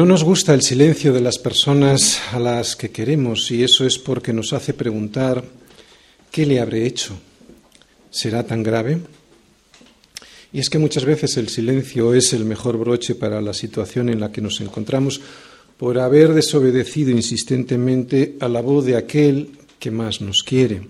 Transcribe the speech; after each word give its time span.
No 0.00 0.06
nos 0.06 0.24
gusta 0.24 0.54
el 0.54 0.62
silencio 0.62 1.12
de 1.12 1.20
las 1.20 1.38
personas 1.38 2.22
a 2.32 2.38
las 2.38 2.74
que 2.74 2.88
queremos 2.88 3.50
y 3.50 3.62
eso 3.62 3.84
es 3.84 3.98
porque 3.98 4.32
nos 4.32 4.54
hace 4.54 4.72
preguntar 4.72 5.44
¿qué 6.30 6.46
le 6.46 6.58
habré 6.58 6.86
hecho? 6.86 7.18
¿Será 8.10 8.42
tan 8.46 8.62
grave? 8.62 8.98
Y 10.54 10.58
es 10.58 10.70
que 10.70 10.78
muchas 10.78 11.04
veces 11.04 11.36
el 11.36 11.50
silencio 11.50 12.14
es 12.14 12.32
el 12.32 12.46
mejor 12.46 12.78
broche 12.78 13.14
para 13.14 13.42
la 13.42 13.52
situación 13.52 14.08
en 14.08 14.20
la 14.20 14.32
que 14.32 14.40
nos 14.40 14.62
encontramos 14.62 15.20
por 15.76 15.98
haber 15.98 16.32
desobedecido 16.32 17.10
insistentemente 17.10 18.38
a 18.40 18.48
la 18.48 18.62
voz 18.62 18.86
de 18.86 18.96
aquel 18.96 19.50
que 19.78 19.90
más 19.90 20.22
nos 20.22 20.42
quiere, 20.42 20.80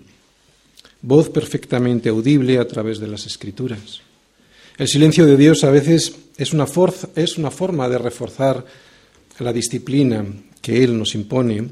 voz 1.01 1.27
perfectamente 1.27 2.07
audible 2.07 2.59
a 2.59 2.65
través 2.65 2.99
de 2.99 3.07
las 3.07 3.25
escrituras. 3.25 3.99
El 4.77 4.87
silencio 4.87 5.25
de 5.25 5.35
Dios 5.35 5.65
a 5.65 5.69
veces 5.69 6.15
es 6.37 6.53
una, 6.53 6.65
es 7.17 7.37
una 7.37 7.51
forma 7.51 7.89
de 7.89 7.97
reforzar 7.97 8.65
la 9.39 9.53
disciplina 9.53 10.25
que 10.61 10.83
Él 10.83 10.97
nos 10.97 11.15
impone 11.15 11.67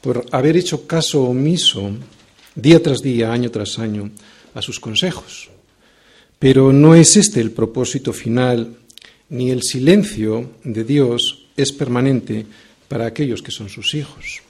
por 0.00 0.26
haber 0.30 0.56
hecho 0.56 0.86
caso 0.86 1.24
omiso 1.24 1.90
día 2.54 2.82
tras 2.82 3.02
día, 3.02 3.32
año 3.32 3.50
tras 3.50 3.78
año, 3.78 4.10
a 4.54 4.62
sus 4.62 4.80
consejos. 4.80 5.50
Pero 6.38 6.72
no 6.72 6.94
es 6.94 7.16
este 7.16 7.40
el 7.40 7.50
propósito 7.50 8.12
final, 8.12 8.76
ni 9.28 9.50
el 9.50 9.62
silencio 9.62 10.52
de 10.64 10.84
Dios 10.84 11.46
es 11.56 11.72
permanente 11.72 12.46
para 12.88 13.06
aquellos 13.06 13.42
que 13.42 13.50
son 13.50 13.68
sus 13.68 13.94
hijos. 13.94 14.42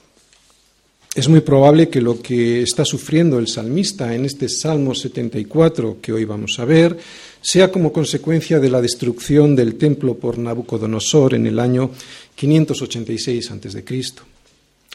Es 1.15 1.27
muy 1.27 1.41
probable 1.41 1.89
que 1.89 2.01
lo 2.01 2.21
que 2.21 2.61
está 2.61 2.85
sufriendo 2.85 3.39
el 3.39 3.47
salmista 3.47 4.13
en 4.13 4.25
este 4.25 4.47
Salmo 4.47 4.93
74 4.93 5.97
que 5.99 6.13
hoy 6.13 6.23
vamos 6.23 6.59
a 6.59 6.65
ver 6.65 6.97
sea 7.41 7.71
como 7.71 7.91
consecuencia 7.91 8.59
de 8.59 8.69
la 8.69 8.79
destrucción 8.79 9.55
del 9.55 9.75
templo 9.75 10.15
por 10.15 10.37
Nabucodonosor 10.37 11.33
en 11.33 11.47
el 11.47 11.59
año 11.59 11.89
586 12.35 13.51
a.C. 13.51 13.83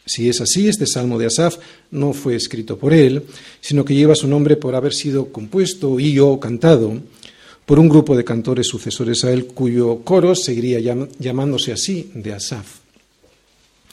Si 0.05 0.29
es 0.29 0.39
así, 0.39 0.69
este 0.69 0.87
salmo 0.87 1.19
de 1.19 1.25
Asaf 1.25 1.57
no 1.91 2.13
fue 2.13 2.35
escrito 2.35 2.77
por 2.77 2.93
él, 2.93 3.23
sino 3.59 3.83
que 3.83 3.95
lleva 3.95 4.15
su 4.15 4.27
nombre 4.27 4.55
por 4.55 4.73
haber 4.75 4.93
sido 4.93 5.33
compuesto 5.33 5.99
y 5.99 6.17
o 6.19 6.39
cantado 6.39 6.93
por 7.65 7.77
un 7.77 7.89
grupo 7.89 8.15
de 8.15 8.23
cantores 8.23 8.67
sucesores 8.67 9.25
a 9.25 9.33
él, 9.33 9.47
cuyo 9.47 9.97
coro 10.03 10.33
seguiría 10.33 10.79
llamándose 11.19 11.73
así 11.73 12.11
de 12.13 12.33
Asaf. 12.33 12.84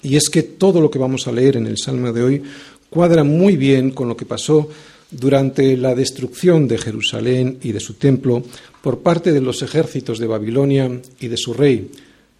Y 0.03 0.17
es 0.17 0.29
que 0.29 0.43
todo 0.43 0.81
lo 0.81 0.91
que 0.91 0.99
vamos 0.99 1.27
a 1.27 1.33
leer 1.33 1.57
en 1.57 1.67
el 1.67 1.79
salmo 1.79 2.13
de 2.13 2.23
hoy 2.23 2.43
cuadra 2.91 3.25
muy 3.25 3.57
bien 3.57 3.91
con 3.91 4.09
lo 4.09 4.17
que 4.17 4.27
pasó 4.27 4.69
durante 5.11 5.77
la 5.77 5.95
destrucción 5.95 6.67
de 6.67 6.79
Jerusalén 6.79 7.59
y 7.63 7.73
de 7.73 7.81
su 7.81 7.95
templo 7.95 8.43
por 8.83 9.01
parte 9.01 9.33
de 9.33 9.41
los 9.41 9.63
ejércitos 9.63 10.19
de 10.19 10.27
Babilonia 10.27 11.01
y 11.21 11.29
de 11.29 11.37
su 11.37 11.55
rey, 11.55 11.91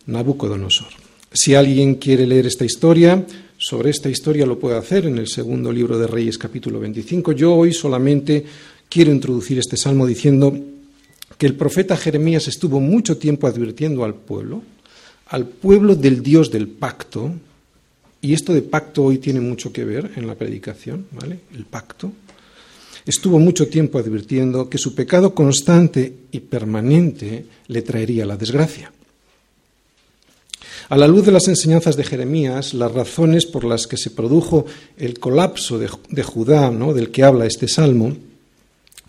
Nabucodonosor. 0.07 0.89
Si 1.33 1.55
alguien 1.55 1.95
quiere 1.95 2.27
leer 2.27 2.47
esta 2.47 2.65
historia, 2.65 3.25
sobre 3.57 3.91
esta 3.91 4.11
historia 4.11 4.45
lo 4.45 4.59
puede 4.59 4.77
hacer 4.77 5.07
en 5.07 5.19
el 5.19 5.29
segundo 5.29 5.71
libro 5.71 5.99
de 5.99 6.07
Reyes 6.07 6.37
capítulo 6.37 6.81
25. 6.81 7.33
Yo 7.33 7.55
hoy 7.55 7.73
solamente 7.73 8.45
quiero 8.89 9.13
introducir 9.13 9.59
este 9.59 9.77
salmo 9.77 10.07
diciendo 10.07 10.53
que 11.39 11.47
el 11.47 11.55
profeta 11.55 11.97
Jeremías 11.97 12.49
estuvo 12.49 12.81
mucho 12.81 13.17
tiempo 13.19 13.47
advirtiendo 13.47 14.05
al 14.05 14.15
pueblo, 14.15 14.63
al 15.29 15.47
pueblo 15.47 15.95
del 15.95 16.23
Dios 16.23 16.51
del 16.51 16.69
pacto, 16.69 17.33
y 18.23 18.33
esto 18.33 18.55
de 18.55 18.63
pacto 18.63 19.03
hoy 19.03 19.19
tiene 19.19 19.41
mucho 19.41 19.73
que 19.73 19.85
ver 19.85 20.13
en 20.17 20.27
la 20.27 20.37
predicación, 20.37 21.07
¿vale? 21.11 21.41
El 21.55 21.65
pacto 21.65 22.13
estuvo 23.05 23.41
mucho 23.41 23.67
tiempo 23.67 23.99
advirtiendo 23.99 24.71
que 24.71 24.79
su 24.79 24.95
pecado 24.95 25.35
constante 25.35 26.15
y 26.31 26.39
permanente 26.39 27.47
le 27.67 27.83
traería 27.83 28.25
la 28.25 28.37
desgracia. 28.37 28.93
A 30.89 30.97
la 30.97 31.09
luz 31.09 31.27
de 31.27 31.33
las 31.33 31.49
enseñanzas 31.49 31.97
de 31.97 32.05
Jeremías, 32.05 32.75
las 32.75 32.93
razones 32.93 33.47
por 33.47 33.65
las 33.65 33.89
que 33.89 33.97
se 33.97 34.11
produjo 34.11 34.67
el 34.97 35.19
colapso 35.19 35.79
de, 35.79 36.23
Judá, 36.23 36.71
¿no? 36.71 36.95
del 36.95 37.11
que 37.11 37.25
habla 37.25 37.47
este 37.47 37.67
salmo, 37.67 38.17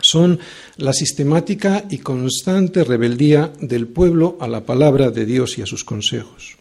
son 0.02 0.40
la 0.78 0.94
sistemática 0.94 1.86
y 1.90 2.00
constante 2.00 2.84
rebeldía 2.84 3.54
del 3.62 3.88
pueblo 3.88 4.38
a 4.40 4.48
la 4.48 4.66
palabra 4.66 5.12
de 5.12 5.26
Dios 5.26 5.58
y 5.58 5.62
a 5.62 5.66
sus 5.66 5.84
consejos. 5.84 6.58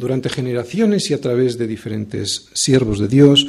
Durante 0.00 0.30
generaciones 0.30 1.10
y 1.10 1.12
a 1.12 1.20
través 1.20 1.58
de 1.58 1.66
diferentes 1.66 2.48
siervos 2.54 3.00
de 3.00 3.06
Dios, 3.06 3.46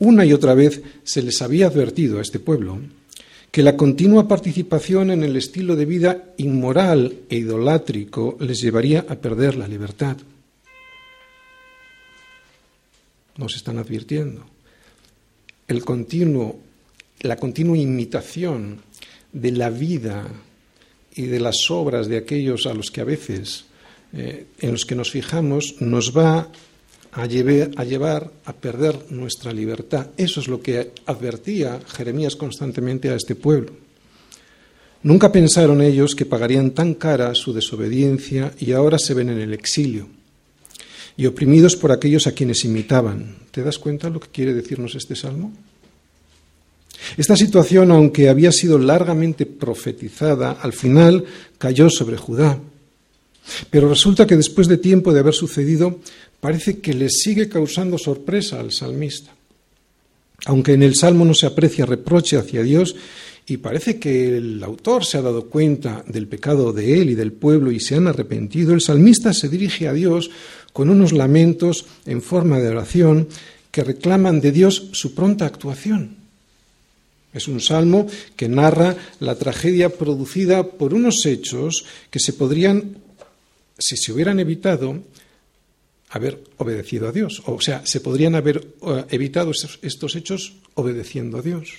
una 0.00 0.24
y 0.24 0.32
otra 0.32 0.52
vez 0.52 0.82
se 1.04 1.22
les 1.22 1.40
había 1.40 1.68
advertido 1.68 2.18
a 2.18 2.22
este 2.22 2.40
pueblo 2.40 2.80
que 3.52 3.62
la 3.62 3.76
continua 3.76 4.26
participación 4.26 5.12
en 5.12 5.22
el 5.22 5.36
estilo 5.36 5.76
de 5.76 5.84
vida 5.84 6.34
inmoral 6.38 7.20
e 7.28 7.36
idolátrico 7.36 8.36
les 8.40 8.60
llevaría 8.60 9.06
a 9.08 9.14
perder 9.14 9.54
la 9.54 9.68
libertad. 9.68 10.16
Nos 13.36 13.54
están 13.54 13.78
advirtiendo. 13.78 14.44
El 15.68 15.84
continuo, 15.84 16.58
la 17.20 17.36
continua 17.36 17.78
imitación 17.78 18.80
de 19.32 19.52
la 19.52 19.70
vida 19.70 20.26
y 21.14 21.26
de 21.26 21.38
las 21.38 21.70
obras 21.70 22.08
de 22.08 22.16
aquellos 22.16 22.66
a 22.66 22.74
los 22.74 22.90
que 22.90 23.00
a 23.00 23.04
veces 23.04 23.66
eh, 24.14 24.46
en 24.60 24.72
los 24.72 24.84
que 24.84 24.94
nos 24.94 25.10
fijamos 25.10 25.76
nos 25.80 26.16
va 26.16 26.48
a 27.12 27.26
llevar, 27.26 28.30
a 28.44 28.52
perder 28.52 29.10
nuestra 29.10 29.52
libertad. 29.52 30.08
Eso 30.16 30.40
es 30.40 30.48
lo 30.48 30.60
que 30.60 30.92
advertía 31.06 31.80
Jeremías 31.86 32.36
constantemente 32.36 33.10
a 33.10 33.16
este 33.16 33.34
pueblo. 33.34 33.72
Nunca 35.02 35.30
pensaron 35.30 35.82
ellos 35.82 36.14
que 36.14 36.26
pagarían 36.26 36.70
tan 36.70 36.94
cara 36.94 37.34
su 37.34 37.52
desobediencia 37.52 38.52
y 38.58 38.72
ahora 38.72 38.98
se 38.98 39.14
ven 39.14 39.28
en 39.28 39.38
el 39.38 39.52
exilio 39.52 40.08
y 41.16 41.26
oprimidos 41.26 41.76
por 41.76 41.92
aquellos 41.92 42.26
a 42.26 42.32
quienes 42.32 42.64
imitaban. 42.64 43.36
¿Te 43.50 43.62
das 43.62 43.78
cuenta 43.78 44.10
lo 44.10 44.18
que 44.18 44.28
quiere 44.28 44.54
decirnos 44.54 44.94
este 44.94 45.14
salmo? 45.14 45.52
Esta 47.16 47.36
situación, 47.36 47.90
aunque 47.90 48.28
había 48.28 48.50
sido 48.50 48.78
largamente 48.78 49.46
profetizada, 49.46 50.52
al 50.52 50.72
final 50.72 51.24
cayó 51.58 51.90
sobre 51.90 52.16
Judá. 52.16 52.58
Pero 53.70 53.88
resulta 53.88 54.26
que 54.26 54.36
después 54.36 54.68
de 54.68 54.78
tiempo 54.78 55.12
de 55.12 55.20
haber 55.20 55.34
sucedido, 55.34 56.00
parece 56.40 56.78
que 56.78 56.94
le 56.94 57.08
sigue 57.10 57.48
causando 57.48 57.98
sorpresa 57.98 58.60
al 58.60 58.72
salmista. 58.72 59.34
Aunque 60.46 60.72
en 60.72 60.82
el 60.82 60.94
Salmo 60.94 61.24
no 61.24 61.34
se 61.34 61.46
aprecia 61.46 61.86
reproche 61.86 62.36
hacia 62.36 62.62
Dios 62.62 62.96
y 63.46 63.58
parece 63.58 63.98
que 63.98 64.36
el 64.36 64.62
autor 64.62 65.04
se 65.04 65.18
ha 65.18 65.22
dado 65.22 65.46
cuenta 65.46 66.04
del 66.06 66.26
pecado 66.26 66.72
de 66.72 67.00
él 67.00 67.10
y 67.10 67.14
del 67.14 67.32
pueblo 67.32 67.70
y 67.70 67.80
se 67.80 67.94
han 67.94 68.06
arrepentido, 68.06 68.72
el 68.72 68.80
salmista 68.80 69.32
se 69.32 69.48
dirige 69.48 69.88
a 69.88 69.92
Dios 69.92 70.30
con 70.72 70.90
unos 70.90 71.12
lamentos 71.12 71.86
en 72.06 72.20
forma 72.20 72.58
de 72.58 72.68
oración 72.68 73.28
que 73.70 73.84
reclaman 73.84 74.40
de 74.40 74.52
Dios 74.52 74.88
su 74.92 75.14
pronta 75.14 75.46
actuación. 75.46 76.16
Es 77.32 77.48
un 77.48 77.60
salmo 77.60 78.06
que 78.36 78.48
narra 78.48 78.96
la 79.18 79.34
tragedia 79.34 79.90
producida 79.90 80.62
por 80.62 80.94
unos 80.94 81.26
hechos 81.26 81.84
que 82.10 82.20
se 82.20 82.32
podrían, 82.32 82.96
si 83.78 83.96
se 83.96 84.12
hubieran 84.12 84.40
evitado, 84.40 85.02
haber 86.14 86.42
obedecido 86.58 87.08
a 87.08 87.12
Dios. 87.12 87.42
O 87.46 87.60
sea, 87.60 87.84
se 87.84 88.00
podrían 88.00 88.36
haber 88.36 88.64
eh, 88.82 89.04
evitado 89.10 89.50
estos, 89.50 90.16
hechos 90.16 90.54
obedeciendo 90.74 91.38
a 91.38 91.42
Dios. 91.42 91.72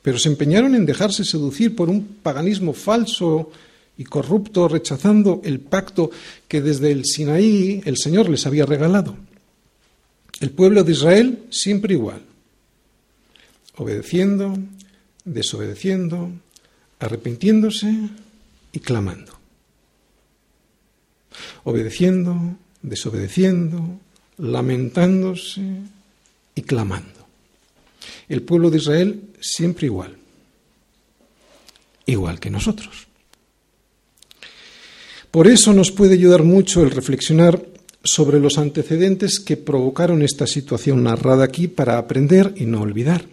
Pero 0.00 0.18
se 0.18 0.30
empeñaron 0.30 0.74
en 0.74 0.86
dejarse 0.86 1.24
seducir 1.24 1.76
por 1.76 1.90
un 1.90 2.02
paganismo 2.22 2.72
falso 2.72 3.50
y 3.98 4.04
corrupto, 4.04 4.68
rechazando 4.68 5.42
el 5.44 5.60
pacto 5.60 6.10
que 6.48 6.62
desde 6.62 6.92
el 6.92 7.04
Sinaí 7.04 7.82
el 7.84 7.96
Señor 7.98 8.28
les 8.28 8.46
había 8.46 8.64
regalado. 8.66 9.16
El 10.40 10.50
pueblo 10.50 10.82
de 10.82 10.92
Israel 10.92 11.44
siempre 11.50 11.94
igual, 11.94 12.22
obedeciendo, 13.76 14.58
desobedeciendo, 15.24 16.30
arrepintiéndose 16.98 18.08
y 18.72 18.80
clamando. 18.80 19.33
Obedeciendo, 21.64 22.56
desobedeciendo, 22.82 23.98
lamentándose 24.38 25.60
y 26.54 26.62
clamando. 26.62 27.26
El 28.28 28.42
pueblo 28.42 28.70
de 28.70 28.78
Israel 28.78 29.22
siempre 29.40 29.86
igual, 29.86 30.16
igual 32.06 32.40
que 32.40 32.50
nosotros. 32.50 33.06
Por 35.30 35.48
eso 35.48 35.72
nos 35.72 35.90
puede 35.90 36.14
ayudar 36.14 36.44
mucho 36.44 36.82
el 36.82 36.90
reflexionar 36.90 37.60
sobre 38.04 38.38
los 38.38 38.58
antecedentes 38.58 39.40
que 39.40 39.56
provocaron 39.56 40.22
esta 40.22 40.46
situación 40.46 41.02
narrada 41.02 41.44
aquí 41.44 41.68
para 41.68 41.98
aprender 41.98 42.54
y 42.56 42.66
no 42.66 42.82
olvidar. 42.82 43.24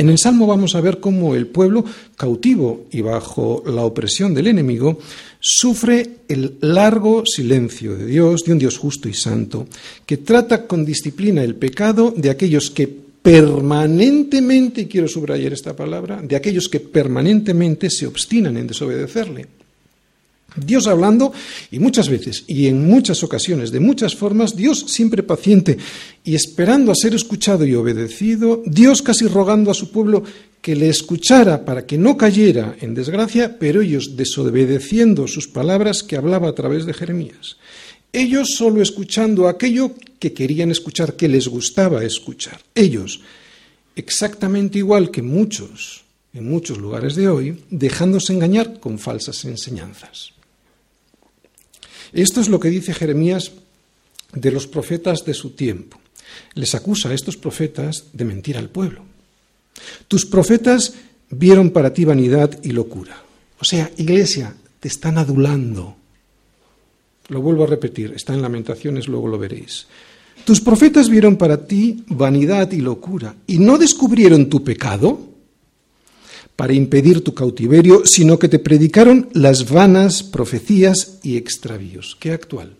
En 0.00 0.08
el 0.08 0.16
Salmo 0.16 0.46
vamos 0.46 0.74
a 0.74 0.80
ver 0.80 0.98
cómo 0.98 1.34
el 1.34 1.46
pueblo, 1.46 1.84
cautivo 2.16 2.86
y 2.90 3.02
bajo 3.02 3.62
la 3.66 3.82
opresión 3.82 4.32
del 4.32 4.46
enemigo, 4.46 4.98
sufre 5.40 6.20
el 6.26 6.54
largo 6.62 7.24
silencio 7.26 7.94
de 7.98 8.06
Dios, 8.06 8.44
de 8.44 8.52
un 8.52 8.58
Dios 8.58 8.78
justo 8.78 9.10
y 9.10 9.12
santo, 9.12 9.66
que 10.06 10.16
trata 10.16 10.66
con 10.66 10.86
disciplina 10.86 11.44
el 11.44 11.54
pecado 11.54 12.14
de 12.16 12.30
aquellos 12.30 12.70
que 12.70 12.88
permanentemente, 12.88 14.80
y 14.80 14.86
quiero 14.86 15.06
subrayar 15.06 15.52
esta 15.52 15.76
palabra, 15.76 16.22
de 16.22 16.34
aquellos 16.34 16.70
que 16.70 16.80
permanentemente 16.80 17.90
se 17.90 18.06
obstinan 18.06 18.56
en 18.56 18.68
desobedecerle. 18.68 19.59
Dios 20.56 20.86
hablando 20.86 21.32
y 21.70 21.78
muchas 21.78 22.08
veces 22.08 22.44
y 22.46 22.66
en 22.66 22.86
muchas 22.86 23.22
ocasiones, 23.22 23.70
de 23.70 23.80
muchas 23.80 24.14
formas, 24.14 24.56
Dios 24.56 24.84
siempre 24.88 25.22
paciente 25.22 25.78
y 26.24 26.34
esperando 26.34 26.92
a 26.92 26.96
ser 26.96 27.14
escuchado 27.14 27.64
y 27.64 27.74
obedecido, 27.74 28.62
Dios 28.66 29.02
casi 29.02 29.26
rogando 29.26 29.70
a 29.70 29.74
su 29.74 29.90
pueblo 29.90 30.24
que 30.60 30.76
le 30.76 30.88
escuchara 30.88 31.64
para 31.64 31.86
que 31.86 31.96
no 31.96 32.16
cayera 32.16 32.76
en 32.80 32.94
desgracia, 32.94 33.58
pero 33.58 33.80
ellos 33.80 34.16
desobedeciendo 34.16 35.26
sus 35.26 35.48
palabras 35.48 36.02
que 36.02 36.16
hablaba 36.16 36.48
a 36.48 36.54
través 36.54 36.84
de 36.84 36.92
Jeremías. 36.92 37.56
Ellos 38.12 38.50
solo 38.56 38.82
escuchando 38.82 39.48
aquello 39.48 39.92
que 40.18 40.32
querían 40.32 40.70
escuchar, 40.70 41.14
que 41.14 41.28
les 41.28 41.48
gustaba 41.48 42.04
escuchar. 42.04 42.60
Ellos, 42.74 43.20
exactamente 43.94 44.78
igual 44.78 45.10
que 45.10 45.22
muchos 45.22 46.04
en 46.32 46.48
muchos 46.48 46.78
lugares 46.78 47.16
de 47.16 47.28
hoy, 47.28 47.64
dejándose 47.70 48.32
engañar 48.32 48.78
con 48.78 48.98
falsas 48.98 49.44
enseñanzas. 49.44 50.32
Esto 52.12 52.40
es 52.40 52.48
lo 52.48 52.60
que 52.60 52.70
dice 52.70 52.94
Jeremías 52.94 53.52
de 54.32 54.50
los 54.50 54.66
profetas 54.66 55.24
de 55.24 55.34
su 55.34 55.50
tiempo. 55.50 56.00
Les 56.54 56.74
acusa 56.74 57.08
a 57.08 57.14
estos 57.14 57.36
profetas 57.36 58.06
de 58.12 58.24
mentir 58.24 58.56
al 58.56 58.68
pueblo. 58.68 59.04
Tus 60.08 60.26
profetas 60.26 60.94
vieron 61.30 61.70
para 61.70 61.92
ti 61.92 62.04
vanidad 62.04 62.58
y 62.62 62.70
locura. 62.70 63.22
O 63.60 63.64
sea, 63.64 63.90
iglesia, 63.96 64.54
te 64.78 64.88
están 64.88 65.18
adulando. 65.18 65.96
Lo 67.28 67.40
vuelvo 67.40 67.64
a 67.64 67.68
repetir, 67.68 68.12
está 68.14 68.34
en 68.34 68.42
Lamentaciones, 68.42 69.06
luego 69.06 69.28
lo 69.28 69.38
veréis. 69.38 69.86
Tus 70.44 70.60
profetas 70.60 71.08
vieron 71.08 71.36
para 71.36 71.66
ti 71.66 72.04
vanidad 72.08 72.72
y 72.72 72.80
locura 72.80 73.36
y 73.46 73.58
no 73.58 73.78
descubrieron 73.78 74.48
tu 74.48 74.64
pecado 74.64 75.29
para 76.60 76.74
impedir 76.74 77.24
tu 77.24 77.32
cautiverio, 77.32 78.02
sino 78.04 78.38
que 78.38 78.46
te 78.46 78.58
predicaron 78.58 79.30
las 79.32 79.70
vanas 79.70 80.22
profecías 80.22 81.18
y 81.22 81.38
extravíos. 81.38 82.18
Qué 82.20 82.32
actual. 82.32 82.76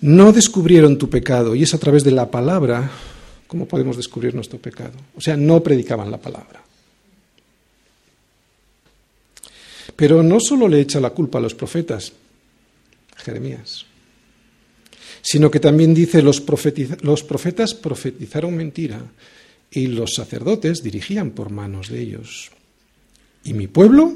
No 0.00 0.32
descubrieron 0.32 0.98
tu 0.98 1.10
pecado 1.10 1.56
y 1.56 1.64
es 1.64 1.74
a 1.74 1.78
través 1.78 2.04
de 2.04 2.12
la 2.12 2.30
palabra 2.30 2.92
como 3.48 3.66
podemos 3.66 3.96
descubrir 3.96 4.36
nuestro 4.36 4.60
pecado. 4.60 4.92
O 5.16 5.20
sea, 5.20 5.36
no 5.36 5.60
predicaban 5.64 6.12
la 6.12 6.18
palabra. 6.18 6.62
Pero 9.96 10.22
no 10.22 10.38
solo 10.38 10.68
le 10.68 10.80
echa 10.80 11.00
la 11.00 11.10
culpa 11.10 11.38
a 11.38 11.42
los 11.42 11.56
profetas, 11.56 12.12
Jeremías, 13.16 13.84
sino 15.22 15.50
que 15.50 15.58
también 15.58 15.92
dice 15.92 16.22
los, 16.22 16.40
los 17.02 17.24
profetas 17.24 17.74
profetizaron 17.74 18.54
mentira 18.54 19.04
y 19.74 19.88
los 19.88 20.14
sacerdotes 20.14 20.82
dirigían 20.82 21.32
por 21.32 21.50
manos 21.50 21.88
de 21.88 22.00
ellos. 22.00 22.50
Y 23.44 23.54
mi 23.54 23.66
pueblo 23.66 24.14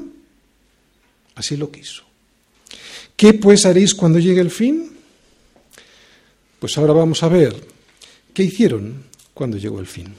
así 1.35 1.57
lo 1.57 1.69
quiso. 1.69 2.03
¿Qué 3.15 3.33
pues 3.33 3.65
haréis 3.65 3.93
cuando 3.93 4.19
llegue 4.19 4.41
el 4.41 4.51
fin? 4.51 4.91
Pues 6.59 6.77
ahora 6.77 6.93
vamos 6.93 7.21
a 7.23 7.27
ver 7.27 7.55
qué 8.33 8.43
hicieron 8.43 9.03
cuando 9.33 9.57
llegó 9.57 9.79
el 9.79 9.87
fin. 9.87 10.13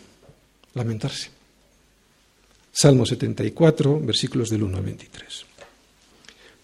Lamentarse. 0.75 1.31
Salmo 2.73 3.05
74, 3.05 4.01
versículos 4.01 4.51
del 4.51 4.63
1 4.63 4.77
al 4.77 4.85
23. 4.85 5.45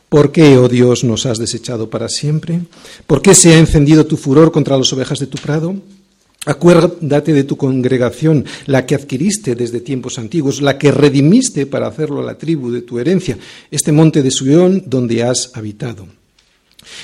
¿Por 0.09 0.31
qué, 0.31 0.57
oh 0.57 0.69
Dios, 0.69 1.03
nos 1.03 1.27
has 1.27 1.39
desechado 1.39 1.91
para 1.91 2.09
siempre? 2.09 2.61
¿Por 3.07 3.23
qué 3.23 3.35
se 3.35 3.55
ha 3.55 3.59
encendido 3.59 4.07
tu 4.07 4.17
furor 4.17 4.53
contra 4.53 4.79
las 4.79 4.93
ovejas 4.93 5.19
de 5.19 5.27
tu 5.27 5.39
prado? 5.39 5.75
Acuérdate 6.47 7.33
de 7.33 7.43
tu 7.43 7.57
congregación, 7.57 8.45
la 8.67 8.87
que 8.87 8.95
adquiriste 8.95 9.57
desde 9.57 9.81
tiempos 9.81 10.17
antiguos, 10.17 10.63
la 10.63 10.79
que 10.79 10.93
redimiste 10.93 11.67
para 11.67 11.89
hacerlo 11.89 12.21
a 12.21 12.25
la 12.25 12.39
tribu 12.39 12.71
de 12.71 12.83
tu 12.83 13.01
herencia, 13.01 13.37
este 13.69 13.91
monte 13.91 14.23
de 14.23 14.31
Suión 14.31 14.85
donde 14.87 15.25
has 15.25 15.51
habitado. 15.55 16.07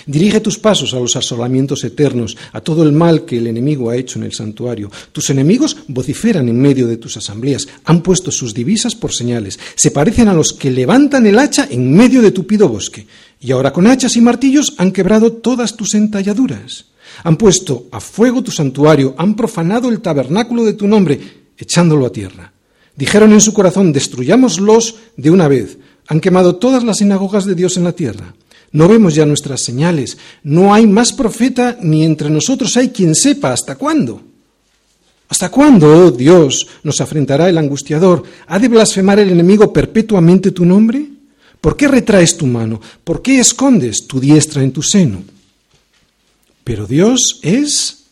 Dirige 0.07 0.39
tus 0.39 0.61
pasos 0.61 0.95
a 0.95 1.01
los 1.01 1.17
asolamientos 1.17 1.83
eternos, 1.83 2.37
a 2.53 2.61
todo 2.61 2.85
el 2.85 2.93
mal 2.93 3.25
que 3.25 3.39
el 3.39 3.49
enemigo 3.49 3.91
ha 3.91 3.97
hecho 3.97 4.21
en 4.21 4.27
el 4.27 4.33
santuario. 4.33 4.89
Tus 5.11 5.29
enemigos 5.31 5.77
vociferan 5.89 6.49
en 6.49 6.61
medio 6.61 6.87
de 6.87 6.97
tus 6.97 7.17
asambleas, 7.17 7.67
han 7.85 8.01
puesto 8.01 8.31
sus 8.31 8.55
divisas 8.55 8.95
por 8.95 9.13
señales, 9.13 9.59
se 9.75 9.91
parecen 9.91 10.29
a 10.29 10.35
los 10.35 10.53
que 10.53 10.71
levantan 10.71 11.27
el 11.27 11.41
hacha 11.41 11.67
en 11.69 11.93
medio 11.93 12.23
de 12.23 12.31
tupido 12.31 12.69
bosque, 12.69 13.09
y 13.41 13.51
ahora 13.51 13.73
con 13.73 13.89
hachas 13.89 14.15
y 14.17 14.21
martillos 14.21 14.75
han 14.79 14.93
quebrado 14.93 15.33
todas 15.33 15.77
tus 15.77 15.95
entalladuras. 15.95 16.92
Han 17.25 17.37
puesto 17.37 17.87
a 17.93 18.01
fuego 18.01 18.43
tu 18.43 18.51
santuario, 18.51 19.15
han 19.19 19.35
profanado 19.35 19.89
el 19.89 20.01
tabernáculo 20.01 20.65
de 20.65 20.75
tu 20.75 20.87
nombre, 20.87 21.21
echándolo 21.57 22.07
a 22.07 22.13
tierra. 22.13 22.53
Dijeron 22.97 23.33
en 23.33 23.41
su 23.41 23.53
corazón, 23.53 23.93
destruyámoslos 23.93 24.97
de 25.17 25.31
una 25.31 25.49
vez. 25.49 25.79
Han 26.09 26.21
quemado 26.21 26.57
todas 26.57 26.85
las 26.85 26.99
sinagogas 26.99 27.45
de 27.47 27.55
Dios 27.55 27.77
en 27.77 27.85
la 27.85 27.93
tierra. 27.93 28.35
No 28.73 28.89
vemos 28.89 29.15
ya 29.15 29.27
nuestras 29.27 29.63
señales. 29.63 30.17
No 30.43 30.75
hay 30.75 30.87
más 30.87 31.13
profeta, 31.13 31.79
ni 31.81 32.05
entre 32.05 32.31
nosotros 32.31 32.77
hay 32.77 32.89
quien 32.89 33.15
sepa 33.15 33.53
hasta 33.53 33.77
cuándo. 33.77 34.21
¿Hasta 35.29 35.51
cuándo, 35.51 36.07
oh 36.07 36.11
Dios, 36.11 36.67
nos 36.83 37.01
afrentará 37.01 37.49
el 37.49 37.57
angustiador? 37.57 38.23
¿Ha 38.47 38.59
de 38.59 38.69
blasfemar 38.69 39.19
el 39.19 39.31
enemigo 39.31 39.73
perpetuamente 39.73 40.51
tu 40.51 40.65
nombre? 40.65 41.07
¿Por 41.61 41.77
qué 41.77 41.89
retraes 41.89 42.37
tu 42.37 42.47
mano? 42.47 42.81
¿Por 43.05 43.23
qué 43.23 43.39
escondes 43.39 44.07
tu 44.07 44.21
diestra 44.21 44.63
en 44.63 44.73
tu 44.73 44.83
seno? 44.83 45.23
Pero 46.65 46.87
Dios 46.87 47.41
es 47.43 48.03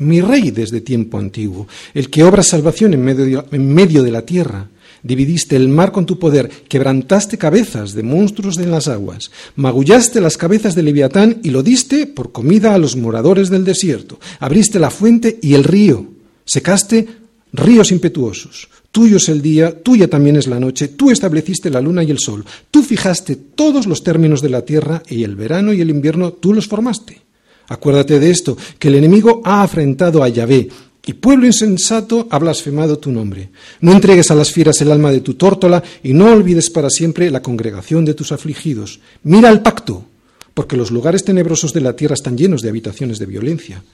mi 0.00 0.20
rey 0.20 0.50
desde 0.50 0.80
tiempo 0.80 1.18
antiguo, 1.18 1.68
el 1.94 2.10
que 2.10 2.24
obra 2.24 2.42
salvación 2.42 2.94
en 2.94 3.02
medio, 3.02 3.24
de, 3.24 3.56
en 3.56 3.72
medio 3.72 4.02
de 4.02 4.10
la 4.10 4.22
tierra. 4.22 4.68
Dividiste 5.02 5.56
el 5.56 5.68
mar 5.68 5.92
con 5.92 6.04
tu 6.04 6.18
poder, 6.18 6.50
quebrantaste 6.68 7.38
cabezas 7.38 7.94
de 7.94 8.02
monstruos 8.02 8.58
en 8.58 8.70
las 8.70 8.86
aguas, 8.86 9.30
magullaste 9.56 10.20
las 10.20 10.36
cabezas 10.36 10.74
de 10.74 10.82
Leviatán 10.82 11.38
y 11.42 11.50
lo 11.50 11.62
diste 11.62 12.06
por 12.06 12.32
comida 12.32 12.74
a 12.74 12.78
los 12.78 12.96
moradores 12.96 13.48
del 13.48 13.64
desierto. 13.64 14.20
Abriste 14.40 14.78
la 14.78 14.90
fuente 14.90 15.38
y 15.40 15.54
el 15.54 15.64
río, 15.64 16.06
secaste 16.44 17.06
ríos 17.52 17.92
impetuosos. 17.92 18.68
Tuyo 18.92 19.18
es 19.18 19.28
el 19.28 19.40
día, 19.40 19.82
tuya 19.82 20.10
también 20.10 20.36
es 20.36 20.48
la 20.48 20.60
noche, 20.60 20.88
tú 20.88 21.10
estableciste 21.10 21.70
la 21.70 21.80
luna 21.80 22.02
y 22.02 22.10
el 22.10 22.18
sol, 22.18 22.44
tú 22.70 22.82
fijaste 22.82 23.36
todos 23.36 23.86
los 23.86 24.02
términos 24.02 24.42
de 24.42 24.50
la 24.50 24.64
tierra 24.64 25.02
y 25.08 25.22
el 25.24 25.36
verano 25.36 25.72
y 25.72 25.80
el 25.80 25.90
invierno 25.90 26.32
tú 26.32 26.52
los 26.52 26.66
formaste. 26.66 27.29
Acuérdate 27.70 28.18
de 28.18 28.30
esto, 28.30 28.56
que 28.80 28.88
el 28.88 28.96
enemigo 28.96 29.40
ha 29.44 29.62
afrentado 29.62 30.24
a 30.24 30.28
Yahvé, 30.28 30.68
y 31.06 31.14
pueblo 31.14 31.46
insensato 31.46 32.26
ha 32.30 32.38
blasfemado 32.38 32.98
tu 32.98 33.10
nombre. 33.10 33.50
No 33.80 33.92
entregues 33.92 34.30
a 34.30 34.34
las 34.34 34.52
fieras 34.52 34.80
el 34.80 34.90
alma 34.90 35.12
de 35.12 35.20
tu 35.20 35.34
tórtola, 35.34 35.82
y 36.02 36.12
no 36.12 36.32
olvides 36.32 36.68
para 36.68 36.90
siempre 36.90 37.30
la 37.30 37.42
congregación 37.42 38.04
de 38.04 38.14
tus 38.14 38.32
afligidos. 38.32 38.98
Mira 39.22 39.48
al 39.48 39.62
pacto, 39.62 40.04
porque 40.52 40.76
los 40.76 40.90
lugares 40.90 41.24
tenebrosos 41.24 41.72
de 41.72 41.80
la 41.80 41.94
tierra 41.94 42.14
están 42.14 42.36
llenos 42.36 42.60
de 42.60 42.70
habitaciones 42.70 43.20
de 43.20 43.26
violencia. 43.26 43.84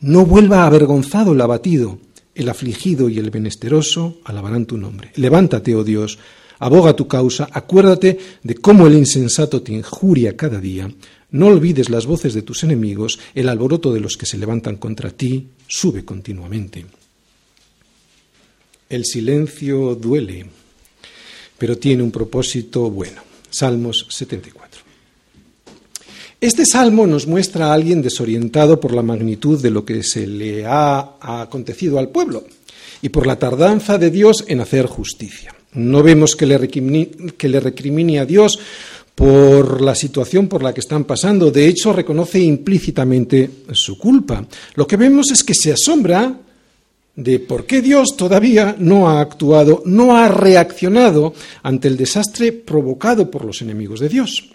No 0.00 0.26
vuelva 0.26 0.66
avergonzado 0.66 1.32
el 1.32 1.40
abatido, 1.40 1.98
el 2.34 2.50
afligido 2.50 3.08
y 3.08 3.18
el 3.18 3.32
menesteroso 3.32 4.18
alabarán 4.24 4.66
tu 4.66 4.76
nombre. 4.76 5.10
Levántate, 5.16 5.74
oh 5.74 5.84
Dios, 5.84 6.18
aboga 6.58 6.94
tu 6.94 7.08
causa, 7.08 7.48
acuérdate 7.50 8.18
de 8.42 8.54
cómo 8.56 8.86
el 8.86 8.94
insensato 8.94 9.62
te 9.62 9.72
injuria 9.72 10.36
cada 10.36 10.60
día 10.60 10.90
no 11.34 11.48
olvides 11.48 11.90
las 11.90 12.06
voces 12.06 12.32
de 12.32 12.42
tus 12.42 12.62
enemigos, 12.62 13.18
el 13.34 13.48
alboroto 13.48 13.92
de 13.92 13.98
los 13.98 14.16
que 14.16 14.24
se 14.24 14.38
levantan 14.38 14.76
contra 14.76 15.10
ti 15.10 15.48
sube 15.66 16.04
continuamente. 16.04 16.86
El 18.88 19.04
silencio 19.04 19.96
duele, 19.96 20.46
pero 21.58 21.76
tiene 21.76 22.04
un 22.04 22.12
propósito 22.12 22.88
bueno. 22.88 23.20
Salmos 23.50 24.06
74. 24.10 24.82
Este 26.40 26.64
salmo 26.64 27.04
nos 27.04 27.26
muestra 27.26 27.66
a 27.66 27.74
alguien 27.74 28.00
desorientado 28.00 28.78
por 28.78 28.92
la 28.92 29.02
magnitud 29.02 29.60
de 29.60 29.70
lo 29.70 29.84
que 29.84 30.04
se 30.04 30.28
le 30.28 30.64
ha 30.64 31.16
acontecido 31.20 31.98
al 31.98 32.10
pueblo 32.10 32.44
y 33.02 33.08
por 33.08 33.26
la 33.26 33.40
tardanza 33.40 33.98
de 33.98 34.12
Dios 34.12 34.44
en 34.46 34.60
hacer 34.60 34.86
justicia. 34.86 35.52
No 35.74 36.04
vemos 36.04 36.36
que 36.36 36.46
le, 36.46 36.56
recrimine, 36.56 38.20
a 38.20 38.24
Dios 38.24 38.60
por 39.14 39.80
la 39.80 39.94
situación 39.94 40.48
por 40.48 40.62
la 40.62 40.74
que 40.74 40.80
están 40.80 41.04
pasando. 41.04 41.50
De 41.50 41.66
hecho, 41.68 41.92
reconoce 41.92 42.40
implícitamente 42.40 43.48
su 43.72 43.96
culpa. 43.98 44.44
Lo 44.74 44.86
que 44.86 44.96
vemos 44.96 45.30
es 45.30 45.42
que 45.42 45.54
se 45.54 45.72
asombra 45.72 46.40
de 47.16 47.38
por 47.38 47.64
qué 47.64 47.80
Dios 47.80 48.16
todavía 48.16 48.74
no 48.78 49.08
ha 49.08 49.20
actuado, 49.20 49.82
no 49.86 50.16
ha 50.16 50.28
reaccionado 50.28 51.32
ante 51.62 51.88
el 51.88 51.96
desastre 51.96 52.52
provocado 52.52 53.30
por 53.30 53.44
los 53.44 53.62
enemigos 53.62 54.00
de 54.00 54.08
Dios. 54.08 54.50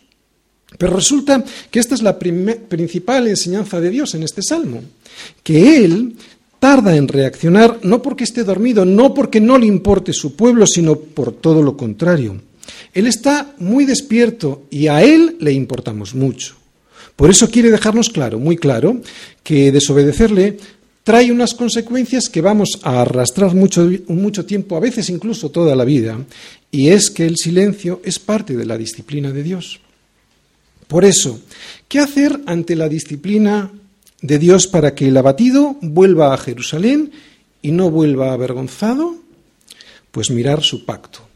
Pero 0.77 0.95
resulta 0.95 1.43
que 1.71 1.79
esta 1.79 1.95
es 1.95 2.01
la 2.01 2.19
principal 2.19 3.27
enseñanza 3.27 3.79
de 3.79 3.89
Dios 3.89 4.13
en 4.13 4.23
este 4.23 4.41
salmo, 4.43 4.83
que 5.41 5.77
Él 5.77 6.15
tarda 6.59 6.95
en 6.95 7.07
reaccionar 7.07 7.79
no 7.83 8.01
porque 8.01 8.25
esté 8.25 8.43
dormido, 8.43 8.85
no 8.85 9.13
porque 9.13 9.39
no 9.39 9.57
le 9.57 9.65
importe 9.65 10.13
su 10.13 10.35
pueblo, 10.35 10.67
sino 10.67 10.95
por 10.95 11.31
todo 11.31 11.63
lo 11.63 11.75
contrario. 11.75 12.48
Él 12.93 13.07
está 13.07 13.53
muy 13.59 13.85
despierto 13.85 14.63
y 14.69 14.87
a 14.87 15.03
Él 15.03 15.37
le 15.39 15.53
importamos 15.53 16.15
mucho. 16.15 16.55
Por 17.15 17.29
eso 17.29 17.49
quiere 17.49 17.69
dejarnos 17.69 18.09
claro, 18.09 18.39
muy 18.39 18.57
claro, 18.57 19.01
que 19.43 19.71
desobedecerle 19.71 20.57
trae 21.03 21.31
unas 21.31 21.53
consecuencias 21.53 22.29
que 22.29 22.41
vamos 22.41 22.79
a 22.83 23.01
arrastrar 23.01 23.55
mucho, 23.55 23.89
mucho 24.07 24.45
tiempo, 24.45 24.75
a 24.75 24.79
veces 24.79 25.09
incluso 25.09 25.49
toda 25.49 25.75
la 25.75 25.83
vida, 25.83 26.19
y 26.71 26.89
es 26.89 27.09
que 27.09 27.25
el 27.25 27.35
silencio 27.37 28.01
es 28.03 28.19
parte 28.19 28.55
de 28.55 28.65
la 28.65 28.77
disciplina 28.77 29.31
de 29.31 29.43
Dios. 29.43 29.79
Por 30.87 31.05
eso, 31.05 31.39
¿qué 31.87 31.99
hacer 31.99 32.41
ante 32.45 32.75
la 32.75 32.89
disciplina 32.89 33.71
de 34.21 34.39
Dios 34.39 34.67
para 34.67 34.95
que 34.95 35.07
el 35.07 35.17
abatido 35.17 35.77
vuelva 35.81 36.33
a 36.33 36.37
Jerusalén 36.37 37.11
y 37.61 37.71
no 37.71 37.91
vuelva 37.91 38.33
avergonzado? 38.33 39.15
Pues 40.11 40.31
mirar 40.31 40.63
su 40.63 40.85
pacto. 40.85 41.28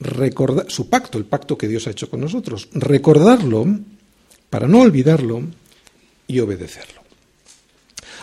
Recordar, 0.00 0.70
su 0.70 0.88
pacto, 0.88 1.18
el 1.18 1.24
pacto 1.24 1.56
que 1.56 1.68
Dios 1.68 1.86
ha 1.86 1.90
hecho 1.90 2.10
con 2.10 2.20
nosotros. 2.20 2.68
Recordarlo 2.72 3.66
para 4.50 4.68
no 4.68 4.80
olvidarlo 4.80 5.42
y 6.26 6.40
obedecerlo. 6.40 7.02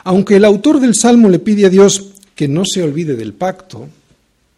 Aunque 0.04 0.38
el 0.38 0.46
autor 0.46 0.80
del 0.80 0.96
Salmo 0.96 1.30
le 1.30 1.40
pide 1.40 1.66
a 1.66 1.70
Dios 1.70 2.12
que 2.36 2.48
no 2.48 2.63
se 2.66 2.82
olvide 2.82 3.16
del 3.16 3.34
pacto, 3.34 3.88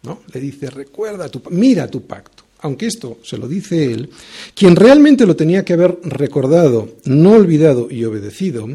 ¿no? 0.02 0.20
le 0.32 0.40
dice, 0.40 0.70
recuerda 0.70 1.28
tu, 1.28 1.42
mira 1.50 1.88
tu 1.88 2.06
pacto. 2.06 2.44
Aunque 2.60 2.86
esto 2.86 3.18
se 3.22 3.36
lo 3.36 3.46
dice 3.46 3.92
él, 3.92 4.08
quien 4.54 4.74
realmente 4.74 5.26
lo 5.26 5.36
tenía 5.36 5.64
que 5.64 5.74
haber 5.74 5.98
recordado, 6.02 6.96
no 7.04 7.32
olvidado 7.32 7.90
y 7.90 8.04
obedecido, 8.04 8.66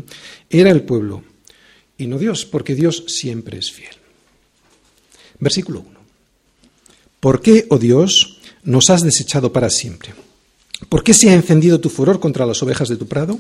era 0.48 0.70
el 0.70 0.84
pueblo, 0.84 1.24
y 1.98 2.06
no 2.06 2.20
Dios, 2.20 2.46
porque 2.46 2.76
Dios 2.76 3.06
siempre 3.08 3.58
es 3.58 3.72
fiel. 3.72 3.96
Versículo 5.40 5.84
1. 5.90 5.99
¿Por 7.20 7.42
qué, 7.42 7.66
oh 7.70 7.78
Dios, 7.78 8.40
nos 8.64 8.90
has 8.90 9.02
desechado 9.02 9.52
para 9.52 9.70
siempre? 9.70 10.14
¿Por 10.88 11.04
qué 11.04 11.14
se 11.14 11.30
ha 11.30 11.34
encendido 11.34 11.80
tu 11.80 11.90
furor 11.90 12.20
contra 12.20 12.46
las 12.46 12.62
ovejas 12.64 12.88
de 12.88 12.96
tu 12.96 13.08
prado? 13.08 13.40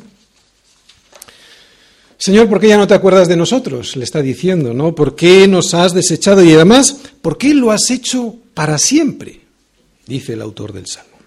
Señor, 2.17 2.49
¿por 2.49 2.59
qué 2.59 2.67
ya 2.67 2.77
no 2.77 2.87
te 2.87 2.93
acuerdas 2.93 3.29
de 3.29 3.37
nosotros? 3.37 3.95
Le 3.95 4.03
está 4.03 4.21
diciendo, 4.21 4.73
¿no? 4.73 4.93
¿Por 4.93 5.15
qué 5.15 5.47
nos 5.47 5.73
has 5.73 5.93
desechado? 5.93 6.43
Y 6.43 6.53
además, 6.53 6.97
¿por 7.21 7.37
qué 7.37 7.53
lo 7.53 7.71
has 7.71 7.89
hecho 7.91 8.35
para 8.53 8.77
siempre? 8.77 9.39
Dice 10.05 10.33
el 10.33 10.41
autor 10.41 10.73
del 10.73 10.85
Salmo. 10.85 11.17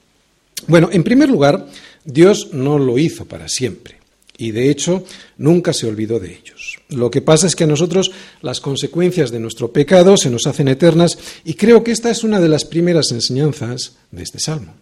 Bueno, 0.66 0.90
en 0.92 1.02
primer 1.02 1.30
lugar, 1.30 1.66
Dios 2.04 2.50
no 2.52 2.78
lo 2.78 2.98
hizo 2.98 3.24
para 3.24 3.48
siempre. 3.48 4.01
Y 4.42 4.50
de 4.50 4.70
hecho, 4.70 5.04
nunca 5.38 5.72
se 5.72 5.86
olvidó 5.86 6.18
de 6.18 6.34
ellos. 6.34 6.80
Lo 6.88 7.12
que 7.12 7.22
pasa 7.22 7.46
es 7.46 7.54
que 7.54 7.62
a 7.62 7.68
nosotros 7.68 8.10
las 8.40 8.60
consecuencias 8.60 9.30
de 9.30 9.38
nuestro 9.38 9.72
pecado 9.72 10.16
se 10.16 10.30
nos 10.30 10.48
hacen 10.48 10.66
eternas 10.66 11.16
y 11.44 11.54
creo 11.54 11.84
que 11.84 11.92
esta 11.92 12.10
es 12.10 12.24
una 12.24 12.40
de 12.40 12.48
las 12.48 12.64
primeras 12.64 13.12
enseñanzas 13.12 13.98
de 14.10 14.24
este 14.24 14.40
Salmo. 14.40 14.74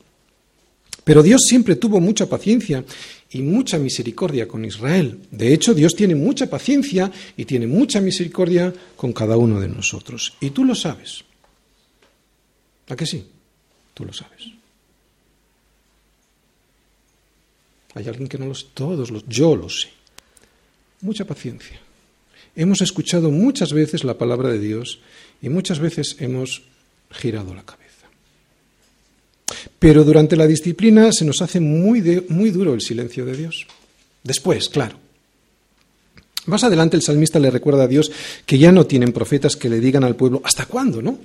Pero 1.04 1.22
Dios 1.22 1.42
siempre 1.46 1.76
tuvo 1.76 2.00
mucha 2.00 2.24
paciencia 2.24 2.86
y 3.32 3.42
mucha 3.42 3.76
misericordia 3.76 4.48
con 4.48 4.64
Israel. 4.64 5.18
De 5.30 5.52
hecho, 5.52 5.74
Dios 5.74 5.94
tiene 5.94 6.14
mucha 6.14 6.48
paciencia 6.48 7.12
y 7.36 7.44
tiene 7.44 7.66
mucha 7.66 8.00
misericordia 8.00 8.72
con 8.96 9.12
cada 9.12 9.36
uno 9.36 9.60
de 9.60 9.68
nosotros. 9.68 10.38
Y 10.40 10.50
tú 10.50 10.64
lo 10.64 10.74
sabes. 10.74 11.22
¿A 12.88 12.96
qué 12.96 13.04
sí? 13.04 13.26
Tú 13.92 14.06
lo 14.06 14.14
sabes. 14.14 14.59
Hay 17.94 18.06
alguien 18.06 18.28
que 18.28 18.38
no 18.38 18.46
lo 18.46 18.54
sé. 18.54 18.66
Todos 18.74 19.10
los. 19.10 19.26
Yo 19.28 19.56
lo 19.56 19.68
sé. 19.68 19.88
Mucha 21.00 21.24
paciencia. 21.24 21.80
Hemos 22.54 22.80
escuchado 22.80 23.30
muchas 23.30 23.72
veces 23.72 24.04
la 24.04 24.18
palabra 24.18 24.50
de 24.50 24.58
Dios 24.58 25.00
y 25.40 25.48
muchas 25.48 25.78
veces 25.78 26.16
hemos 26.18 26.62
girado 27.10 27.54
la 27.54 27.62
cabeza. 27.62 27.80
Pero 29.78 30.04
durante 30.04 30.36
la 30.36 30.46
disciplina 30.46 31.12
se 31.12 31.24
nos 31.24 31.42
hace 31.42 31.60
muy, 31.60 32.24
muy 32.28 32.50
duro 32.50 32.74
el 32.74 32.80
silencio 32.80 33.24
de 33.24 33.36
Dios. 33.36 33.66
Después, 34.22 34.68
claro. 34.68 34.98
Más 36.46 36.64
adelante 36.64 36.96
el 36.96 37.02
salmista 37.02 37.38
le 37.38 37.50
recuerda 37.50 37.84
a 37.84 37.88
Dios 37.88 38.10
que 38.46 38.58
ya 38.58 38.72
no 38.72 38.86
tienen 38.86 39.12
profetas 39.12 39.56
que 39.56 39.68
le 39.68 39.80
digan 39.80 40.04
al 40.04 40.16
pueblo, 40.16 40.42
¿hasta 40.44 40.66
cuándo? 40.66 41.00
¿No? 41.02 41.18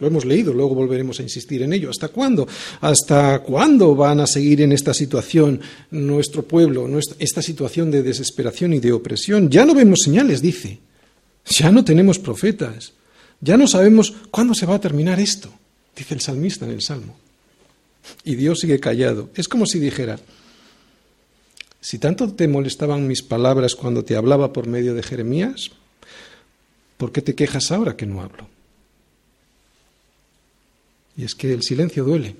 Lo 0.00 0.06
hemos 0.06 0.24
leído, 0.24 0.52
luego 0.54 0.74
volveremos 0.74 1.20
a 1.20 1.22
insistir 1.22 1.62
en 1.62 1.74
ello. 1.74 1.90
¿Hasta 1.90 2.08
cuándo? 2.08 2.48
¿Hasta 2.80 3.40
cuándo 3.40 3.94
van 3.94 4.20
a 4.20 4.26
seguir 4.26 4.62
en 4.62 4.72
esta 4.72 4.94
situación 4.94 5.60
nuestro 5.90 6.42
pueblo, 6.42 6.88
esta 7.18 7.42
situación 7.42 7.90
de 7.90 8.02
desesperación 8.02 8.72
y 8.72 8.80
de 8.80 8.92
opresión? 8.92 9.50
Ya 9.50 9.66
no 9.66 9.74
vemos 9.74 10.00
señales, 10.02 10.40
dice. 10.40 10.78
Ya 11.44 11.70
no 11.70 11.84
tenemos 11.84 12.18
profetas. 12.18 12.94
Ya 13.40 13.56
no 13.56 13.66
sabemos 13.66 14.14
cuándo 14.30 14.54
se 14.54 14.66
va 14.66 14.76
a 14.76 14.80
terminar 14.80 15.20
esto, 15.20 15.50
dice 15.96 16.14
el 16.14 16.20
salmista 16.20 16.66
en 16.66 16.72
el 16.72 16.82
Salmo. 16.82 17.16
Y 18.24 18.34
Dios 18.34 18.60
sigue 18.60 18.80
callado. 18.80 19.30
Es 19.34 19.48
como 19.48 19.66
si 19.66 19.78
dijera, 19.78 20.18
si 21.80 21.98
tanto 21.98 22.32
te 22.32 22.48
molestaban 22.48 23.06
mis 23.06 23.22
palabras 23.22 23.74
cuando 23.74 24.04
te 24.04 24.16
hablaba 24.16 24.52
por 24.52 24.66
medio 24.66 24.94
de 24.94 25.02
Jeremías, 25.02 25.70
¿por 26.98 27.12
qué 27.12 27.22
te 27.22 27.34
quejas 27.34 27.70
ahora 27.70 27.96
que 27.96 28.06
no 28.06 28.20
hablo? 28.20 28.48
Y 31.20 31.24
es 31.24 31.34
que 31.34 31.52
el 31.52 31.62
silencio 31.62 32.02
duele. 32.02 32.34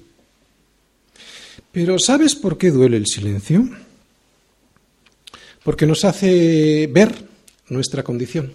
Pero 1.70 1.98
¿sabes 1.98 2.34
por 2.34 2.56
qué 2.56 2.70
duele 2.70 2.96
el 2.96 3.06
silencio? 3.06 3.68
Porque 5.62 5.84
nos 5.84 6.06
hace 6.06 6.86
ver 6.86 7.14
nuestra 7.68 8.02
condición, 8.02 8.54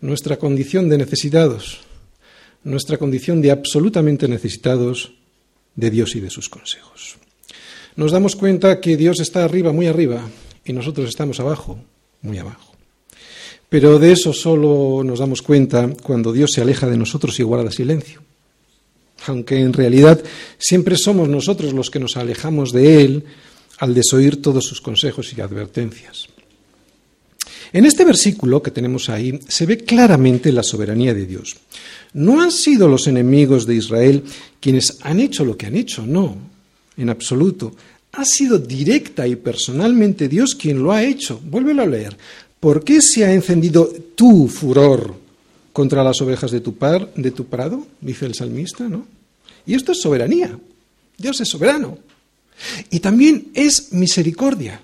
nuestra 0.00 0.38
condición 0.38 0.88
de 0.88 0.98
necesitados, 0.98 1.82
nuestra 2.64 2.98
condición 2.98 3.40
de 3.40 3.52
absolutamente 3.52 4.26
necesitados 4.26 5.12
de 5.76 5.90
Dios 5.92 6.16
y 6.16 6.20
de 6.20 6.30
sus 6.30 6.48
consejos. 6.48 7.16
Nos 7.94 8.10
damos 8.10 8.34
cuenta 8.34 8.80
que 8.80 8.96
Dios 8.96 9.20
está 9.20 9.44
arriba, 9.44 9.70
muy 9.70 9.86
arriba, 9.86 10.28
y 10.64 10.72
nosotros 10.72 11.08
estamos 11.08 11.38
abajo, 11.38 11.78
muy 12.22 12.38
abajo. 12.38 12.74
Pero 13.68 14.00
de 14.00 14.10
eso 14.10 14.32
solo 14.32 15.04
nos 15.04 15.20
damos 15.20 15.42
cuenta 15.42 15.92
cuando 16.02 16.32
Dios 16.32 16.50
se 16.52 16.60
aleja 16.60 16.88
de 16.88 16.96
nosotros 16.96 17.38
y 17.38 17.44
guarda 17.44 17.70
silencio. 17.70 18.26
Aunque 19.26 19.58
en 19.58 19.72
realidad 19.72 20.22
siempre 20.58 20.96
somos 20.96 21.28
nosotros 21.28 21.72
los 21.72 21.90
que 21.90 21.98
nos 21.98 22.16
alejamos 22.16 22.72
de 22.72 23.02
Él 23.02 23.24
al 23.78 23.94
desoír 23.94 24.40
todos 24.42 24.64
sus 24.64 24.80
consejos 24.80 25.32
y 25.36 25.40
advertencias. 25.40 26.28
En 27.72 27.84
este 27.84 28.04
versículo 28.04 28.62
que 28.62 28.70
tenemos 28.70 29.08
ahí 29.08 29.38
se 29.48 29.66
ve 29.66 29.78
claramente 29.78 30.52
la 30.52 30.62
soberanía 30.62 31.14
de 31.14 31.26
Dios. 31.26 31.56
No 32.12 32.40
han 32.40 32.52
sido 32.52 32.88
los 32.88 33.06
enemigos 33.06 33.66
de 33.66 33.74
Israel 33.74 34.22
quienes 34.60 34.98
han 35.02 35.20
hecho 35.20 35.44
lo 35.44 35.56
que 35.56 35.66
han 35.66 35.76
hecho, 35.76 36.06
no, 36.06 36.36
en 36.96 37.10
absoluto. 37.10 37.74
Ha 38.12 38.24
sido 38.24 38.58
directa 38.58 39.26
y 39.26 39.36
personalmente 39.36 40.28
Dios 40.28 40.54
quien 40.54 40.82
lo 40.82 40.92
ha 40.92 41.04
hecho. 41.04 41.40
Vuélvelo 41.44 41.82
a 41.82 41.86
leer. 41.86 42.16
¿Por 42.60 42.82
qué 42.82 43.02
se 43.02 43.24
ha 43.24 43.32
encendido 43.32 43.92
tu 44.14 44.48
furor 44.48 45.25
contra 45.76 46.02
las 46.02 46.22
ovejas 46.22 46.50
de 46.50 46.60
tu, 46.60 46.76
par, 46.76 47.12
de 47.16 47.30
tu 47.30 47.48
prado? 47.48 47.86
Dice 48.00 48.24
el 48.24 48.34
salmista, 48.34 48.88
¿no? 48.88 49.06
Y 49.66 49.74
esto 49.74 49.92
es 49.92 50.00
soberanía. 50.00 50.58
Dios 51.18 51.38
es 51.42 51.50
soberano. 51.50 51.98
Y 52.88 53.00
también 53.00 53.48
es 53.52 53.92
misericordia. 53.92 54.80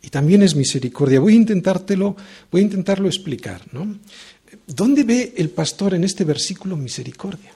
Y 0.00 0.08
también 0.08 0.42
es 0.42 0.54
misericordia. 0.54 1.20
Voy 1.20 1.34
a 1.34 1.36
intentártelo, 1.36 2.16
voy 2.50 2.62
a 2.62 2.64
intentarlo 2.64 3.06
explicar, 3.06 3.60
¿no? 3.72 3.94
¿Dónde 4.66 5.04
ve 5.04 5.34
el 5.36 5.50
pastor 5.50 5.92
en 5.92 6.04
este 6.04 6.24
versículo 6.24 6.74
misericordia? 6.74 7.52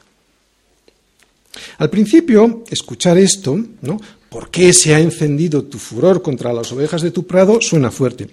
Al 1.79 1.89
principio, 1.89 2.63
escuchar 2.69 3.17
esto, 3.17 3.59
¿no? 3.81 3.99
¿Por 4.29 4.51
qué 4.51 4.75
se 4.75 4.95
ha 4.95 5.01
encendido 5.01 5.65
tu 5.65 5.79
furor 5.79 6.21
contra 6.21 6.53
las 6.53 6.71
ovejas 6.73 7.01
de 7.01 7.11
tu 7.11 7.27
prado? 7.27 7.59
suena 7.63 7.91
fuerte. 7.91 8.29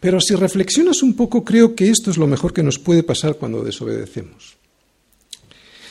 Pero 0.00 0.20
si 0.20 0.34
reflexionas 0.34 1.02
un 1.02 1.14
poco, 1.14 1.44
creo 1.44 1.74
que 1.74 1.88
esto 1.88 2.10
es 2.10 2.16
lo 2.16 2.26
mejor 2.26 2.52
que 2.52 2.62
nos 2.62 2.78
puede 2.78 3.02
pasar 3.02 3.36
cuando 3.36 3.62
desobedecemos. 3.62 4.56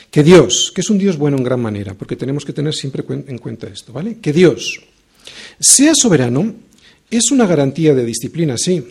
Que 0.10 0.24
Dios, 0.24 0.72
que 0.76 0.82
es 0.82 0.90
un 0.90 0.98
Dios 0.98 1.18
bueno 1.18 1.38
en 1.38 1.44
gran 1.44 1.62
manera, 1.62 1.94
porque 1.94 2.18
tenemos 2.18 2.44
que 2.44 2.54
tener 2.54 2.74
siempre 2.74 3.04
en 3.08 3.38
cuenta 3.38 3.68
esto, 3.68 3.94
¿vale? 3.94 4.18
Que 4.20 4.34
Dios 4.34 4.82
sea 5.60 5.94
soberano 5.96 6.54
es 7.10 7.32
una 7.32 7.46
garantía 7.46 7.94
de 7.94 8.06
disciplina, 8.06 8.58
sí, 8.58 8.84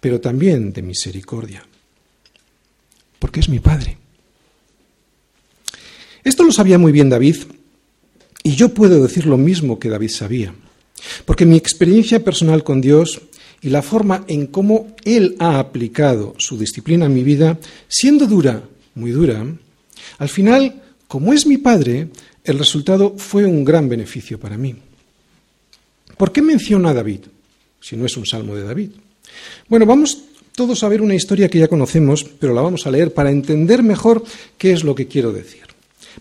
pero 0.00 0.20
también 0.20 0.72
de 0.72 0.82
misericordia 0.82 1.64
porque 3.24 3.40
es 3.40 3.48
mi 3.48 3.58
Padre. 3.58 3.96
Esto 6.24 6.44
lo 6.44 6.52
sabía 6.52 6.76
muy 6.76 6.92
bien 6.92 7.08
David, 7.08 7.36
y 8.42 8.54
yo 8.54 8.68
puedo 8.74 9.02
decir 9.02 9.24
lo 9.24 9.38
mismo 9.38 9.78
que 9.78 9.88
David 9.88 10.10
sabía, 10.10 10.54
porque 11.24 11.46
mi 11.46 11.56
experiencia 11.56 12.22
personal 12.22 12.62
con 12.64 12.82
Dios 12.82 13.22
y 13.64 13.70
la 13.70 13.80
forma 13.80 14.24
en 14.28 14.48
cómo 14.48 14.94
Él 15.04 15.36
ha 15.38 15.58
aplicado 15.58 16.34
su 16.36 16.58
disciplina 16.58 17.06
a 17.06 17.08
mi 17.08 17.22
vida, 17.24 17.58
siendo 17.88 18.26
dura, 18.26 18.62
muy 18.94 19.10
dura, 19.10 19.42
al 20.18 20.28
final, 20.28 20.82
como 21.08 21.32
es 21.32 21.46
mi 21.46 21.56
Padre, 21.56 22.08
el 22.44 22.58
resultado 22.58 23.14
fue 23.16 23.46
un 23.46 23.64
gran 23.64 23.88
beneficio 23.88 24.38
para 24.38 24.58
mí. 24.58 24.76
¿Por 26.18 26.30
qué 26.30 26.42
menciona 26.42 26.90
a 26.90 26.94
David, 26.94 27.20
si 27.80 27.96
no 27.96 28.04
es 28.04 28.14
un 28.18 28.26
salmo 28.26 28.54
de 28.54 28.64
David? 28.64 28.90
Bueno, 29.66 29.86
vamos 29.86 30.18
todos 30.54 30.84
a 30.84 30.88
ver 30.88 31.00
una 31.00 31.14
historia 31.14 31.48
que 31.48 31.58
ya 31.58 31.68
conocemos, 31.68 32.22
pero 32.38 32.52
la 32.52 32.60
vamos 32.60 32.86
a 32.86 32.90
leer 32.90 33.14
para 33.14 33.30
entender 33.30 33.82
mejor 33.82 34.22
qué 34.58 34.72
es 34.72 34.84
lo 34.84 34.94
que 34.94 35.08
quiero 35.08 35.32
decir. 35.32 35.64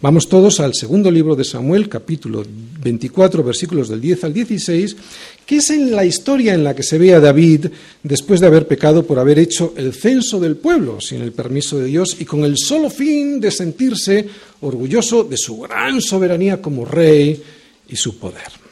Vamos 0.01 0.27
todos 0.27 0.59
al 0.59 0.73
segundo 0.73 1.11
libro 1.11 1.35
de 1.35 1.43
Samuel, 1.43 1.87
capítulo 1.87 2.43
24, 2.81 3.43
versículos 3.43 3.89
del 3.89 4.01
10 4.01 4.23
al 4.23 4.33
16, 4.33 4.97
que 5.45 5.57
es 5.57 5.69
en 5.69 5.95
la 5.95 6.05
historia 6.05 6.53
en 6.53 6.63
la 6.63 6.75
que 6.75 6.83
se 6.83 6.97
ve 6.97 7.13
a 7.13 7.19
David 7.19 7.67
después 8.01 8.39
de 8.39 8.47
haber 8.47 8.67
pecado 8.67 9.05
por 9.05 9.19
haber 9.19 9.39
hecho 9.39 9.73
el 9.77 9.93
censo 9.93 10.39
del 10.39 10.55
pueblo 10.55 11.01
sin 11.01 11.21
el 11.21 11.31
permiso 11.31 11.79
de 11.79 11.85
Dios 11.85 12.15
y 12.19 12.25
con 12.25 12.43
el 12.45 12.57
solo 12.57 12.89
fin 12.89 13.39
de 13.39 13.51
sentirse 13.51 14.27
orgulloso 14.61 15.23
de 15.23 15.37
su 15.37 15.59
gran 15.59 16.01
soberanía 16.01 16.61
como 16.61 16.85
rey 16.85 17.41
y 17.89 17.95
su 17.95 18.17
poder. 18.17 18.63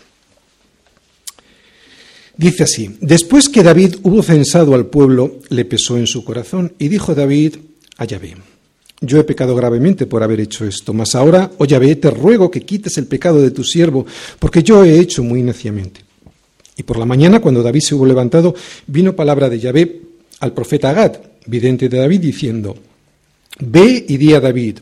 Dice 2.37 2.63
así, 2.63 2.97
después 3.01 3.49
que 3.49 3.61
David 3.61 3.97
hubo 4.03 4.23
censado 4.23 4.73
al 4.73 4.87
pueblo, 4.87 5.39
le 5.49 5.65
pesó 5.65 5.97
en 5.97 6.07
su 6.07 6.23
corazón 6.23 6.73
y 6.79 6.87
dijo 6.87 7.13
David 7.13 7.57
a 7.97 8.05
Yahvé, 8.05 8.35
yo 9.01 9.19
he 9.19 9.23
pecado 9.23 9.55
gravemente 9.55 10.05
por 10.05 10.23
haber 10.23 10.39
hecho 10.39 10.65
esto, 10.65 10.93
mas 10.93 11.15
ahora, 11.15 11.51
oh 11.57 11.65
Yahvé, 11.65 11.95
te 11.95 12.11
ruego 12.11 12.49
que 12.49 12.61
quites 12.61 12.97
el 12.97 13.07
pecado 13.07 13.41
de 13.41 13.51
tu 13.51 13.63
siervo, 13.63 14.05
porque 14.39 14.63
yo 14.63 14.83
he 14.83 14.99
hecho 14.99 15.23
muy 15.23 15.41
neciamente. 15.43 16.01
Y 16.77 16.83
por 16.83 16.97
la 16.97 17.05
mañana, 17.05 17.39
cuando 17.39 17.63
David 17.63 17.81
se 17.81 17.95
hubo 17.95 18.05
levantado, 18.05 18.55
vino 18.87 19.15
palabra 19.15 19.49
de 19.49 19.59
Yahvé 19.59 20.01
al 20.39 20.53
profeta 20.53 20.89
Agad, 20.89 21.17
vidente 21.45 21.89
de 21.89 21.99
David, 21.99 22.21
diciendo, 22.21 22.75
Ve 23.59 24.05
y 24.07 24.17
di 24.17 24.33
a 24.33 24.39
David, 24.39 24.79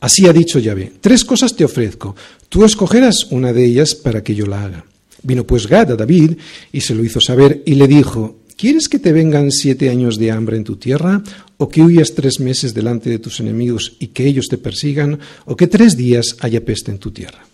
así 0.00 0.26
ha 0.26 0.32
dicho 0.32 0.58
Yahvé, 0.58 0.92
tres 1.00 1.24
cosas 1.24 1.56
te 1.56 1.64
ofrezco, 1.64 2.14
tú 2.48 2.64
escogerás 2.64 3.26
una 3.30 3.52
de 3.52 3.64
ellas 3.64 3.94
para 3.94 4.22
que 4.22 4.34
yo 4.34 4.46
la 4.46 4.64
haga. 4.64 4.84
Vino 5.22 5.44
pues 5.44 5.66
Gad 5.66 5.92
a 5.92 5.96
David 5.96 6.36
y 6.72 6.80
se 6.80 6.94
lo 6.94 7.04
hizo 7.04 7.20
saber 7.20 7.62
y 7.66 7.74
le 7.74 7.88
dijo, 7.88 8.36
¿quieres 8.56 8.88
que 8.88 8.98
te 8.98 9.12
vengan 9.12 9.50
siete 9.50 9.90
años 9.90 10.18
de 10.18 10.30
hambre 10.30 10.56
en 10.56 10.64
tu 10.64 10.76
tierra? 10.76 11.22
¿O 11.56 11.68
que 11.68 11.82
huyas 11.82 12.14
tres 12.14 12.38
meses 12.38 12.72
delante 12.72 13.10
de 13.10 13.18
tus 13.18 13.40
enemigos 13.40 13.96
y 13.98 14.08
que 14.08 14.26
ellos 14.26 14.46
te 14.48 14.58
persigan? 14.58 15.18
¿O 15.44 15.56
que 15.56 15.66
tres 15.66 15.96
días 15.96 16.36
haya 16.40 16.64
peste 16.64 16.92
en 16.92 16.98
tu 16.98 17.10
tierra? 17.10 17.44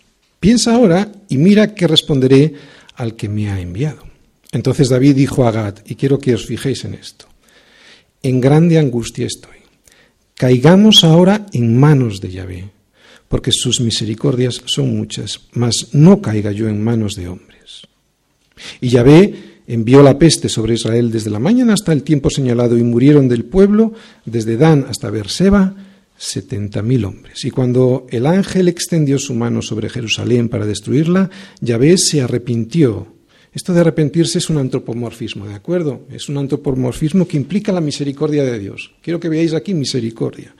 Piensa 0.40 0.74
ahora 0.74 1.10
y 1.30 1.38
mira 1.38 1.74
qué 1.74 1.86
responderé 1.86 2.52
al 2.94 3.16
que 3.16 3.28
me 3.28 3.50
ha 3.50 3.60
enviado. 3.60 4.02
Entonces 4.52 4.88
David 4.88 5.16
dijo 5.16 5.46
a 5.46 5.50
Gad, 5.50 5.78
y 5.84 5.96
quiero 5.96 6.18
que 6.18 6.34
os 6.34 6.46
fijéis 6.46 6.84
en 6.84 6.94
esto, 6.94 7.26
en 8.22 8.40
grande 8.40 8.78
angustia 8.78 9.26
estoy. 9.26 9.58
Caigamos 10.36 11.04
ahora 11.04 11.46
en 11.52 11.76
manos 11.78 12.20
de 12.20 12.30
Yahvé, 12.30 12.70
porque 13.28 13.50
sus 13.52 13.80
misericordias 13.80 14.62
son 14.66 14.96
muchas, 14.96 15.40
mas 15.52 15.88
no 15.92 16.20
caiga 16.20 16.52
yo 16.52 16.68
en 16.68 16.82
manos 16.82 17.14
de 17.14 17.28
hombres. 17.28 17.82
Y 18.80 18.88
Yahvé 18.88 19.34
envió 19.66 20.02
la 20.02 20.18
peste 20.18 20.48
sobre 20.48 20.74
Israel 20.74 21.10
desde 21.10 21.30
la 21.30 21.38
mañana 21.38 21.74
hasta 21.74 21.92
el 21.92 22.02
tiempo 22.02 22.30
señalado, 22.30 22.78
y 22.78 22.82
murieron 22.82 23.28
del 23.28 23.44
pueblo, 23.44 23.92
desde 24.24 24.56
Dan 24.56 24.86
hasta 24.88 25.10
Beerseba, 25.10 25.74
setenta 26.16 26.82
mil 26.82 27.04
hombres. 27.04 27.44
Y 27.44 27.50
cuando 27.50 28.06
el 28.10 28.26
ángel 28.26 28.68
extendió 28.68 29.18
su 29.18 29.34
mano 29.34 29.62
sobre 29.62 29.88
Jerusalén 29.88 30.48
para 30.48 30.66
destruirla, 30.66 31.30
Yahvé 31.60 31.98
se 31.98 32.22
arrepintió. 32.22 33.08
Esto 33.52 33.72
de 33.72 33.80
arrepentirse 33.80 34.38
es 34.38 34.50
un 34.50 34.58
antropomorfismo, 34.58 35.46
¿de 35.46 35.54
acuerdo? 35.54 36.06
Es 36.10 36.28
un 36.28 36.38
antropomorfismo 36.38 37.28
que 37.28 37.36
implica 37.36 37.72
la 37.72 37.80
misericordia 37.80 38.42
de 38.44 38.58
Dios. 38.58 38.92
Quiero 39.00 39.20
que 39.20 39.28
veáis 39.28 39.54
aquí 39.54 39.74
misericordia. 39.74 40.54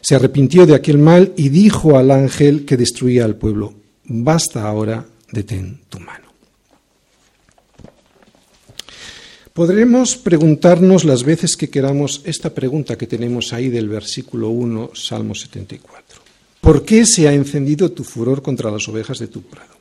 Se 0.00 0.14
arrepintió 0.14 0.66
de 0.66 0.74
aquel 0.74 0.98
mal 0.98 1.32
y 1.36 1.48
dijo 1.48 1.96
al 1.96 2.10
ángel 2.10 2.64
que 2.64 2.76
destruía 2.76 3.24
al 3.24 3.36
pueblo, 3.36 3.74
basta 4.04 4.62
ahora, 4.62 5.06
detén 5.30 5.80
tu 5.88 6.00
mano. 6.00 6.25
Podremos 9.56 10.18
preguntarnos 10.18 11.04
las 11.04 11.24
veces 11.24 11.56
que 11.56 11.70
queramos 11.70 12.20
esta 12.24 12.52
pregunta 12.52 12.98
que 12.98 13.06
tenemos 13.06 13.54
ahí 13.54 13.70
del 13.70 13.88
versículo 13.88 14.50
1, 14.50 14.90
Salmo 14.92 15.34
74. 15.34 16.20
¿Por 16.60 16.84
qué 16.84 17.06
se 17.06 17.26
ha 17.26 17.32
encendido 17.32 17.90
tu 17.90 18.04
furor 18.04 18.42
contra 18.42 18.70
las 18.70 18.86
ovejas 18.86 19.18
de 19.18 19.28
tu 19.28 19.40
prado? 19.40 19.72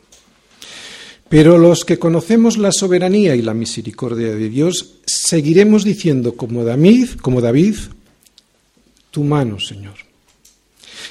Pero 1.27 1.57
los 1.57 1.83
que 1.83 1.99
conocemos 1.99 2.57
la 2.57 2.71
soberanía 2.71 3.35
y 3.35 3.41
la 3.41 3.53
misericordia 3.53 4.33
de 4.33 4.47
Dios, 4.47 4.93
seguiremos 5.05 5.83
diciendo 5.83 6.37
como 6.37 6.63
David, 6.63 7.09
como 7.21 7.41
David, 7.41 7.75
tu 9.11 9.25
mano, 9.25 9.59
Señor. 9.59 9.95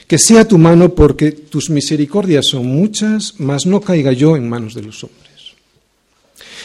Que 0.07 0.17
sea 0.17 0.49
tu 0.49 0.57
mano 0.57 0.95
porque 0.95 1.33
tus 1.33 1.69
misericordias 1.69 2.47
son 2.47 2.67
muchas, 2.69 3.35
mas 3.37 3.67
no 3.67 3.83
caiga 3.83 4.13
yo 4.13 4.39
en 4.39 4.49
manos 4.49 4.73
de 4.73 4.85
los 4.85 5.05
hombres. 5.05 5.24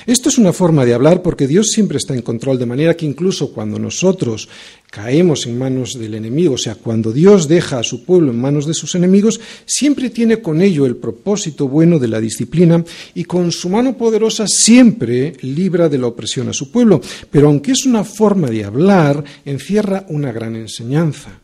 Esto 0.06 0.30
es 0.30 0.38
una 0.38 0.54
forma 0.54 0.86
de 0.86 0.94
hablar 0.94 1.22
porque 1.22 1.48
Dios 1.48 1.68
siempre 1.68 1.98
está 1.98 2.14
en 2.14 2.22
control, 2.22 2.58
de 2.58 2.66
manera 2.66 2.96
que 2.96 3.06
incluso 3.06 3.52
cuando 3.52 3.80
nosotros 3.80 4.50
caemos 4.90 5.46
en 5.46 5.58
manos 5.58 5.94
del 6.00 6.16
enemigo, 6.16 6.56
o 6.56 6.58
sea, 6.58 6.76
cuando 6.76 7.12
Dios 7.12 7.48
deja 7.48 7.80
a 7.80 7.84
su 7.84 8.04
pueblo 8.04 8.32
en 8.32 8.42
manos 8.42 8.66
de 8.66 8.74
sus 8.74 8.96
enemigos, 8.96 9.40
siempre 9.66 10.10
tiene 10.10 10.42
con 10.42 10.62
ello 10.62 10.86
el 10.86 10.96
propósito 10.96 11.68
bueno 11.68 12.00
de 12.00 12.08
la 12.08 12.20
disciplina 12.20 12.84
y 13.14 13.24
con 13.26 13.52
su 13.52 13.70
mano 13.70 13.98
poderosa 13.98 14.48
siempre 14.48 15.34
libra 15.42 15.90
de 15.90 15.98
la 15.98 16.08
opresión 16.08 16.50
a 16.50 16.54
su 16.54 16.72
pueblo. 16.72 17.02
Pero 17.30 17.48
aunque 17.48 17.72
es 17.74 17.86
una 17.86 18.04
forma 18.04 18.48
de 18.48 18.64
hablar, 18.64 19.24
encierra 19.46 20.06
una 20.10 20.32
gran 20.32 20.56
enseñanza, 20.56 21.40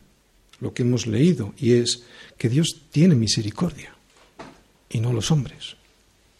lo 0.60 0.72
que 0.72 0.82
hemos 0.82 1.06
leído, 1.06 1.54
y 1.58 1.72
es 1.72 2.02
que 2.38 2.48
Dios 2.48 2.82
tiene 2.90 3.14
misericordia 3.14 3.94
y 4.90 5.00
no 5.00 5.12
los 5.12 5.30
hombres. 5.30 5.76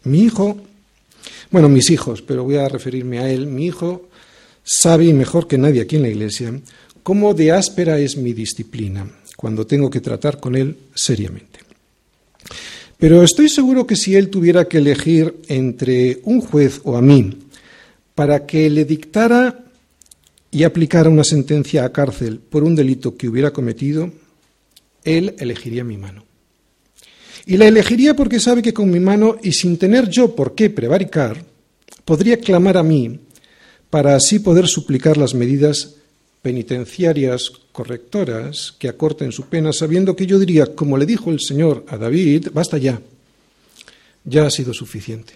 Mi 0.04 0.22
hijo 0.22 0.58
bueno, 1.50 1.68
mis 1.68 1.90
hijos, 1.90 2.22
pero 2.22 2.44
voy 2.44 2.56
a 2.56 2.68
referirme 2.68 3.18
a 3.18 3.30
él. 3.30 3.46
Mi 3.46 3.66
hijo 3.66 4.08
sabe, 4.62 5.12
mejor 5.12 5.46
que 5.46 5.58
nadie 5.58 5.80
aquí 5.80 5.96
en 5.96 6.02
la 6.02 6.08
iglesia, 6.08 6.60
cómo 7.02 7.34
de 7.34 7.52
áspera 7.52 7.98
es 7.98 8.16
mi 8.16 8.32
disciplina 8.32 9.08
cuando 9.36 9.66
tengo 9.66 9.90
que 9.90 10.00
tratar 10.00 10.40
con 10.40 10.56
él 10.56 10.76
seriamente. 10.94 11.60
Pero 12.98 13.22
estoy 13.22 13.48
seguro 13.48 13.86
que 13.86 13.96
si 13.96 14.16
él 14.16 14.30
tuviera 14.30 14.66
que 14.66 14.78
elegir 14.78 15.36
entre 15.48 16.20
un 16.24 16.40
juez 16.40 16.80
o 16.84 16.96
a 16.96 17.02
mí 17.02 17.38
para 18.14 18.46
que 18.46 18.70
le 18.70 18.84
dictara 18.84 19.64
y 20.50 20.64
aplicara 20.64 21.10
una 21.10 21.24
sentencia 21.24 21.84
a 21.84 21.92
cárcel 21.92 22.40
por 22.40 22.64
un 22.64 22.74
delito 22.74 23.16
que 23.16 23.28
hubiera 23.28 23.52
cometido, 23.52 24.10
él 25.04 25.34
elegiría 25.38 25.84
mi 25.84 25.98
mano. 25.98 26.25
Y 27.46 27.56
la 27.56 27.68
elegiría 27.68 28.14
porque 28.14 28.40
sabe 28.40 28.60
que 28.60 28.74
con 28.74 28.90
mi 28.90 28.98
mano, 28.98 29.36
y 29.40 29.52
sin 29.52 29.78
tener 29.78 30.08
yo 30.08 30.34
por 30.34 30.56
qué 30.56 30.68
prevaricar, 30.68 31.44
podría 32.04 32.38
clamar 32.38 32.76
a 32.76 32.82
mí 32.82 33.20
para 33.88 34.16
así 34.16 34.40
poder 34.40 34.66
suplicar 34.66 35.16
las 35.16 35.32
medidas 35.32 35.94
penitenciarias 36.42 37.50
correctoras 37.70 38.74
que 38.78 38.88
acorten 38.88 39.30
su 39.30 39.44
pena, 39.46 39.72
sabiendo 39.72 40.16
que 40.16 40.26
yo 40.26 40.40
diría, 40.40 40.66
como 40.74 40.98
le 40.98 41.06
dijo 41.06 41.30
el 41.30 41.40
Señor 41.40 41.84
a 41.88 41.96
David, 41.96 42.48
basta 42.52 42.78
ya, 42.78 43.00
ya 44.24 44.46
ha 44.46 44.50
sido 44.50 44.74
suficiente. 44.74 45.34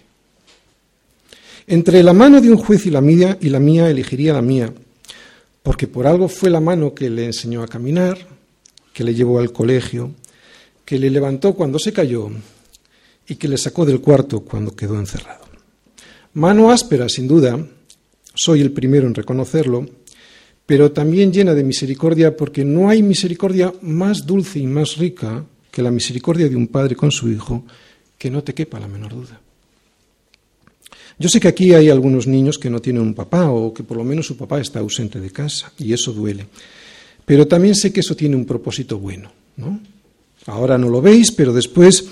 Entre 1.67 2.03
la 2.03 2.13
mano 2.13 2.41
de 2.41 2.49
un 2.51 2.57
juez 2.57 2.85
y 2.85 2.91
la 2.91 3.01
mía, 3.01 3.37
y 3.39 3.49
la 3.49 3.59
mía 3.59 3.89
elegiría 3.89 4.33
la 4.33 4.41
mía, 4.41 4.73
porque 5.63 5.87
por 5.87 6.07
algo 6.07 6.27
fue 6.27 6.49
la 6.49 6.59
mano 6.59 6.93
que 6.93 7.09
le 7.09 7.25
enseñó 7.25 7.63
a 7.63 7.67
caminar, 7.67 8.17
que 8.93 9.03
le 9.03 9.13
llevó 9.13 9.39
al 9.39 9.53
colegio, 9.53 10.11
que 10.91 10.99
le 10.99 11.09
levantó 11.09 11.53
cuando 11.53 11.79
se 11.79 11.93
cayó 11.93 12.29
y 13.25 13.35
que 13.35 13.47
le 13.47 13.57
sacó 13.57 13.85
del 13.85 14.01
cuarto 14.01 14.41
cuando 14.41 14.75
quedó 14.75 14.99
encerrado. 14.99 15.45
Mano 16.33 16.69
áspera, 16.69 17.07
sin 17.07 17.29
duda, 17.29 17.65
soy 18.33 18.59
el 18.59 18.73
primero 18.73 19.07
en 19.07 19.15
reconocerlo, 19.15 19.85
pero 20.65 20.91
también 20.91 21.31
llena 21.31 21.53
de 21.53 21.63
misericordia 21.63 22.35
porque 22.35 22.65
no 22.65 22.89
hay 22.89 23.03
misericordia 23.03 23.73
más 23.83 24.25
dulce 24.25 24.59
y 24.59 24.67
más 24.67 24.97
rica 24.97 25.45
que 25.71 25.81
la 25.81 25.91
misericordia 25.91 26.49
de 26.49 26.57
un 26.57 26.67
padre 26.67 26.97
con 26.97 27.09
su 27.09 27.29
hijo, 27.29 27.63
que 28.17 28.29
no 28.29 28.43
te 28.43 28.53
quepa 28.53 28.77
la 28.77 28.89
menor 28.89 29.13
duda. 29.13 29.39
Yo 31.17 31.29
sé 31.29 31.39
que 31.39 31.47
aquí 31.47 31.73
hay 31.73 31.89
algunos 31.89 32.27
niños 32.27 32.57
que 32.59 32.69
no 32.69 32.81
tienen 32.81 33.03
un 33.03 33.13
papá 33.13 33.49
o 33.49 33.73
que 33.73 33.83
por 33.83 33.95
lo 33.95 34.03
menos 34.03 34.27
su 34.27 34.35
papá 34.35 34.59
está 34.59 34.79
ausente 34.79 35.21
de 35.21 35.31
casa 35.31 35.71
y 35.77 35.93
eso 35.93 36.11
duele. 36.11 36.47
Pero 37.23 37.47
también 37.47 37.75
sé 37.75 37.93
que 37.93 38.01
eso 38.01 38.13
tiene 38.13 38.35
un 38.35 38.43
propósito 38.43 38.99
bueno, 38.99 39.31
¿no? 39.55 39.79
Ahora 40.47 40.77
no 40.77 40.89
lo 40.89 41.01
veis, 41.01 41.31
pero 41.31 41.53
después, 41.53 42.05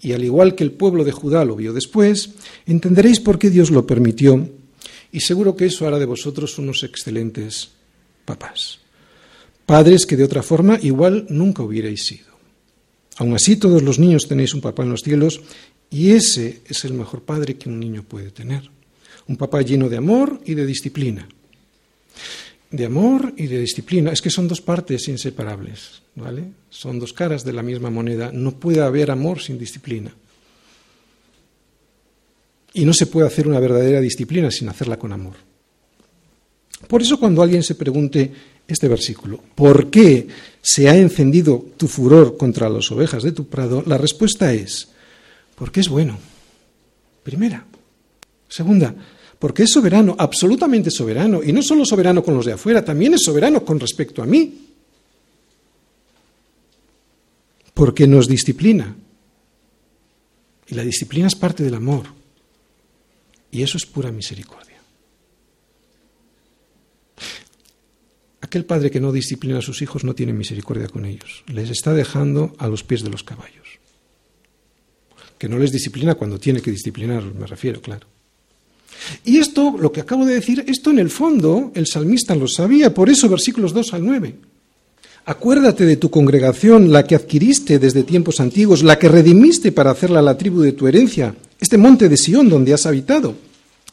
y 0.00 0.12
al 0.12 0.24
igual 0.24 0.54
que 0.54 0.64
el 0.64 0.72
pueblo 0.72 1.04
de 1.04 1.12
Judá 1.12 1.44
lo 1.44 1.56
vio 1.56 1.72
después, 1.72 2.30
entenderéis 2.66 3.20
por 3.20 3.38
qué 3.38 3.50
Dios 3.50 3.70
lo 3.70 3.86
permitió 3.86 4.48
y 5.12 5.20
seguro 5.20 5.56
que 5.56 5.66
eso 5.66 5.86
hará 5.86 5.98
de 5.98 6.06
vosotros 6.06 6.58
unos 6.58 6.82
excelentes 6.82 7.70
papás. 8.24 8.80
Padres 9.64 10.06
que 10.06 10.16
de 10.16 10.24
otra 10.24 10.42
forma 10.42 10.78
igual 10.82 11.26
nunca 11.28 11.62
hubierais 11.62 12.04
sido. 12.04 12.36
Aún 13.18 13.34
así, 13.34 13.56
todos 13.56 13.82
los 13.82 13.98
niños 13.98 14.28
tenéis 14.28 14.52
un 14.52 14.60
papá 14.60 14.82
en 14.82 14.90
los 14.90 15.02
cielos 15.02 15.40
y 15.90 16.10
ese 16.10 16.60
es 16.66 16.84
el 16.84 16.92
mejor 16.92 17.22
padre 17.22 17.56
que 17.56 17.68
un 17.68 17.80
niño 17.80 18.02
puede 18.02 18.30
tener. 18.30 18.70
Un 19.28 19.36
papá 19.36 19.62
lleno 19.62 19.88
de 19.88 19.96
amor 19.96 20.40
y 20.44 20.54
de 20.54 20.66
disciplina 20.66 21.26
de 22.76 22.86
amor 22.86 23.34
y 23.36 23.46
de 23.46 23.58
disciplina. 23.60 24.12
Es 24.12 24.20
que 24.20 24.30
son 24.30 24.46
dos 24.46 24.60
partes 24.60 25.08
inseparables, 25.08 26.02
¿vale? 26.14 26.44
Son 26.70 26.98
dos 26.98 27.12
caras 27.12 27.44
de 27.44 27.52
la 27.52 27.62
misma 27.62 27.90
moneda. 27.90 28.30
No 28.32 28.52
puede 28.52 28.82
haber 28.82 29.10
amor 29.10 29.40
sin 29.40 29.58
disciplina. 29.58 30.12
Y 32.74 32.84
no 32.84 32.92
se 32.92 33.06
puede 33.06 33.26
hacer 33.26 33.48
una 33.48 33.58
verdadera 33.58 34.00
disciplina 34.00 34.50
sin 34.50 34.68
hacerla 34.68 34.98
con 34.98 35.12
amor. 35.12 35.34
Por 36.86 37.00
eso 37.00 37.18
cuando 37.18 37.42
alguien 37.42 37.62
se 37.62 37.74
pregunte 37.74 38.30
este 38.68 38.86
versículo, 38.86 39.40
¿por 39.54 39.90
qué 39.90 40.28
se 40.60 40.88
ha 40.88 40.96
encendido 40.96 41.64
tu 41.76 41.88
furor 41.88 42.36
contra 42.36 42.68
las 42.68 42.90
ovejas 42.92 43.22
de 43.22 43.32
tu 43.32 43.48
prado? 43.48 43.82
La 43.86 43.96
respuesta 43.96 44.52
es, 44.52 44.88
porque 45.54 45.80
es 45.80 45.88
bueno. 45.88 46.18
Primera, 47.22 47.66
Segunda, 48.48 48.94
porque 49.38 49.64
es 49.64 49.70
soberano, 49.70 50.16
absolutamente 50.18 50.90
soberano, 50.90 51.42
y 51.42 51.52
no 51.52 51.62
solo 51.62 51.84
soberano 51.84 52.22
con 52.22 52.34
los 52.34 52.46
de 52.46 52.52
afuera, 52.52 52.84
también 52.84 53.14
es 53.14 53.22
soberano 53.22 53.64
con 53.64 53.78
respecto 53.78 54.22
a 54.22 54.26
mí. 54.26 54.66
Porque 57.74 58.06
nos 58.06 58.28
disciplina. 58.28 58.96
Y 60.68 60.74
la 60.74 60.82
disciplina 60.82 61.26
es 61.26 61.34
parte 61.34 61.62
del 61.62 61.74
amor. 61.74 62.06
Y 63.50 63.62
eso 63.62 63.76
es 63.76 63.84
pura 63.84 64.10
misericordia. 64.10 64.80
Aquel 68.40 68.64
padre 68.64 68.90
que 68.90 69.00
no 69.00 69.12
disciplina 69.12 69.58
a 69.58 69.62
sus 69.62 69.82
hijos 69.82 70.04
no 70.04 70.14
tiene 70.14 70.32
misericordia 70.32 70.88
con 70.88 71.04
ellos. 71.04 71.44
Les 71.48 71.68
está 71.68 71.92
dejando 71.92 72.54
a 72.58 72.68
los 72.68 72.84
pies 72.84 73.02
de 73.02 73.10
los 73.10 73.22
caballos. 73.22 73.66
Que 75.38 75.48
no 75.48 75.58
les 75.58 75.72
disciplina 75.72 76.14
cuando 76.14 76.40
tiene 76.40 76.62
que 76.62 76.70
disciplinarlos, 76.70 77.34
me 77.34 77.46
refiero, 77.46 77.82
claro. 77.82 78.15
Y 79.24 79.38
esto, 79.38 79.76
lo 79.78 79.92
que 79.92 80.00
acabo 80.00 80.24
de 80.24 80.34
decir, 80.34 80.64
esto 80.66 80.90
en 80.90 80.98
el 80.98 81.10
fondo 81.10 81.70
el 81.74 81.86
salmista 81.86 82.34
lo 82.34 82.48
sabía, 82.48 82.92
por 82.92 83.10
eso 83.10 83.28
versículos 83.28 83.72
2 83.72 83.94
al 83.94 84.04
9. 84.04 84.34
Acuérdate 85.26 85.84
de 85.84 85.96
tu 85.96 86.08
congregación, 86.08 86.92
la 86.92 87.04
que 87.04 87.16
adquiriste 87.16 87.78
desde 87.78 88.04
tiempos 88.04 88.38
antiguos, 88.38 88.84
la 88.84 88.98
que 88.98 89.08
redimiste 89.08 89.72
para 89.72 89.90
hacerla 89.90 90.22
la 90.22 90.38
tribu 90.38 90.60
de 90.60 90.72
tu 90.72 90.86
herencia, 90.86 91.34
este 91.60 91.76
monte 91.76 92.08
de 92.08 92.16
Sión 92.16 92.48
donde 92.48 92.72
has 92.72 92.86
habitado. 92.86 93.34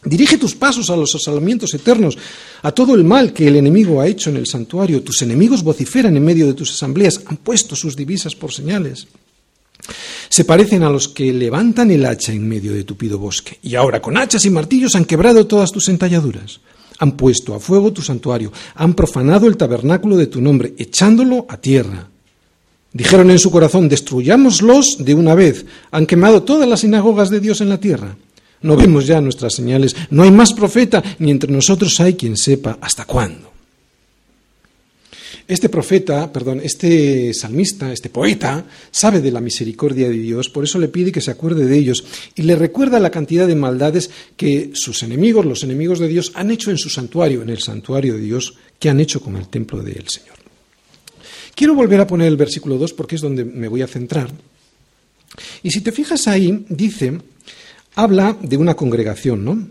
Dirige 0.05 0.37
tus 0.37 0.53
pasos 0.53 0.89
a 0.89 0.97
los 0.97 1.15
asalamientos 1.15 1.73
eternos, 1.73 2.17
a 2.61 2.71
todo 2.71 2.93
el 2.93 3.03
mal 3.03 3.33
que 3.33 3.47
el 3.47 3.55
enemigo 3.55 4.01
ha 4.01 4.07
hecho 4.07 4.29
en 4.29 4.37
el 4.37 4.47
santuario. 4.47 5.01
Tus 5.01 5.21
enemigos 5.21 5.63
vociferan 5.63 6.15
en 6.15 6.23
medio 6.23 6.45
de 6.45 6.53
tus 6.53 6.71
asambleas, 6.71 7.21
han 7.25 7.37
puesto 7.37 7.75
sus 7.75 7.95
divisas 7.95 8.35
por 8.35 8.51
señales. 8.51 9.07
Se 10.29 10.45
parecen 10.45 10.83
a 10.83 10.89
los 10.89 11.07
que 11.07 11.33
levantan 11.33 11.91
el 11.91 12.05
hacha 12.05 12.31
en 12.31 12.47
medio 12.47 12.73
de 12.73 12.83
tupido 12.83 13.19
bosque, 13.19 13.59
y 13.61 13.75
ahora 13.75 14.01
con 14.01 14.17
hachas 14.17 14.45
y 14.45 14.49
martillos 14.49 14.95
han 14.95 15.05
quebrado 15.05 15.47
todas 15.47 15.71
tus 15.71 15.89
entalladuras. 15.89 16.59
Han 16.99 17.13
puesto 17.17 17.53
a 17.53 17.59
fuego 17.59 17.91
tu 17.91 18.01
santuario, 18.01 18.51
han 18.75 18.93
profanado 18.93 19.47
el 19.47 19.57
tabernáculo 19.57 20.15
de 20.15 20.27
tu 20.27 20.41
nombre, 20.41 20.73
echándolo 20.77 21.45
a 21.49 21.57
tierra. 21.57 22.07
Dijeron 22.93 23.31
en 23.31 23.39
su 23.39 23.49
corazón, 23.49 23.89
destruyámoslos 23.89 24.97
de 24.99 25.15
una 25.15 25.33
vez. 25.33 25.65
Han 25.91 26.05
quemado 26.05 26.43
todas 26.43 26.69
las 26.69 26.81
sinagogas 26.81 27.29
de 27.31 27.39
Dios 27.39 27.59
en 27.61 27.69
la 27.69 27.79
tierra. 27.79 28.15
No 28.61 28.77
vemos 28.77 29.07
ya 29.07 29.19
nuestras 29.19 29.55
señales, 29.55 29.95
no 30.09 30.23
hay 30.23 30.31
más 30.31 30.53
profeta, 30.53 31.03
ni 31.19 31.31
entre 31.31 31.51
nosotros 31.51 31.99
hay 31.99 32.13
quien 32.13 32.37
sepa 32.37 32.77
hasta 32.79 33.05
cuándo. 33.05 33.52
Este 35.47 35.67
profeta, 35.67 36.31
perdón, 36.31 36.61
este 36.63 37.33
salmista, 37.33 37.91
este 37.91 38.09
poeta, 38.09 38.65
sabe 38.91 39.19
de 39.19 39.31
la 39.31 39.41
misericordia 39.41 40.07
de 40.07 40.17
Dios, 40.17 40.49
por 40.49 40.63
eso 40.63 40.79
le 40.79 40.87
pide 40.87 41.11
que 41.11 41.21
se 41.21 41.31
acuerde 41.31 41.65
de 41.65 41.77
ellos 41.77 42.03
y 42.35 42.43
le 42.43 42.55
recuerda 42.55 42.99
la 42.99 43.11
cantidad 43.11 43.45
de 43.45 43.55
maldades 43.55 44.09
que 44.37 44.71
sus 44.73 45.03
enemigos, 45.03 45.45
los 45.45 45.63
enemigos 45.63 45.99
de 45.99 46.07
Dios, 46.07 46.31
han 46.35 46.49
hecho 46.51 46.71
en 46.71 46.77
su 46.77 46.89
santuario, 46.89 47.41
en 47.41 47.49
el 47.49 47.59
santuario 47.59 48.13
de 48.13 48.21
Dios, 48.21 48.55
que 48.79 48.89
han 48.89 49.01
hecho 49.01 49.21
con 49.21 49.35
el 49.35 49.47
templo 49.47 49.83
del 49.83 50.07
Señor. 50.07 50.37
Quiero 51.55 51.75
volver 51.75 51.99
a 51.99 52.07
poner 52.07 52.27
el 52.27 52.37
versículo 52.37 52.77
2 52.77 52.93
porque 52.93 53.15
es 53.15 53.21
donde 53.21 53.43
me 53.43 53.67
voy 53.67 53.81
a 53.81 53.87
centrar. 53.87 54.31
Y 55.61 55.71
si 55.71 55.81
te 55.81 55.91
fijas 55.91 56.27
ahí, 56.27 56.65
dice, 56.69 57.19
habla 57.95 58.37
de 58.41 58.57
una 58.57 58.75
congregación, 58.75 59.43
¿no? 59.43 59.67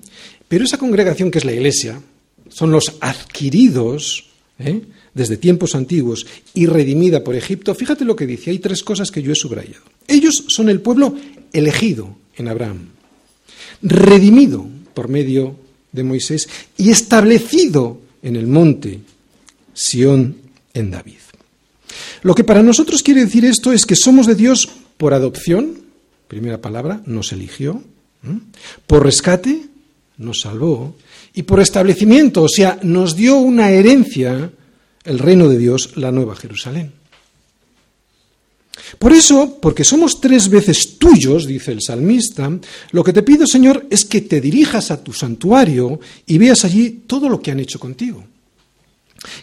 Pero 0.49 0.65
esa 0.65 0.79
congregación 0.79 1.31
que 1.31 1.39
es 1.39 1.45
la 1.45 1.53
iglesia, 1.53 2.01
son 2.49 2.71
los 2.71 2.97
adquiridos 3.01 4.27
¿eh? 4.59 4.83
Desde 5.15 5.37
tiempos 5.37 5.75
antiguos 5.75 6.27
y 6.55 6.67
redimida 6.67 7.23
por 7.23 7.35
Egipto. 7.35 7.75
Fíjate 7.75 8.05
lo 8.05 8.17
que 8.17 8.27
dice, 8.27 8.51
hay 8.51 8.59
tres 8.59 8.83
cosas 8.83 9.11
que 9.11 9.23
yo 9.23 9.33
he 9.33 9.37
subrayado. 9.37 9.85
Ellos 10.09 10.45
son 10.49 10.69
el 10.69 10.81
pueblo 10.81 11.15
elegido 11.53 12.17
en 12.37 12.49
Abraham, 12.49 12.89
redimido 13.83 14.67
por 14.95 15.09
medio 15.09 15.57
de 15.93 16.05
Moisés 16.05 16.49
y 16.77 16.91
establecido 16.91 18.01
en 18.23 18.37
el 18.37 18.47
monte 18.47 19.01
Sión 19.75 20.37
en 20.75 20.91
David. 20.91 21.17
Lo 22.23 22.35
que 22.35 22.45
para 22.45 22.63
nosotros 22.63 23.03
quiere 23.03 23.25
decir 23.25 23.45
esto 23.45 23.73
es 23.73 23.85
que 23.85 23.97
somos 23.97 24.27
de 24.27 24.35
Dios 24.35 24.69
por 24.97 25.13
adopción, 25.15 25.79
primera 26.29 26.61
palabra, 26.61 27.03
nos 27.07 27.33
eligió, 27.33 27.83
por 28.87 29.05
rescate, 29.05 29.67
nos 30.19 30.43
salvó, 30.43 30.95
y 31.35 31.43
por 31.43 31.61
establecimiento, 31.61 32.43
o 32.43 32.49
sea, 32.49 32.79
nos 32.83 33.17
dio 33.17 33.37
una 33.37 33.71
herencia, 33.71 34.51
el 35.05 35.19
reino 35.19 35.49
de 35.49 35.59
Dios, 35.59 35.97
la 35.97 36.13
nueva 36.13 36.37
Jerusalén. 36.37 36.93
Por 38.99 39.13
eso, 39.13 39.59
porque 39.61 39.85
somos 39.85 40.21
tres 40.21 40.49
veces 40.49 40.99
tuyos, 40.99 41.47
dice 41.47 41.73
el 41.73 41.81
salmista, 41.81 42.51
lo 42.91 43.05
que 43.05 43.13
te 43.13 43.23
pido, 43.23 43.47
Señor, 43.47 43.87
es 43.91 44.05
que 44.05 44.21
te 44.21 44.41
dirijas 44.41 44.91
a 44.91 45.03
tu 45.03 45.13
santuario 45.13 46.01
y 46.27 46.39
veas 46.39 46.65
allí 46.65 47.03
todo 47.07 47.29
lo 47.29 47.41
que 47.41 47.51
han 47.51 47.61
hecho 47.61 47.79
contigo. 47.79 48.25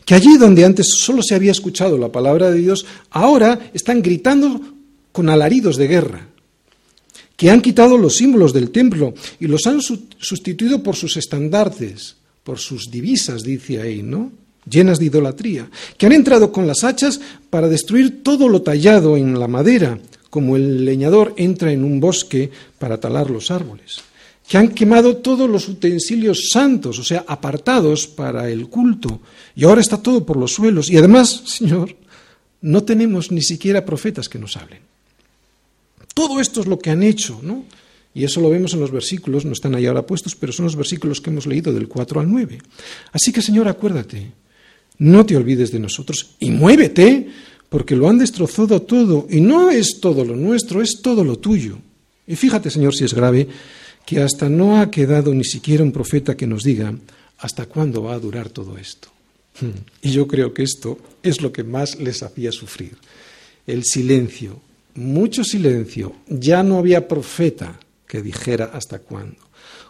Que 0.05 0.15
allí 0.15 0.37
donde 0.37 0.65
antes 0.65 0.87
solo 0.99 1.23
se 1.23 1.35
había 1.35 1.51
escuchado 1.51 1.97
la 1.97 2.11
palabra 2.11 2.51
de 2.51 2.59
Dios, 2.59 2.85
ahora 3.11 3.71
están 3.73 4.01
gritando 4.01 4.61
con 5.11 5.29
alaridos 5.29 5.77
de 5.77 5.87
guerra 5.87 6.27
que 7.39 7.49
han 7.49 7.61
quitado 7.61 7.97
los 7.97 8.17
símbolos 8.17 8.51
del 8.51 8.69
templo 8.69 9.13
y 9.39 9.47
los 9.47 9.65
han 9.65 9.79
sustituido 9.81 10.83
por 10.83 10.97
sus 10.97 11.15
estandartes, 11.15 12.17
por 12.43 12.59
sus 12.59 12.91
divisas, 12.91 13.43
dice 13.43 13.81
ahí, 13.81 14.03
¿no? 14.03 14.33
Llenas 14.69 14.99
de 14.99 15.05
idolatría, 15.05 15.69
que 15.97 16.05
han 16.05 16.11
entrado 16.11 16.51
con 16.51 16.67
las 16.67 16.83
hachas 16.83 17.19
para 17.49 17.67
destruir 17.67 18.23
todo 18.23 18.47
lo 18.47 18.61
tallado 18.61 19.17
en 19.17 19.39
la 19.39 19.47
madera, 19.47 19.99
como 20.29 20.55
el 20.55 20.85
leñador 20.85 21.33
entra 21.37 21.71
en 21.71 21.83
un 21.83 21.99
bosque 21.99 22.51
para 22.77 22.99
talar 22.99 23.29
los 23.29 23.51
árboles, 23.51 24.01
que 24.47 24.57
han 24.57 24.69
quemado 24.69 25.17
todos 25.17 25.49
los 25.49 25.67
utensilios 25.67 26.49
santos, 26.51 26.99
o 26.99 27.03
sea, 27.03 27.25
apartados 27.27 28.07
para 28.07 28.49
el 28.49 28.67
culto, 28.67 29.21
y 29.55 29.63
ahora 29.63 29.81
está 29.81 30.01
todo 30.01 30.25
por 30.25 30.37
los 30.37 30.53
suelos, 30.53 30.89
y 30.89 30.97
además, 30.97 31.43
Señor, 31.45 31.95
no 32.61 32.83
tenemos 32.83 33.31
ni 33.31 33.41
siquiera 33.41 33.85
profetas 33.85 34.29
que 34.29 34.39
nos 34.39 34.57
hablen. 34.57 34.81
Todo 36.13 36.39
esto 36.39 36.61
es 36.61 36.67
lo 36.67 36.79
que 36.79 36.89
han 36.89 37.03
hecho, 37.03 37.39
¿no? 37.41 37.63
Y 38.13 38.23
eso 38.23 38.41
lo 38.41 38.49
vemos 38.49 38.73
en 38.73 38.79
los 38.79 38.91
versículos, 38.91 39.45
no 39.45 39.53
están 39.53 39.75
ahí 39.75 39.85
ahora 39.85 40.05
puestos, 40.05 40.35
pero 40.35 40.51
son 40.51 40.65
los 40.65 40.75
versículos 40.75 41.21
que 41.21 41.29
hemos 41.29 41.45
leído 41.45 41.71
del 41.71 41.87
4 41.87 42.19
al 42.19 42.29
9. 42.29 42.59
Así 43.11 43.31
que, 43.31 43.41
Señor, 43.41 43.67
acuérdate, 43.67 44.31
no 44.99 45.25
te 45.25 45.35
olvides 45.35 45.71
de 45.71 45.79
nosotros 45.79 46.35
y 46.39 46.51
muévete, 46.51 47.27
porque 47.69 47.95
lo 47.95 48.09
han 48.09 48.17
destrozado 48.17 48.81
todo, 48.81 49.27
y 49.29 49.41
no 49.41 49.69
es 49.69 49.99
todo 49.99 50.25
lo 50.25 50.35
nuestro, 50.35 50.81
es 50.81 51.01
todo 51.01 51.23
lo 51.23 51.37
tuyo. 51.37 51.77
Y 52.27 52.35
fíjate, 52.35 52.69
Señor, 52.69 52.95
si 52.95 53.05
es 53.05 53.13
grave, 53.13 53.47
que 54.05 54.21
hasta 54.21 54.49
no 54.49 54.81
ha 54.81 54.89
quedado 54.89 55.33
ni 55.33 55.43
siquiera 55.43 55.83
un 55.83 55.91
profeta 55.91 56.35
que 56.35 56.47
nos 56.47 56.63
diga 56.63 56.93
hasta 57.37 57.67
cuándo 57.67 58.03
va 58.03 58.13
a 58.13 58.19
durar 58.19 58.49
todo 58.49 58.77
esto. 58.77 59.09
Y 60.01 60.11
yo 60.11 60.27
creo 60.27 60.53
que 60.53 60.63
esto 60.63 60.97
es 61.21 61.41
lo 61.41 61.51
que 61.51 61.63
más 61.63 61.99
les 61.99 62.23
hacía 62.23 62.51
sufrir, 62.51 62.97
el 63.67 63.83
silencio, 63.83 64.61
mucho 64.95 65.43
silencio, 65.43 66.15
ya 66.27 66.63
no 66.63 66.77
había 66.77 67.07
profeta 67.07 67.79
que 68.07 68.21
dijera 68.21 68.71
hasta 68.73 68.99
cuándo. 68.99 69.37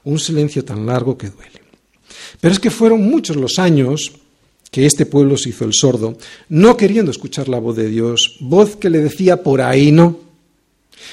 Un 0.03 0.19
silencio 0.19 0.65
tan 0.65 0.85
largo 0.85 1.17
que 1.17 1.29
duele. 1.29 1.61
Pero 2.41 2.53
es 2.53 2.59
que 2.59 2.71
fueron 2.71 3.03
muchos 3.03 3.35
los 3.35 3.59
años 3.59 4.11
que 4.71 4.85
este 4.85 5.05
pueblo 5.05 5.37
se 5.37 5.49
hizo 5.49 5.65
el 5.65 5.73
sordo, 5.73 6.17
no 6.49 6.77
queriendo 6.77 7.11
escuchar 7.11 7.49
la 7.49 7.59
voz 7.59 7.75
de 7.75 7.89
Dios, 7.89 8.37
voz 8.39 8.75
que 8.75 8.89
le 8.89 8.99
decía 8.99 9.43
por 9.43 9.61
ahí 9.61 9.91
no. 9.91 10.17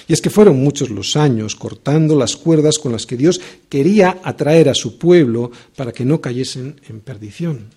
Y 0.09 0.13
es 0.13 0.21
que 0.21 0.31
fueron 0.31 0.61
muchos 0.63 0.91
los 0.91 1.17
años 1.17 1.57
cortando 1.57 2.17
las 2.17 2.37
cuerdas 2.37 2.79
con 2.79 2.93
las 2.93 3.07
que 3.07 3.17
Dios 3.17 3.41
quería 3.69 4.19
atraer 4.23 4.69
a 4.69 4.75
su 4.75 4.99
pueblo 4.99 5.51
para 5.75 5.93
que 5.93 6.05
no 6.05 6.21
cayesen 6.21 6.81
en 6.89 7.01
perdición. 7.01 7.77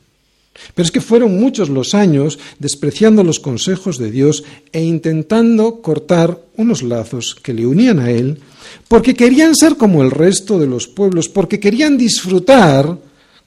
Pero 0.75 0.85
es 0.85 0.91
que 0.91 1.01
fueron 1.01 1.39
muchos 1.39 1.69
los 1.69 1.93
años 1.93 2.37
despreciando 2.57 3.23
los 3.23 3.39
consejos 3.39 3.97
de 3.97 4.11
Dios 4.11 4.43
e 4.71 4.81
intentando 4.81 5.81
cortar 5.81 6.39
unos 6.57 6.83
lazos 6.83 7.35
que 7.35 7.53
le 7.53 7.65
unían 7.65 7.99
a 7.99 8.11
Él, 8.11 8.39
porque 8.87 9.13
querían 9.13 9.55
ser 9.55 9.77
como 9.77 10.03
el 10.03 10.11
resto 10.11 10.59
de 10.59 10.67
los 10.67 10.87
pueblos, 10.87 11.29
porque 11.29 11.59
querían 11.59 11.97
disfrutar 11.97 12.97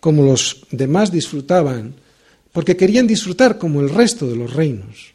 como 0.00 0.22
los 0.22 0.64
demás 0.70 1.12
disfrutaban, 1.12 1.94
porque 2.52 2.76
querían 2.76 3.06
disfrutar 3.06 3.58
como 3.58 3.80
el 3.80 3.88
resto 3.88 4.28
de 4.28 4.36
los 4.36 4.52
reinos. 4.52 5.12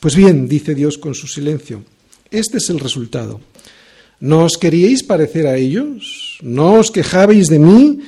Pues 0.00 0.16
bien, 0.16 0.48
dice 0.48 0.74
Dios 0.74 0.98
con 0.98 1.14
su 1.14 1.26
silencio, 1.26 1.84
este 2.30 2.58
es 2.58 2.70
el 2.70 2.80
resultado. 2.80 3.40
¿No 4.20 4.44
os 4.44 4.56
queríais 4.56 5.02
parecer 5.02 5.46
a 5.46 5.56
ellos? 5.56 6.38
¿No 6.42 6.74
os 6.74 6.90
quejabais 6.90 7.48
de 7.48 7.58
mí? 7.58 8.00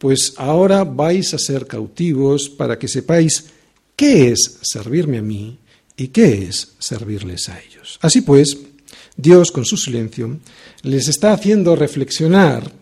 pues 0.00 0.32
ahora 0.38 0.82
vais 0.82 1.34
a 1.34 1.38
ser 1.38 1.66
cautivos 1.66 2.48
para 2.48 2.78
que 2.78 2.88
sepáis 2.88 3.52
qué 3.94 4.32
es 4.32 4.56
servirme 4.62 5.18
a 5.18 5.22
mí 5.22 5.58
y 5.94 6.08
qué 6.08 6.48
es 6.48 6.72
servirles 6.78 7.50
a 7.50 7.60
ellos. 7.60 7.98
Así 8.00 8.22
pues, 8.22 8.56
Dios 9.14 9.52
con 9.52 9.66
su 9.66 9.76
silencio 9.76 10.40
les 10.82 11.06
está 11.08 11.34
haciendo 11.34 11.76
reflexionar 11.76 12.72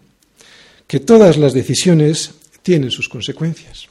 que 0.86 1.00
todas 1.00 1.38
las 1.38 1.54
decisiones 1.54 2.30
tienen 2.62 2.90
sus 2.90 3.08
consecuencias. 3.08 3.88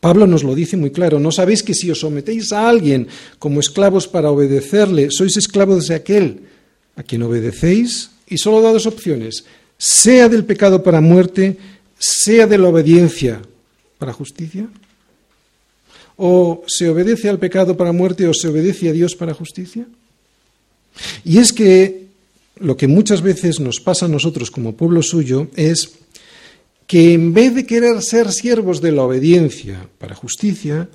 Pablo 0.00 0.26
nos 0.26 0.44
lo 0.44 0.54
dice 0.54 0.76
muy 0.76 0.90
claro, 0.90 1.18
no 1.18 1.32
sabéis 1.32 1.62
que 1.62 1.74
si 1.74 1.90
os 1.90 2.00
sometéis 2.00 2.52
a 2.52 2.68
alguien 2.68 3.08
como 3.38 3.58
esclavos 3.58 4.06
para 4.06 4.30
obedecerle, 4.30 5.10
sois 5.10 5.36
esclavos 5.36 5.88
de 5.88 5.94
aquel 5.96 6.40
a 6.94 7.02
quien 7.02 7.22
obedecéis 7.22 8.10
Y 8.28 8.36
solo 8.36 8.60
da 8.60 8.72
dos 8.72 8.86
opciones, 8.86 9.48
sea 9.78 10.28
del 10.28 10.44
pecado 10.44 10.82
para 10.82 11.00
muerte, 11.00 11.56
sea 11.98 12.46
de 12.46 12.58
la 12.58 12.68
obediencia 12.68 13.40
para 13.96 14.12
justicia. 14.12 14.68
O 16.16 16.62
se 16.66 16.90
obedece 16.90 17.28
al 17.28 17.38
pecado 17.38 17.76
para 17.76 17.92
muerte 17.92 18.28
o 18.28 18.34
se 18.34 18.48
obedece 18.48 18.90
a 18.90 18.92
Dios 18.92 19.16
para 19.16 19.32
justicia. 19.32 19.86
Y 21.24 21.38
es 21.38 21.52
que 21.52 22.06
lo 22.60 22.76
que 22.76 22.86
muchas 22.86 23.22
veces 23.22 23.60
nos 23.60 23.80
pasa 23.80 24.06
a 24.06 24.12
nosotros 24.12 24.50
como 24.50 24.76
pueblo 24.76 25.02
suyo 25.02 25.48
es 25.56 25.90
que 26.88 27.12
en 27.12 27.34
vez 27.34 27.54
de 27.54 27.66
querer 27.66 28.02
ser 28.02 28.32
siervos 28.32 28.80
de 28.80 28.92
la 28.92 29.02
obediencia 29.02 29.86
para 29.98 30.16
justicia, 30.16 30.88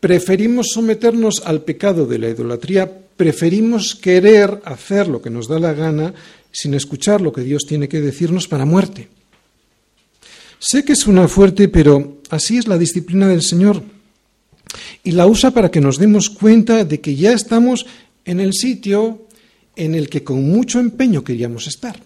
preferimos 0.00 0.70
someternos 0.74 1.42
al 1.46 1.62
pecado 1.62 2.06
de 2.06 2.18
la 2.18 2.28
idolatría, 2.28 2.90
preferimos 3.16 3.94
querer 3.94 4.60
hacer 4.64 5.06
lo 5.06 5.22
que 5.22 5.30
nos 5.30 5.46
da 5.46 5.60
la 5.60 5.72
gana 5.72 6.12
sin 6.50 6.74
escuchar 6.74 7.20
lo 7.20 7.32
que 7.32 7.42
Dios 7.42 7.66
tiene 7.66 7.88
que 7.88 8.00
decirnos 8.00 8.48
para 8.48 8.66
muerte. 8.66 9.08
Sé 10.58 10.84
que 10.84 10.96
suena 10.96 11.28
fuerte, 11.28 11.68
pero 11.68 12.18
así 12.30 12.58
es 12.58 12.66
la 12.66 12.76
disciplina 12.76 13.28
del 13.28 13.42
Señor. 13.42 13.84
Y 15.04 15.12
la 15.12 15.28
usa 15.28 15.52
para 15.52 15.70
que 15.70 15.80
nos 15.80 15.98
demos 15.98 16.30
cuenta 16.30 16.84
de 16.84 17.00
que 17.00 17.14
ya 17.14 17.32
estamos 17.32 17.86
en 18.24 18.40
el 18.40 18.54
sitio 18.54 19.28
en 19.76 19.94
el 19.94 20.08
que 20.08 20.24
con 20.24 20.42
mucho 20.50 20.80
empeño 20.80 21.22
queríamos 21.22 21.68
estar. 21.68 21.96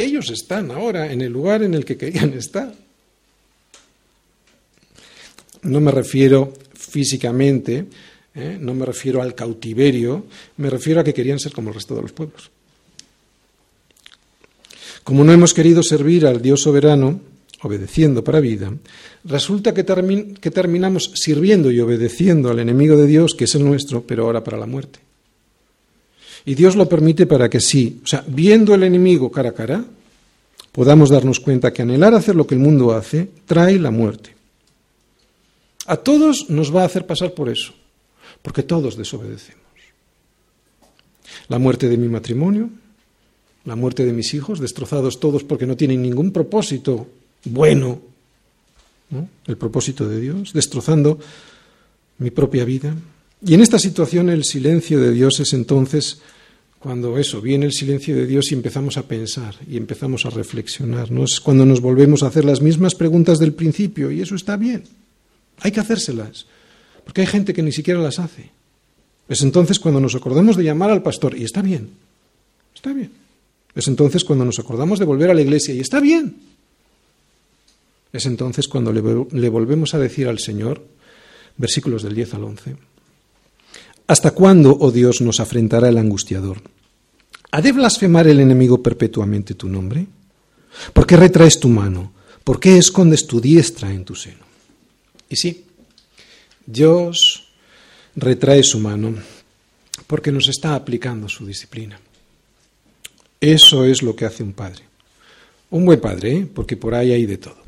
Ellos 0.00 0.30
están 0.30 0.70
ahora 0.70 1.12
en 1.12 1.20
el 1.20 1.30
lugar 1.30 1.62
en 1.62 1.74
el 1.74 1.84
que 1.84 1.98
querían 1.98 2.32
estar. 2.32 2.72
No 5.60 5.78
me 5.78 5.90
refiero 5.90 6.54
físicamente, 6.72 7.84
¿eh? 8.34 8.56
no 8.58 8.72
me 8.72 8.86
refiero 8.86 9.20
al 9.20 9.34
cautiverio, 9.34 10.24
me 10.56 10.70
refiero 10.70 11.02
a 11.02 11.04
que 11.04 11.12
querían 11.12 11.38
ser 11.38 11.52
como 11.52 11.68
el 11.68 11.74
resto 11.74 11.94
de 11.94 12.00
los 12.00 12.12
pueblos. 12.12 12.50
Como 15.04 15.22
no 15.22 15.34
hemos 15.34 15.52
querido 15.52 15.82
servir 15.82 16.26
al 16.26 16.40
Dios 16.40 16.62
soberano, 16.62 17.20
obedeciendo 17.60 18.24
para 18.24 18.40
vida, 18.40 18.72
resulta 19.24 19.74
que, 19.74 19.84
que 20.40 20.50
terminamos 20.50 21.12
sirviendo 21.14 21.70
y 21.70 21.78
obedeciendo 21.78 22.48
al 22.48 22.60
enemigo 22.60 22.96
de 22.96 23.06
Dios, 23.06 23.34
que 23.34 23.44
es 23.44 23.54
el 23.54 23.66
nuestro, 23.66 24.02
pero 24.06 24.24
ahora 24.24 24.42
para 24.42 24.56
la 24.56 24.64
muerte. 24.64 25.09
Y 26.44 26.54
Dios 26.54 26.76
lo 26.76 26.88
permite 26.88 27.26
para 27.26 27.48
que 27.48 27.60
sí, 27.60 28.00
o 28.02 28.06
sea, 28.06 28.24
viendo 28.26 28.74
el 28.74 28.82
enemigo 28.82 29.30
cara 29.30 29.50
a 29.50 29.54
cara, 29.54 29.84
podamos 30.72 31.10
darnos 31.10 31.40
cuenta 31.40 31.72
que 31.72 31.82
anhelar 31.82 32.14
hacer 32.14 32.34
lo 32.34 32.46
que 32.46 32.54
el 32.54 32.60
mundo 32.60 32.92
hace 32.92 33.28
trae 33.46 33.78
la 33.78 33.90
muerte. 33.90 34.34
A 35.86 35.96
todos 35.96 36.48
nos 36.50 36.74
va 36.74 36.82
a 36.82 36.86
hacer 36.86 37.06
pasar 37.06 37.34
por 37.34 37.48
eso, 37.48 37.72
porque 38.42 38.62
todos 38.62 38.96
desobedecemos. 38.96 39.60
La 41.48 41.58
muerte 41.58 41.88
de 41.88 41.96
mi 41.96 42.08
matrimonio, 42.08 42.70
la 43.64 43.76
muerte 43.76 44.04
de 44.04 44.12
mis 44.12 44.32
hijos, 44.34 44.60
destrozados 44.60 45.20
todos 45.20 45.44
porque 45.44 45.66
no 45.66 45.76
tienen 45.76 46.02
ningún 46.02 46.32
propósito 46.32 47.06
bueno, 47.44 48.00
el 49.46 49.56
propósito 49.56 50.08
de 50.08 50.20
Dios, 50.20 50.52
destrozando 50.52 51.18
mi 52.18 52.30
propia 52.30 52.64
vida, 52.64 52.94
y 53.42 53.54
en 53.54 53.60
esta 53.60 53.78
situación 53.78 54.28
el 54.28 54.44
silencio 54.44 55.00
de 55.00 55.12
Dios 55.12 55.40
es 55.40 55.52
entonces 55.52 56.20
cuando 56.80 57.18
eso, 57.18 57.42
viene 57.42 57.66
el 57.66 57.72
silencio 57.72 58.16
de 58.16 58.26
Dios 58.26 58.50
y 58.50 58.54
empezamos 58.54 58.96
a 58.96 59.02
pensar 59.02 59.54
y 59.68 59.76
empezamos 59.76 60.24
a 60.24 60.30
reflexionar. 60.30 61.10
¿no? 61.10 61.24
Es 61.24 61.38
cuando 61.38 61.66
nos 61.66 61.82
volvemos 61.82 62.22
a 62.22 62.28
hacer 62.28 62.46
las 62.46 62.62
mismas 62.62 62.94
preguntas 62.94 63.38
del 63.38 63.52
principio 63.52 64.10
y 64.10 64.22
eso 64.22 64.34
está 64.34 64.56
bien. 64.56 64.84
Hay 65.58 65.72
que 65.72 65.80
hacérselas, 65.80 66.46
porque 67.04 67.20
hay 67.20 67.26
gente 67.26 67.52
que 67.52 67.62
ni 67.62 67.70
siquiera 67.70 68.00
las 68.00 68.18
hace. 68.18 68.50
Es 69.28 69.42
entonces 69.42 69.78
cuando 69.78 70.00
nos 70.00 70.14
acordamos 70.14 70.56
de 70.56 70.64
llamar 70.64 70.90
al 70.90 71.02
pastor 71.02 71.36
y 71.36 71.44
está 71.44 71.60
bien, 71.60 71.90
está 72.74 72.94
bien. 72.94 73.12
Es 73.74 73.86
entonces 73.86 74.24
cuando 74.24 74.46
nos 74.46 74.58
acordamos 74.58 74.98
de 74.98 75.04
volver 75.04 75.30
a 75.30 75.34
la 75.34 75.42
iglesia 75.42 75.74
y 75.74 75.80
está 75.80 76.00
bien. 76.00 76.34
Es 78.10 78.24
entonces 78.24 78.66
cuando 78.68 78.90
le, 78.90 79.02
le 79.38 79.48
volvemos 79.50 79.92
a 79.92 79.98
decir 79.98 80.28
al 80.28 80.38
Señor, 80.38 80.82
versículos 81.58 82.02
del 82.02 82.14
10 82.14 82.34
al 82.34 82.44
11, 82.44 82.76
¿Hasta 84.10 84.32
cuándo, 84.32 84.76
oh 84.80 84.90
Dios, 84.90 85.20
nos 85.20 85.38
afrentará 85.38 85.88
el 85.88 85.96
angustiador? 85.96 86.60
¿Ha 87.52 87.62
de 87.62 87.70
blasfemar 87.70 88.26
el 88.26 88.40
enemigo 88.40 88.82
perpetuamente 88.82 89.54
tu 89.54 89.68
nombre? 89.68 90.04
¿Por 90.92 91.06
qué 91.06 91.16
retraes 91.16 91.60
tu 91.60 91.68
mano? 91.68 92.12
¿Por 92.42 92.58
qué 92.58 92.76
escondes 92.76 93.28
tu 93.28 93.40
diestra 93.40 93.92
en 93.92 94.04
tu 94.04 94.16
seno? 94.16 94.44
Y 95.28 95.36
sí, 95.36 95.64
Dios 96.66 97.52
retrae 98.16 98.64
su 98.64 98.80
mano 98.80 99.14
porque 100.08 100.32
nos 100.32 100.48
está 100.48 100.74
aplicando 100.74 101.28
su 101.28 101.46
disciplina. 101.46 102.00
Eso 103.40 103.84
es 103.84 104.02
lo 104.02 104.16
que 104.16 104.24
hace 104.24 104.42
un 104.42 104.54
padre. 104.54 104.82
Un 105.70 105.86
buen 105.86 106.00
padre, 106.00 106.36
¿eh? 106.36 106.48
porque 106.52 106.76
por 106.76 106.96
ahí 106.96 107.12
hay 107.12 107.26
de 107.26 107.38
todo. 107.38 107.62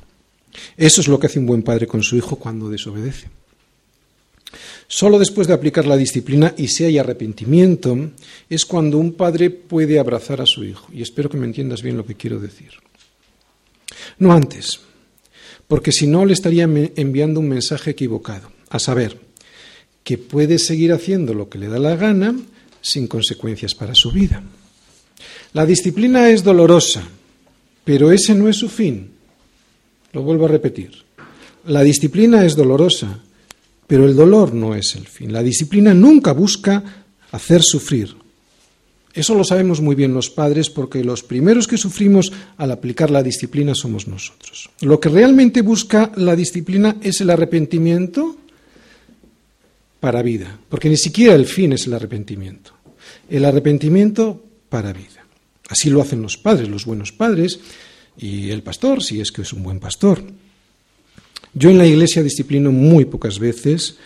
Eso 0.76 1.02
es 1.02 1.06
lo 1.06 1.20
que 1.20 1.28
hace 1.28 1.38
un 1.38 1.46
buen 1.46 1.62
padre 1.62 1.86
con 1.86 2.02
su 2.02 2.16
hijo 2.16 2.34
cuando 2.34 2.68
desobedece. 2.68 3.30
Solo 4.94 5.18
después 5.18 5.46
de 5.48 5.54
aplicar 5.54 5.86
la 5.86 5.96
disciplina 5.96 6.52
y 6.54 6.68
si 6.68 6.84
hay 6.84 6.98
arrepentimiento 6.98 8.10
es 8.50 8.66
cuando 8.66 8.98
un 8.98 9.14
padre 9.14 9.48
puede 9.48 9.98
abrazar 9.98 10.42
a 10.42 10.46
su 10.46 10.64
hijo. 10.64 10.86
Y 10.92 11.00
espero 11.00 11.30
que 11.30 11.38
me 11.38 11.46
entiendas 11.46 11.80
bien 11.80 11.96
lo 11.96 12.04
que 12.04 12.14
quiero 12.14 12.38
decir. 12.38 12.72
No 14.18 14.34
antes, 14.34 14.80
porque 15.66 15.92
si 15.92 16.06
no 16.06 16.26
le 16.26 16.34
estaría 16.34 16.64
enviando 16.64 17.40
un 17.40 17.48
mensaje 17.48 17.92
equivocado, 17.92 18.52
a 18.68 18.78
saber, 18.78 19.18
que 20.04 20.18
puede 20.18 20.58
seguir 20.58 20.92
haciendo 20.92 21.32
lo 21.32 21.48
que 21.48 21.56
le 21.56 21.68
da 21.68 21.78
la 21.78 21.96
gana 21.96 22.36
sin 22.82 23.06
consecuencias 23.06 23.74
para 23.74 23.94
su 23.94 24.12
vida. 24.12 24.42
La 25.54 25.64
disciplina 25.64 26.28
es 26.28 26.44
dolorosa, 26.44 27.02
pero 27.82 28.12
ese 28.12 28.34
no 28.34 28.46
es 28.46 28.56
su 28.56 28.68
fin. 28.68 29.10
Lo 30.12 30.20
vuelvo 30.20 30.44
a 30.44 30.48
repetir. 30.48 30.92
La 31.64 31.82
disciplina 31.82 32.44
es 32.44 32.56
dolorosa, 32.56 33.20
pero 33.92 34.06
el 34.06 34.16
dolor 34.16 34.54
no 34.54 34.74
es 34.74 34.96
el 34.96 35.06
fin. 35.06 35.34
La 35.34 35.42
disciplina 35.42 35.92
nunca 35.92 36.32
busca 36.32 36.82
hacer 37.30 37.60
sufrir. 37.62 38.16
Eso 39.12 39.34
lo 39.34 39.44
sabemos 39.44 39.82
muy 39.82 39.94
bien 39.94 40.14
los 40.14 40.30
padres 40.30 40.70
porque 40.70 41.04
los 41.04 41.22
primeros 41.22 41.68
que 41.68 41.76
sufrimos 41.76 42.32
al 42.56 42.70
aplicar 42.70 43.10
la 43.10 43.22
disciplina 43.22 43.74
somos 43.74 44.08
nosotros. 44.08 44.70
Lo 44.80 44.98
que 44.98 45.10
realmente 45.10 45.60
busca 45.60 46.10
la 46.16 46.34
disciplina 46.34 46.96
es 47.02 47.20
el 47.20 47.28
arrepentimiento 47.28 48.38
para 50.00 50.22
vida, 50.22 50.58
porque 50.70 50.88
ni 50.88 50.96
siquiera 50.96 51.34
el 51.34 51.44
fin 51.44 51.74
es 51.74 51.86
el 51.86 51.92
arrepentimiento. 51.92 52.72
El 53.28 53.44
arrepentimiento 53.44 54.42
para 54.70 54.94
vida. 54.94 55.26
Así 55.68 55.90
lo 55.90 56.00
hacen 56.00 56.22
los 56.22 56.38
padres, 56.38 56.70
los 56.70 56.86
buenos 56.86 57.12
padres, 57.12 57.60
y 58.16 58.48
el 58.48 58.62
pastor, 58.62 59.02
si 59.02 59.20
es 59.20 59.30
que 59.30 59.42
es 59.42 59.52
un 59.52 59.62
buen 59.62 59.80
pastor. 59.80 60.24
Yo 61.54 61.70
en 61.70 61.78
la 61.78 61.86
iglesia 61.86 62.22
disciplino 62.22 62.72
muy 62.72 63.04
pocas 63.04 63.38
veces, 63.38 63.96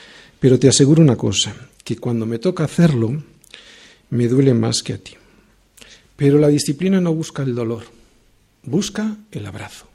pero 0.40 0.58
te 0.58 0.68
aseguro 0.68 1.02
una 1.02 1.16
cosa, 1.16 1.54
que 1.84 1.96
cuando 1.96 2.26
me 2.26 2.38
toca 2.38 2.64
hacerlo, 2.64 3.22
me 4.10 4.26
duele 4.26 4.52
más 4.52 4.82
que 4.82 4.94
a 4.94 4.98
ti. 4.98 5.14
Pero 6.16 6.38
la 6.38 6.48
disciplina 6.48 7.00
no 7.00 7.14
busca 7.14 7.42
el 7.42 7.54
dolor, 7.54 7.84
busca 8.64 9.16
el 9.30 9.46
abrazo. 9.46 9.86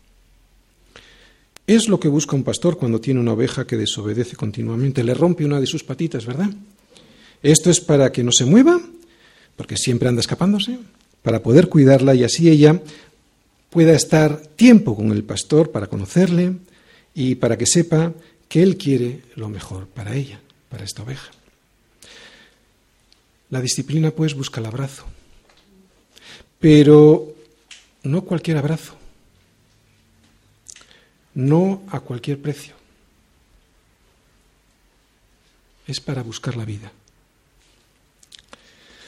Es 1.67 1.87
lo 1.87 1.99
que 1.99 2.07
busca 2.07 2.35
un 2.35 2.43
pastor 2.43 2.77
cuando 2.77 3.01
tiene 3.01 3.19
una 3.19 3.33
oveja 3.33 3.67
que 3.67 3.77
desobedece 3.77 4.35
continuamente, 4.35 5.03
le 5.03 5.13
rompe 5.13 5.45
una 5.45 5.59
de 5.59 5.67
sus 5.67 5.83
patitas, 5.83 6.25
¿verdad? 6.25 6.49
Esto 7.43 7.69
es 7.69 7.81
para 7.81 8.11
que 8.11 8.23
no 8.23 8.31
se 8.31 8.45
mueva, 8.45 8.79
porque 9.55 9.77
siempre 9.77 10.07
anda 10.07 10.21
escapándose, 10.21 10.79
para 11.21 11.43
poder 11.43 11.69
cuidarla 11.69 12.15
y 12.15 12.23
así 12.23 12.49
ella 12.49 12.81
pueda 13.69 13.93
estar 13.93 14.41
tiempo 14.55 14.95
con 14.95 15.11
el 15.11 15.23
pastor 15.23 15.71
para 15.71 15.87
conocerle, 15.87 16.53
y 17.13 17.35
para 17.35 17.57
que 17.57 17.65
sepa 17.65 18.13
que 18.47 18.61
Él 18.61 18.77
quiere 18.77 19.21
lo 19.35 19.49
mejor 19.49 19.87
para 19.87 20.15
ella, 20.15 20.39
para 20.69 20.83
esta 20.83 21.03
oveja. 21.03 21.31
La 23.49 23.61
disciplina, 23.61 24.11
pues, 24.11 24.33
busca 24.33 24.61
el 24.61 24.67
abrazo, 24.67 25.05
pero 26.59 27.35
no 28.03 28.23
cualquier 28.23 28.57
abrazo, 28.57 28.95
no 31.33 31.83
a 31.89 31.99
cualquier 31.99 32.41
precio. 32.41 32.75
Es 35.87 35.99
para 35.99 36.23
buscar 36.23 36.55
la 36.55 36.65
vida. 36.65 36.91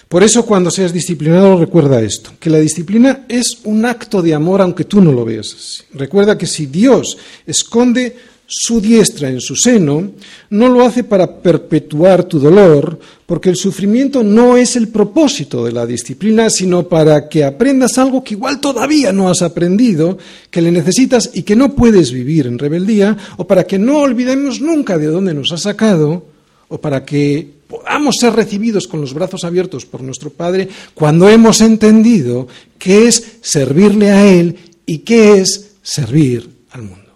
Por 0.08 0.24
eso 0.24 0.46
cuando 0.46 0.70
seas 0.70 0.94
disciplinado 0.94 1.58
recuerda 1.58 2.02
esto, 2.02 2.32
que 2.39 2.50
la 2.50 2.60
disciplina 2.60 3.26
es 3.28 3.60
un 3.63 3.86
acto 3.86 4.22
de 4.22 4.34
amor 4.34 4.62
aunque 4.62 4.86
tú 4.86 5.02
no 5.02 5.12
lo 5.12 5.26
veas 5.26 5.86
Recuerda 5.94 6.38
que 6.38 6.46
si 6.46 6.68
Dios 6.68 7.18
esconde 7.46 8.16
su 8.46 8.82
diestra 8.82 9.30
en 9.30 9.39
su 9.39 9.56
seno, 9.56 10.12
no 10.52 10.68
lo 10.68 10.86
hace 10.86 11.04
para 11.04 11.42
perpetuar 11.42 12.26
tu 12.26 12.39
dolor, 12.39 13.00
porque 13.26 13.50
el 13.50 13.56
sufrimiento 13.56 14.24
no 14.24 14.58
es 14.58 14.76
el 14.76 14.89
propósito 14.89 15.66
de 15.66 15.72
la 15.72 15.86
disciplina, 15.86 16.50
sino 16.50 16.88
para 16.88 17.30
que 17.30 17.44
aprendas 17.44 17.98
algo 17.98 18.24
que 18.24 18.36
igual 18.36 18.60
todavía 18.60 19.12
no 19.12 19.30
has 19.30 19.42
aprendido, 19.42 20.18
que 20.52 20.62
le 20.62 20.72
necesitas 20.72 21.32
y 21.34 21.44
que 21.44 21.56
no 21.56 21.74
puedes 21.74 22.12
vivir 22.12 22.46
en 22.46 22.60
rebeldía, 22.60 23.18
o 23.38 23.48
para 23.48 23.63
que 23.63 23.80
no 23.80 24.00
olvidemos 24.00 24.62
nunca 24.62 24.98
de 24.98 25.08
dónde 25.08 25.34
nos 25.34 25.52
ha 25.52 25.58
sacado, 25.58 26.26
o 26.68 26.80
para 26.80 27.06
que 27.06 27.62
podamos 27.74 28.18
ser 28.20 28.34
recibidos 28.34 28.88
con 28.88 29.02
los 29.02 29.16
brazos 29.16 29.44
abiertos 29.44 29.84
por 29.84 30.04
nuestro 30.04 30.30
Padre 30.30 30.70
cuando 30.94 31.28
hemos 31.28 31.60
entendido 31.60 32.48
qué 32.78 33.08
es 33.08 33.38
servirle 33.42 34.12
a 34.12 34.32
Él 34.32 34.56
y 34.86 35.00
qué 35.00 35.40
es 35.40 35.72
servir 35.82 36.48
al 36.70 36.84
mundo. 36.84 37.12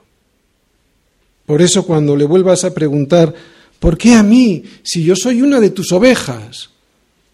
Por 1.46 1.62
eso 1.62 1.86
cuando 1.86 2.16
le 2.16 2.26
vuelvas 2.26 2.64
a 2.64 2.74
preguntar, 2.74 3.32
¿por 3.80 4.00
qué 4.00 4.16
a 4.16 4.24
mí 4.24 4.64
si 4.82 5.04
yo 5.04 5.16
soy 5.16 5.44
una 5.44 5.60
de 5.60 5.70
tus 5.70 5.92
ovejas, 5.92 6.72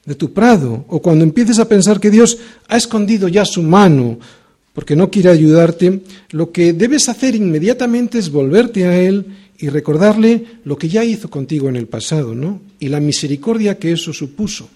de 0.04 0.16
tu 0.16 0.34
prado? 0.34 0.84
O 0.90 1.02
cuando 1.02 1.24
empieces 1.24 1.60
a 1.60 1.70
pensar 1.70 2.02
que 2.02 2.12
Dios 2.12 2.38
ha 2.68 2.76
escondido 2.76 3.30
ya 3.30 3.46
su 3.46 3.64
mano 3.64 4.20
porque 4.74 4.98
no 4.98 5.10
quiere 5.10 5.30
ayudarte, 5.30 6.02
lo 6.32 6.52
que 6.52 6.74
debes 6.74 7.08
hacer 7.08 7.36
inmediatamente 7.36 8.18
es 8.18 8.30
volverte 8.30 8.86
a 8.86 9.00
Él 9.00 9.26
y 9.64 9.70
recordarle 9.70 10.44
lo 10.66 10.78
que 10.78 10.90
ya 10.90 11.06
hizo 11.06 11.30
contigo 11.30 11.70
en 11.70 11.78
el 11.78 11.88
pasado, 11.88 12.36
¿no? 12.36 12.60
Y 12.82 12.90
la 12.90 13.00
misericordia 13.00 13.80
que 13.80 13.94
eso 13.94 14.12
supuso. 14.12 14.68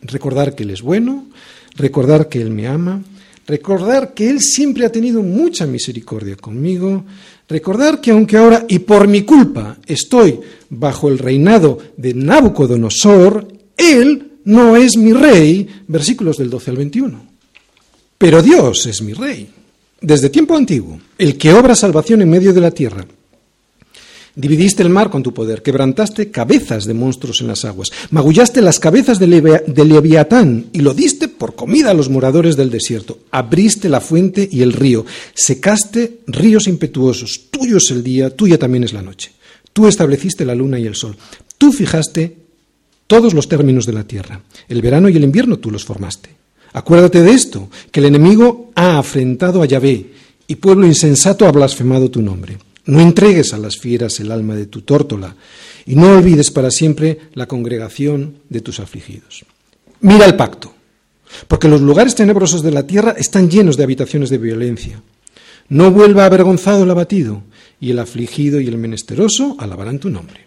Recordar 0.00 0.56
que 0.56 0.64
Él 0.64 0.70
es 0.70 0.82
bueno, 0.82 1.28
recordar 1.76 2.28
que 2.28 2.42
Él 2.42 2.50
me 2.50 2.66
ama, 2.66 3.00
recordar 3.46 4.12
que 4.12 4.28
Él 4.28 4.40
siempre 4.40 4.84
ha 4.84 4.90
tenido 4.90 5.22
mucha 5.22 5.68
misericordia 5.68 6.34
conmigo, 6.34 7.04
recordar 7.48 8.00
que 8.00 8.10
aunque 8.10 8.38
ahora 8.38 8.66
y 8.68 8.80
por 8.80 9.06
mi 9.06 9.22
culpa 9.22 9.78
estoy 9.86 10.40
bajo 10.68 11.08
el 11.08 11.18
reinado 11.18 11.78
de 11.96 12.12
Nabucodonosor, 12.12 13.46
Él 13.76 14.32
no 14.46 14.74
es 14.74 14.96
mi 14.96 15.12
rey, 15.12 15.68
versículos 15.86 16.38
del 16.38 16.50
12 16.50 16.70
al 16.72 16.76
21. 16.76 17.26
Pero 18.18 18.42
Dios 18.42 18.84
es 18.84 19.00
mi 19.00 19.12
rey, 19.12 19.48
desde 20.00 20.28
tiempo 20.28 20.56
antiguo, 20.56 20.98
el 21.18 21.38
que 21.38 21.52
obra 21.52 21.76
salvación 21.76 22.20
en 22.22 22.30
medio 22.30 22.52
de 22.52 22.60
la 22.60 22.72
tierra 22.72 23.06
Dividiste 24.34 24.82
el 24.82 24.88
mar 24.88 25.10
con 25.10 25.22
tu 25.22 25.34
poder, 25.34 25.62
quebrantaste 25.62 26.30
cabezas 26.30 26.86
de 26.86 26.94
monstruos 26.94 27.42
en 27.42 27.48
las 27.48 27.66
aguas, 27.66 27.92
magullaste 28.10 28.62
las 28.62 28.80
cabezas 28.80 29.18
de, 29.18 29.26
Leviatán 29.26 30.66
y 30.72 30.80
lo 30.80 30.94
diste 30.94 31.28
por 31.28 31.54
comida 31.54 31.90
a 31.90 31.94
los 31.94 32.08
moradores 32.08 32.56
del 32.56 32.70
desierto. 32.70 33.18
Abriste 33.30 33.90
la 33.90 34.00
fuente 34.00 34.48
y 34.50 34.62
el 34.62 34.72
río, 34.72 35.04
secaste 35.34 36.20
ríos 36.26 36.66
impetuosos. 36.66 37.48
Tuyo 37.50 37.76
es 37.76 37.90
el 37.90 38.02
día, 38.02 38.34
tuya 38.34 38.58
también 38.58 38.84
es 38.84 38.94
la 38.94 39.02
noche. 39.02 39.32
Tú 39.74 39.86
estableciste 39.86 40.46
la 40.46 40.54
luna 40.54 40.78
y 40.78 40.86
el 40.86 40.94
sol. 40.94 41.14
Tú 41.58 41.70
fijaste 41.70 42.36
todos 43.06 43.34
los 43.34 43.48
términos 43.48 43.84
de 43.84 43.92
la 43.92 44.04
tierra. 44.04 44.40
El 44.66 44.80
verano 44.80 45.10
y 45.10 45.16
el 45.16 45.24
invierno 45.24 45.58
tú 45.58 45.70
los 45.70 45.84
formaste. 45.84 46.30
Acuérdate 46.72 47.22
de 47.22 47.32
esto, 47.32 47.68
que 47.90 48.00
el 48.00 48.06
enemigo 48.06 48.70
ha 48.74 48.98
afrentado 48.98 49.60
a 49.60 49.66
Yahvé 49.66 50.06
y 50.46 50.56
pueblo 50.56 50.86
insensato 50.86 51.46
ha 51.46 51.52
blasfemado 51.52 52.10
tu 52.10 52.22
nombre. 52.22 52.56
No 52.84 53.00
entregues 53.00 53.52
a 53.52 53.58
las 53.58 53.76
fieras 53.76 54.18
el 54.20 54.32
alma 54.32 54.56
de 54.56 54.66
tu 54.66 54.82
tórtola 54.82 55.36
y 55.86 55.94
no 55.94 56.16
olvides 56.16 56.50
para 56.50 56.70
siempre 56.70 57.18
la 57.34 57.46
congregación 57.46 58.38
de 58.48 58.60
tus 58.60 58.80
afligidos. 58.80 59.44
Mira 60.00 60.26
el 60.26 60.36
pacto, 60.36 60.74
porque 61.48 61.68
los 61.68 61.80
lugares 61.80 62.14
tenebrosos 62.14 62.62
de 62.62 62.72
la 62.72 62.86
tierra 62.86 63.14
están 63.16 63.50
llenos 63.50 63.76
de 63.76 63.84
habitaciones 63.84 64.30
de 64.30 64.38
violencia. 64.38 65.02
No 65.68 65.90
vuelva 65.92 66.26
avergonzado 66.26 66.82
el 66.82 66.90
abatido, 66.90 67.42
y 67.82 67.90
el 67.90 67.98
afligido 67.98 68.60
y 68.60 68.68
el 68.68 68.78
menesteroso 68.78 69.56
alabarán 69.58 69.98
tu 69.98 70.08
nombre. 70.08 70.46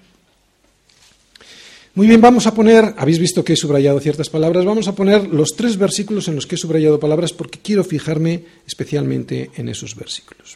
Muy 1.93 2.07
bien, 2.07 2.21
vamos 2.21 2.47
a 2.47 2.53
poner, 2.53 2.95
habéis 2.97 3.19
visto 3.19 3.43
que 3.43 3.53
he 3.53 3.57
subrayado 3.57 3.99
ciertas 3.99 4.29
palabras, 4.29 4.63
vamos 4.63 4.87
a 4.87 4.95
poner 4.95 5.27
los 5.27 5.53
tres 5.55 5.77
versículos 5.77 6.29
en 6.29 6.35
los 6.35 6.47
que 6.47 6.55
he 6.55 6.57
subrayado 6.57 6.97
palabras 6.99 7.33
porque 7.33 7.59
quiero 7.59 7.83
fijarme 7.83 8.45
especialmente 8.65 9.51
en 9.55 9.67
esos 9.67 9.95
versículos. 9.95 10.55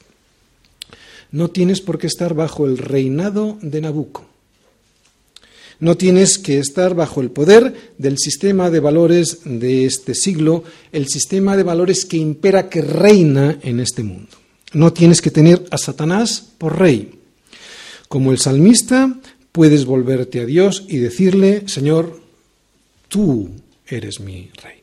No 1.32 1.50
tienes 1.50 1.82
por 1.82 2.00
qué 2.00 2.08
estar 2.08 2.34
bajo 2.34 2.65
el 2.65 2.78
reinado 2.78 3.58
de 3.62 3.82
Nabucco. 3.82 4.26
No 5.80 5.96
tienes 5.96 6.38
que 6.38 6.58
estar 6.58 6.94
bajo 6.94 7.22
el 7.22 7.32
poder 7.32 7.94
del 7.98 8.18
sistema 8.18 8.70
de 8.70 8.82
valores 8.82 9.39
de 9.46 9.86
este 9.86 10.13
siglo, 10.13 10.63
el 10.92 11.08
sistema 11.08 11.56
de 11.56 11.63
valores 11.63 12.04
que 12.04 12.18
impera, 12.18 12.68
que 12.68 12.82
reina 12.82 13.60
en 13.62 13.80
este 13.80 14.04
mundo. 14.04 14.30
No 14.74 14.92
tienes 14.92 15.22
que 15.22 15.32
tener 15.32 15.65
a 15.72 15.78
Satanás 15.78 16.44
por 16.58 16.80
rey. 16.80 17.12
Como 18.10 18.32
el 18.32 18.39
salmista, 18.39 19.20
puedes 19.52 19.86
volverte 19.86 20.42
a 20.42 20.46
Dios 20.46 20.86
y 20.89 20.98
decirle, 20.98 21.63
Señor, 21.68 22.20
tú 23.08 23.50
eres 23.88 24.20
mi 24.20 24.50
rey. 24.62 24.80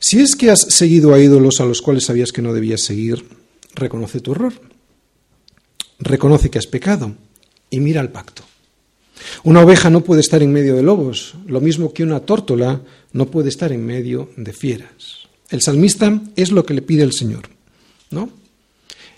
Si 0.00 0.20
es 0.20 0.34
que 0.34 0.50
has 0.50 0.60
seguido 0.60 1.14
a 1.14 1.20
ídolos 1.20 1.60
a 1.60 1.64
los 1.64 1.80
cuales 1.80 2.04
sabías 2.04 2.32
que 2.32 2.42
no 2.42 2.52
debías 2.52 2.82
seguir, 2.82 3.24
reconoce 3.74 4.20
tu 4.20 4.32
error 4.32 4.69
reconoce 6.00 6.50
que 6.50 6.58
has 6.58 6.66
pecado 6.66 7.14
y 7.70 7.80
mira 7.80 8.00
al 8.00 8.10
pacto. 8.10 8.42
Una 9.44 9.60
oveja 9.60 9.90
no 9.90 10.02
puede 10.02 10.20
estar 10.20 10.42
en 10.42 10.52
medio 10.52 10.74
de 10.74 10.82
lobos, 10.82 11.34
lo 11.46 11.60
mismo 11.60 11.92
que 11.92 12.02
una 12.02 12.20
tórtola 12.20 12.80
no 13.12 13.26
puede 13.26 13.48
estar 13.48 13.72
en 13.72 13.84
medio 13.84 14.30
de 14.36 14.52
fieras. 14.52 15.28
El 15.50 15.62
salmista 15.62 16.20
es 16.36 16.52
lo 16.52 16.64
que 16.64 16.74
le 16.74 16.82
pide 16.82 17.02
el 17.02 17.12
Señor, 17.12 17.48
¿no? 18.10 18.30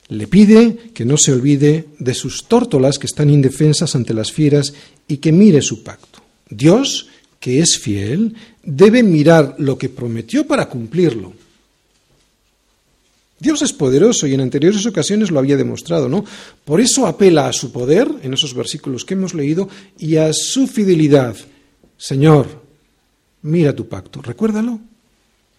Le 0.09 0.27
pide 0.27 0.77
que 0.93 1.05
no 1.05 1.17
se 1.17 1.33
olvide 1.33 1.87
de 1.99 2.15
sus 2.15 2.47
tórtolas 2.49 2.99
que 2.99 3.07
están 3.07 3.31
indefensas 3.31 3.95
ante 3.95 4.13
las 4.13 4.33
fieras 4.33 4.75
y 5.09 5.19
que 5.19 5.33
mire 5.33 5.63
su 5.63 5.83
pacto. 5.83 6.21
Dios, 6.51 7.09
que 7.41 7.61
es 7.61 7.79
fiel, 7.79 8.35
debe 8.63 9.03
mirar 9.03 9.57
lo 9.59 9.79
que 9.79 9.89
prometió 9.89 10.47
para 10.47 10.69
cumplirlo. 10.69 11.33
Dios 13.43 13.61
es 13.61 13.73
poderoso 13.73 14.29
y 14.29 14.35
en 14.35 14.41
anteriores 14.41 14.87
ocasiones 14.87 15.33
lo 15.33 15.41
había 15.41 15.57
demostrado, 15.57 16.09
¿no? 16.09 16.25
Por 16.65 16.81
eso 16.81 17.09
apela 17.09 17.49
a 17.49 17.53
su 17.53 17.73
poder 17.73 18.09
en 18.23 18.33
esos 18.35 18.55
versículos 18.55 19.05
que 19.05 19.15
hemos 19.15 19.35
leído 19.35 19.69
y 19.99 20.15
a 20.15 20.33
su 20.33 20.69
fidelidad. 20.69 21.35
Señor, 21.99 22.47
mira 23.43 23.75
tu 23.75 23.89
pacto, 23.89 24.23
recuérdalo. 24.23 24.79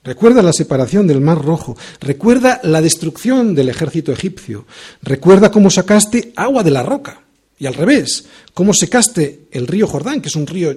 Recuerda 0.01 0.41
la 0.41 0.53
separación 0.53 1.07
del 1.07 1.19
Mar 1.19 1.43
Rojo, 1.43 1.75
recuerda 1.99 2.61
la 2.63 2.81
destrucción 2.81 3.53
del 3.53 3.67
ejército 3.67 4.13
egipcio, 4.13 4.65
recuerda 5.01 5.51
cómo 5.51 5.69
sacaste 5.69 6.31
agua 6.37 6.63
de 6.63 6.71
la 6.71 6.83
roca 6.83 7.21
y 7.59 7.65
al 7.65 7.73
revés, 7.73 8.27
cómo 8.53 8.73
secaste 8.73 9.47
el 9.51 9.67
río 9.67 9.87
Jordán, 9.87 10.21
que 10.21 10.29
es 10.29 10.35
un 10.37 10.47
río 10.47 10.73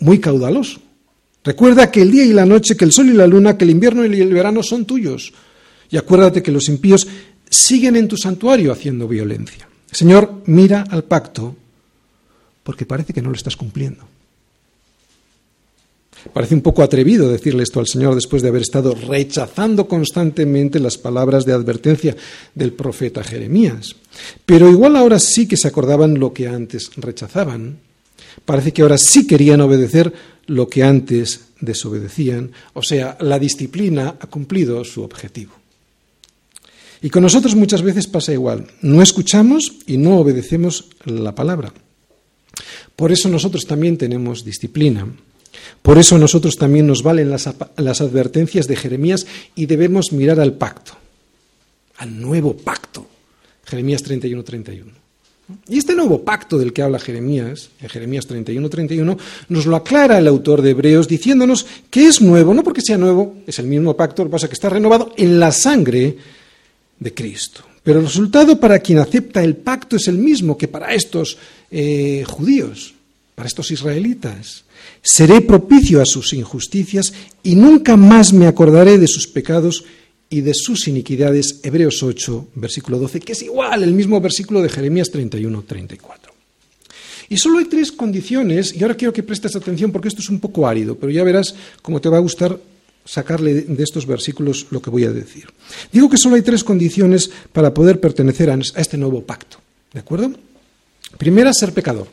muy 0.00 0.18
caudaloso. 0.18 0.78
Recuerda 1.42 1.90
que 1.90 2.02
el 2.02 2.10
día 2.10 2.24
y 2.26 2.34
la 2.34 2.44
noche, 2.44 2.76
que 2.76 2.84
el 2.84 2.92
sol 2.92 3.08
y 3.08 3.14
la 3.14 3.26
luna, 3.26 3.56
que 3.56 3.64
el 3.64 3.70
invierno 3.70 4.04
y 4.04 4.20
el 4.20 4.34
verano 4.34 4.62
son 4.62 4.84
tuyos. 4.84 5.32
Y 5.90 5.96
acuérdate 5.96 6.42
que 6.42 6.52
los 6.52 6.68
impíos 6.68 7.06
siguen 7.48 7.96
en 7.96 8.08
tu 8.08 8.16
santuario 8.16 8.72
haciendo 8.72 9.06
violencia. 9.06 9.68
Señor, 9.90 10.42
mira 10.46 10.84
al 10.90 11.04
pacto 11.04 11.56
porque 12.62 12.84
parece 12.84 13.12
que 13.12 13.22
no 13.22 13.30
lo 13.30 13.36
estás 13.36 13.56
cumpliendo. 13.56 14.04
Parece 16.32 16.54
un 16.54 16.60
poco 16.60 16.82
atrevido 16.82 17.30
decirle 17.30 17.62
esto 17.62 17.78
al 17.78 17.86
Señor 17.86 18.14
después 18.14 18.42
de 18.42 18.48
haber 18.48 18.62
estado 18.62 18.94
rechazando 18.94 19.86
constantemente 19.86 20.80
las 20.80 20.98
palabras 20.98 21.44
de 21.44 21.52
advertencia 21.52 22.16
del 22.54 22.72
profeta 22.72 23.22
Jeremías. 23.22 23.94
Pero 24.44 24.68
igual 24.68 24.96
ahora 24.96 25.20
sí 25.20 25.46
que 25.46 25.56
se 25.56 25.68
acordaban 25.68 26.18
lo 26.18 26.32
que 26.32 26.48
antes 26.48 26.90
rechazaban. 26.96 27.78
Parece 28.44 28.72
que 28.72 28.82
ahora 28.82 28.98
sí 28.98 29.26
querían 29.26 29.60
obedecer 29.60 30.12
lo 30.46 30.68
que 30.68 30.82
antes 30.82 31.42
desobedecían. 31.60 32.50
O 32.74 32.82
sea, 32.82 33.16
la 33.20 33.38
disciplina 33.38 34.16
ha 34.20 34.26
cumplido 34.26 34.82
su 34.84 35.02
objetivo. 35.02 35.52
Y 37.02 37.10
con 37.10 37.22
nosotros 37.22 37.54
muchas 37.54 37.82
veces 37.82 38.06
pasa 38.06 38.32
igual. 38.32 38.66
No 38.82 39.02
escuchamos 39.02 39.72
y 39.86 39.96
no 39.96 40.18
obedecemos 40.18 40.86
la 41.04 41.34
palabra. 41.34 41.72
Por 42.94 43.12
eso 43.12 43.28
nosotros 43.28 43.66
también 43.66 43.98
tenemos 43.98 44.44
disciplina. 44.44 45.06
Por 45.82 45.98
eso 45.98 46.18
nosotros 46.18 46.56
también 46.56 46.86
nos 46.86 47.02
valen 47.02 47.30
las, 47.30 47.46
advertencias 47.46 48.66
de 48.66 48.76
Jeremías 48.76 49.26
y 49.54 49.66
debemos 49.66 50.12
mirar 50.12 50.40
al 50.40 50.54
pacto, 50.54 50.92
al 51.98 52.20
nuevo 52.20 52.56
pacto. 52.56 53.06
Jeremías 53.64 54.04
31-31. 54.04 54.84
Y 55.68 55.78
este 55.78 55.94
nuevo 55.94 56.22
pacto 56.22 56.58
del 56.58 56.72
que 56.72 56.82
habla 56.82 56.98
Jeremías, 56.98 57.70
en 57.80 57.88
Jeremías 57.88 58.28
31-31, 58.28 59.16
nos 59.48 59.66
lo 59.66 59.76
aclara 59.76 60.18
el 60.18 60.26
autor 60.26 60.60
de 60.60 60.70
Hebreos 60.70 61.06
diciéndonos 61.06 61.66
que 61.88 62.06
es 62.06 62.20
nuevo, 62.20 62.52
no 62.52 62.64
porque 62.64 62.80
sea 62.80 62.98
nuevo, 62.98 63.36
es 63.46 63.58
el 63.60 63.66
mismo 63.66 63.96
pacto, 63.96 64.24
lo 64.24 64.30
que 64.30 64.32
pasa 64.32 64.46
es 64.46 64.50
que 64.50 64.54
está 64.54 64.70
renovado 64.70 65.12
en 65.16 65.38
la 65.38 65.52
sangre 65.52 66.16
de 66.98 67.14
Cristo. 67.14 67.62
Pero 67.82 68.00
el 68.00 68.06
resultado 68.06 68.58
para 68.58 68.80
quien 68.80 68.98
acepta 68.98 69.44
el 69.44 69.56
pacto 69.56 69.96
es 69.96 70.08
el 70.08 70.18
mismo 70.18 70.58
que 70.58 70.68
para 70.68 70.92
estos 70.94 71.38
eh, 71.70 72.24
judíos, 72.26 72.94
para 73.34 73.46
estos 73.46 73.70
israelitas. 73.70 74.64
Seré 75.02 75.40
propicio 75.40 76.02
a 76.02 76.06
sus 76.06 76.32
injusticias 76.32 77.12
y 77.42 77.54
nunca 77.54 77.96
más 77.96 78.32
me 78.32 78.46
acordaré 78.46 78.98
de 78.98 79.06
sus 79.06 79.28
pecados 79.28 79.84
y 80.28 80.40
de 80.40 80.52
sus 80.54 80.88
iniquidades. 80.88 81.60
Hebreos 81.62 82.02
8, 82.02 82.48
versículo 82.56 82.98
12, 82.98 83.20
que 83.20 83.32
es 83.32 83.42
igual 83.42 83.84
el 83.84 83.92
mismo 83.92 84.20
versículo 84.20 84.62
de 84.62 84.68
Jeremías 84.68 85.10
31, 85.10 85.62
34. 85.62 86.32
Y 87.28 87.36
solo 87.36 87.58
hay 87.58 87.66
tres 87.66 87.92
condiciones, 87.92 88.74
y 88.74 88.82
ahora 88.82 88.96
quiero 88.96 89.12
que 89.12 89.22
prestes 89.22 89.56
atención 89.56 89.90
porque 89.90 90.08
esto 90.08 90.20
es 90.20 90.28
un 90.28 90.40
poco 90.40 90.66
árido, 90.66 90.96
pero 90.96 91.10
ya 91.10 91.24
verás 91.24 91.54
cómo 91.82 92.00
te 92.00 92.08
va 92.08 92.18
a 92.18 92.20
gustar 92.20 92.58
sacarle 93.06 93.62
de 93.62 93.82
estos 93.82 94.04
versículos 94.04 94.66
lo 94.70 94.82
que 94.82 94.90
voy 94.90 95.04
a 95.04 95.12
decir. 95.12 95.46
Digo 95.92 96.10
que 96.10 96.18
solo 96.18 96.36
hay 96.36 96.42
tres 96.42 96.62
condiciones 96.62 97.30
para 97.52 97.72
poder 97.72 98.00
pertenecer 98.00 98.50
a 98.50 98.58
este 98.58 98.98
nuevo 98.98 99.22
pacto. 99.22 99.58
¿De 99.92 100.00
acuerdo? 100.00 100.32
Primera, 101.16 101.52
ser 101.54 101.72
pecador. 101.72 102.08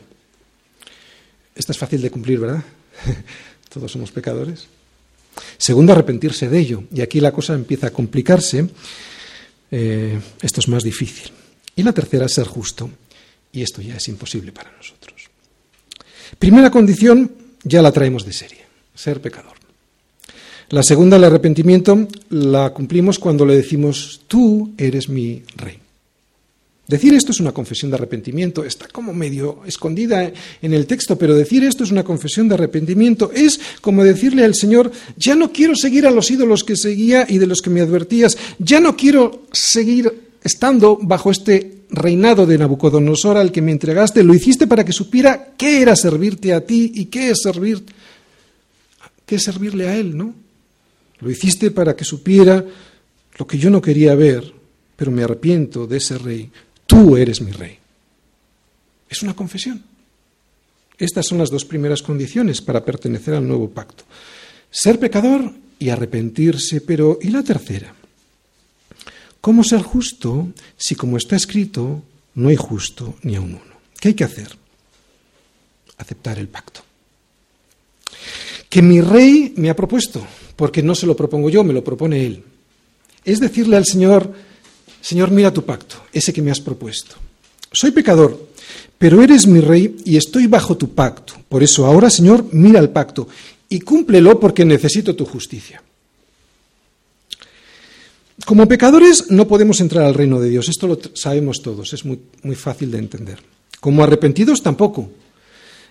Esta 1.54 1.72
es 1.72 1.78
fácil 1.78 2.00
de 2.00 2.10
cumplir, 2.10 2.40
¿verdad? 2.40 2.62
Todos 3.68 3.92
somos 3.92 4.10
pecadores. 4.10 4.66
Segundo, 5.58 5.92
arrepentirse 5.92 6.48
de 6.48 6.58
ello. 6.58 6.84
Y 6.92 7.00
aquí 7.00 7.20
la 7.20 7.32
cosa 7.32 7.54
empieza 7.54 7.88
a 7.88 7.90
complicarse. 7.90 8.68
Eh, 9.70 10.20
esto 10.40 10.60
es 10.60 10.68
más 10.68 10.82
difícil. 10.82 11.30
Y 11.76 11.82
la 11.82 11.92
tercera, 11.92 12.28
ser 12.28 12.46
justo. 12.46 12.88
Y 13.52 13.62
esto 13.62 13.82
ya 13.82 13.96
es 13.96 14.08
imposible 14.08 14.52
para 14.52 14.72
nosotros. 14.72 15.28
Primera 16.38 16.70
condición, 16.70 17.30
ya 17.62 17.82
la 17.82 17.92
traemos 17.92 18.24
de 18.24 18.32
serie, 18.32 18.64
ser 18.94 19.20
pecador. 19.20 19.53
La 20.74 20.82
segunda, 20.82 21.18
el 21.18 21.22
arrepentimiento, 21.22 22.08
la 22.30 22.70
cumplimos 22.70 23.20
cuando 23.20 23.46
le 23.46 23.54
decimos, 23.54 24.22
tú 24.26 24.72
eres 24.76 25.08
mi 25.08 25.40
rey. 25.54 25.78
Decir 26.88 27.14
esto 27.14 27.30
es 27.30 27.38
una 27.38 27.52
confesión 27.52 27.92
de 27.92 27.96
arrepentimiento, 27.96 28.64
está 28.64 28.88
como 28.88 29.14
medio 29.14 29.60
escondida 29.66 30.32
en 30.60 30.74
el 30.74 30.88
texto, 30.88 31.16
pero 31.16 31.36
decir 31.36 31.62
esto 31.62 31.84
es 31.84 31.92
una 31.92 32.02
confesión 32.02 32.48
de 32.48 32.56
arrepentimiento 32.56 33.30
es 33.32 33.60
como 33.80 34.02
decirle 34.02 34.44
al 34.44 34.56
Señor, 34.56 34.90
ya 35.16 35.36
no 35.36 35.52
quiero 35.52 35.76
seguir 35.76 36.08
a 36.08 36.10
los 36.10 36.28
ídolos 36.32 36.64
que 36.64 36.74
seguía 36.74 37.24
y 37.28 37.38
de 37.38 37.46
los 37.46 37.62
que 37.62 37.70
me 37.70 37.80
advertías, 37.80 38.36
ya 38.58 38.80
no 38.80 38.96
quiero 38.96 39.44
seguir 39.52 40.12
estando 40.42 40.98
bajo 41.00 41.30
este 41.30 41.82
reinado 41.90 42.46
de 42.46 42.58
Nabucodonosor 42.58 43.36
al 43.36 43.52
que 43.52 43.62
me 43.62 43.70
entregaste, 43.70 44.24
lo 44.24 44.34
hiciste 44.34 44.66
para 44.66 44.84
que 44.84 44.92
supiera 44.92 45.50
qué 45.56 45.82
era 45.82 45.94
servirte 45.94 46.52
a 46.52 46.66
ti 46.66 46.90
y 46.96 47.04
qué 47.04 47.30
es 47.30 47.42
servir, 47.44 47.84
qué 49.24 49.36
es 49.36 49.44
servirle 49.44 49.86
a 49.86 49.96
él, 49.96 50.16
¿no? 50.16 50.42
Lo 51.24 51.30
hiciste 51.30 51.70
para 51.70 51.96
que 51.96 52.04
supiera 52.04 52.62
lo 53.38 53.46
que 53.46 53.56
yo 53.56 53.70
no 53.70 53.80
quería 53.80 54.14
ver, 54.14 54.52
pero 54.94 55.10
me 55.10 55.24
arrepiento 55.24 55.86
de 55.86 55.96
ese 55.96 56.18
rey. 56.18 56.50
Tú 56.86 57.16
eres 57.16 57.40
mi 57.40 57.50
rey. 57.50 57.78
Es 59.08 59.22
una 59.22 59.34
confesión. 59.34 59.82
Estas 60.98 61.26
son 61.26 61.38
las 61.38 61.48
dos 61.48 61.64
primeras 61.64 62.02
condiciones 62.02 62.60
para 62.60 62.84
pertenecer 62.84 63.32
al 63.32 63.48
nuevo 63.48 63.70
pacto. 63.70 64.04
Ser 64.70 64.98
pecador 64.98 65.50
y 65.78 65.88
arrepentirse, 65.88 66.82
pero 66.82 67.18
¿y 67.22 67.30
la 67.30 67.42
tercera? 67.42 67.94
¿Cómo 69.40 69.64
ser 69.64 69.80
justo 69.80 70.48
si, 70.76 70.94
como 70.94 71.16
está 71.16 71.36
escrito, 71.36 72.02
no 72.34 72.50
hay 72.50 72.56
justo 72.56 73.16
ni 73.22 73.36
a 73.36 73.40
un 73.40 73.54
uno? 73.54 73.74
¿Qué 73.98 74.08
hay 74.08 74.14
que 74.14 74.24
hacer? 74.24 74.58
Aceptar 75.96 76.38
el 76.38 76.48
pacto. 76.48 76.82
Que 78.68 78.82
mi 78.82 79.00
rey 79.00 79.54
me 79.56 79.70
ha 79.70 79.76
propuesto, 79.76 80.26
porque 80.56 80.82
no 80.82 80.94
se 80.94 81.06
lo 81.06 81.16
propongo 81.16 81.50
yo, 81.50 81.64
me 81.64 81.72
lo 81.72 81.82
propone 81.82 82.24
él. 82.24 82.42
Es 83.24 83.40
decirle 83.40 83.76
al 83.76 83.84
Señor, 83.84 84.32
Señor, 85.00 85.30
mira 85.30 85.52
tu 85.52 85.64
pacto, 85.64 85.96
ese 86.12 86.32
que 86.32 86.42
me 86.42 86.50
has 86.50 86.60
propuesto. 86.60 87.16
Soy 87.72 87.90
pecador, 87.90 88.48
pero 88.98 89.22
eres 89.22 89.46
mi 89.46 89.60
rey 89.60 89.96
y 90.04 90.16
estoy 90.16 90.46
bajo 90.46 90.76
tu 90.76 90.94
pacto. 90.94 91.34
Por 91.48 91.62
eso 91.62 91.86
ahora, 91.86 92.08
Señor, 92.08 92.46
mira 92.52 92.80
el 92.80 92.90
pacto 92.90 93.28
y 93.68 93.80
cúmplelo 93.80 94.38
porque 94.38 94.64
necesito 94.64 95.16
tu 95.16 95.24
justicia. 95.24 95.82
Como 98.44 98.68
pecadores 98.68 99.30
no 99.30 99.46
podemos 99.48 99.80
entrar 99.80 100.04
al 100.04 100.14
reino 100.14 100.40
de 100.40 100.50
Dios, 100.50 100.68
esto 100.68 100.86
lo 100.86 100.98
sabemos 101.14 101.62
todos, 101.62 101.92
es 101.92 102.04
muy, 102.04 102.18
fácil 102.54 102.90
de 102.90 102.98
entender. 102.98 103.38
Como 103.80 104.02
arrepentidos 104.02 104.62
tampoco. 104.62 105.10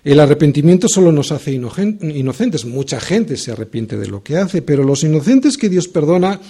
El 0.04 0.20
arrepentimiento 0.20 0.88
solo 0.90 1.12
nos 1.14 1.32
hace 1.32 1.54
inocentes, 1.54 2.66
mucha 2.66 3.00
gente 3.00 3.38
se 3.38 3.52
arrepiente 3.52 3.98
de 3.98 4.08
lo 4.08 4.22
que 4.22 4.38
hace, 4.38 4.62
pero 4.62 4.84
los 4.84 5.04
inocentes 5.04 5.58
que 5.58 5.70
Dios 5.70 5.88
perdona 5.88 6.42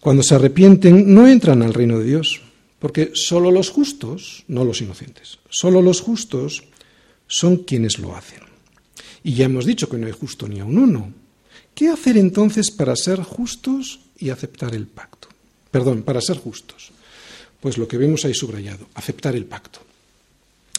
cuando 0.00 0.22
se 0.22 0.34
arrepienten, 0.34 1.14
no 1.14 1.28
entran 1.28 1.62
al 1.62 1.74
reino 1.74 1.98
de 1.98 2.04
Dios, 2.04 2.40
porque 2.78 3.12
solo 3.14 3.50
los 3.50 3.70
justos, 3.70 4.44
no 4.48 4.64
los 4.64 4.80
inocentes, 4.80 5.38
solo 5.48 5.82
los 5.82 6.00
justos 6.00 6.64
son 7.28 7.58
quienes 7.58 7.98
lo 7.98 8.16
hacen. 8.16 8.40
Y 9.22 9.34
ya 9.34 9.44
hemos 9.44 9.66
dicho 9.66 9.88
que 9.88 9.98
no 9.98 10.06
hay 10.06 10.12
justo 10.12 10.48
ni 10.48 10.60
a 10.60 10.64
un 10.64 10.78
uno. 10.78 11.12
¿Qué 11.74 11.88
hacer 11.88 12.16
entonces 12.16 12.70
para 12.70 12.96
ser 12.96 13.22
justos 13.22 14.00
y 14.18 14.30
aceptar 14.30 14.74
el 14.74 14.86
pacto? 14.86 15.28
Perdón, 15.70 16.02
para 16.02 16.20
ser 16.20 16.38
justos. 16.38 16.90
Pues 17.60 17.78
lo 17.78 17.86
que 17.86 17.98
vemos 17.98 18.24
ahí 18.24 18.34
subrayado, 18.34 18.86
aceptar 18.94 19.36
el 19.36 19.44
pacto. 19.44 19.80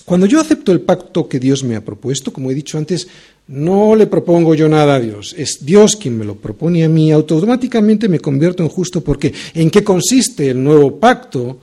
Cuando 0.09 0.25
yo 0.25 0.39
acepto 0.41 0.71
el 0.71 0.81
pacto 0.81 1.29
que 1.29 1.39
Dios 1.39 1.63
me 1.63 1.75
ha 1.75 1.85
propuesto, 1.85 2.33
como 2.33 2.49
he 2.49 2.55
dicho 2.55 2.79
antes, 2.79 3.07
no 3.47 3.95
le 3.95 4.07
propongo 4.07 4.55
yo 4.55 4.67
nada 4.67 4.95
a 4.95 4.99
Dios, 4.99 5.35
es 5.37 5.63
Dios 5.63 5.95
quien 5.97 6.17
me 6.17 6.25
lo 6.25 6.33
propone 6.33 6.83
a 6.83 6.89
mí, 6.89 7.11
automáticamente 7.11 8.09
me 8.09 8.19
convierto 8.19 8.63
en 8.63 8.69
justo 8.69 9.03
porque 9.03 9.31
¿en 9.53 9.69
qué 9.69 9.83
consiste 9.83 10.49
el 10.49 10.63
nuevo 10.63 10.99
pacto? 10.99 11.59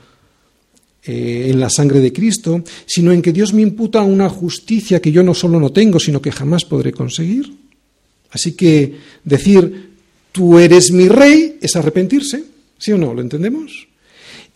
Eh, 1.02 1.48
en 1.50 1.58
la 1.58 1.68
sangre 1.68 1.98
de 1.98 2.12
Cristo, 2.12 2.62
sino 2.86 3.10
en 3.10 3.20
que 3.20 3.32
Dios 3.32 3.52
me 3.52 3.62
imputa 3.62 4.02
una 4.02 4.28
justicia 4.28 5.02
que 5.02 5.10
yo 5.10 5.24
no 5.24 5.34
solo 5.34 5.58
no 5.58 5.70
tengo, 5.70 5.98
sino 5.98 6.22
que 6.22 6.30
jamás 6.30 6.64
podré 6.64 6.92
conseguir. 6.92 7.52
Así 8.30 8.52
que 8.52 8.94
decir, 9.24 9.90
tú 10.30 10.56
eres 10.60 10.92
mi 10.92 11.08
rey, 11.08 11.58
es 11.60 11.74
arrepentirse, 11.74 12.44
¿sí 12.78 12.92
o 12.92 12.98
no? 12.98 13.12
¿Lo 13.12 13.22
entendemos? 13.22 13.88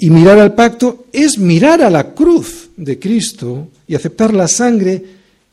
Y 0.02 0.08
mirar 0.08 0.38
al 0.38 0.54
pacto 0.54 1.04
es 1.12 1.36
mirar 1.36 1.82
a 1.82 1.90
la 1.90 2.14
cruz 2.14 2.70
de 2.74 2.98
Cristo 2.98 3.68
y 3.86 3.94
aceptar 3.94 4.32
la 4.32 4.48
sangre 4.48 5.04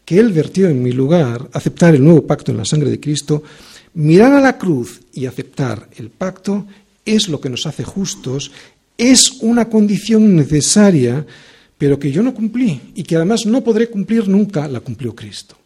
que 0.06 0.18
Él 0.18 0.32
vertió 0.32 0.70
en 0.70 0.82
mi 0.82 0.94
lugar, 0.94 1.50
aceptar 1.52 1.94
el 1.94 2.04
nuevo 2.04 2.26
pacto 2.26 2.54
en 2.54 2.58
la 2.58 2.64
sangre 2.64 2.90
de 2.90 2.98
Cristo. 2.98 3.44
Mirar 3.96 4.32
a 4.32 4.40
la 4.40 4.58
cruz 4.58 5.02
y 5.12 5.26
aceptar 5.26 5.90
el 5.98 6.12
pacto 6.12 6.66
es 7.04 7.28
lo 7.28 7.42
que 7.42 7.50
nos 7.50 7.66
hace 7.66 7.84
justos, 7.84 8.54
es 8.98 9.32
una 9.42 9.68
condición 9.68 10.34
necesaria, 10.34 11.26
pero 11.78 12.00
que 12.00 12.10
yo 12.10 12.24
no 12.24 12.34
cumplí 12.34 12.94
y 12.96 13.04
que 13.04 13.18
además 13.18 13.46
no 13.46 13.66
podré 13.66 13.90
cumplir 13.90 14.30
nunca, 14.30 14.66
la 14.70 14.80
cumplió 14.80 15.14
Cristo. 15.14 15.58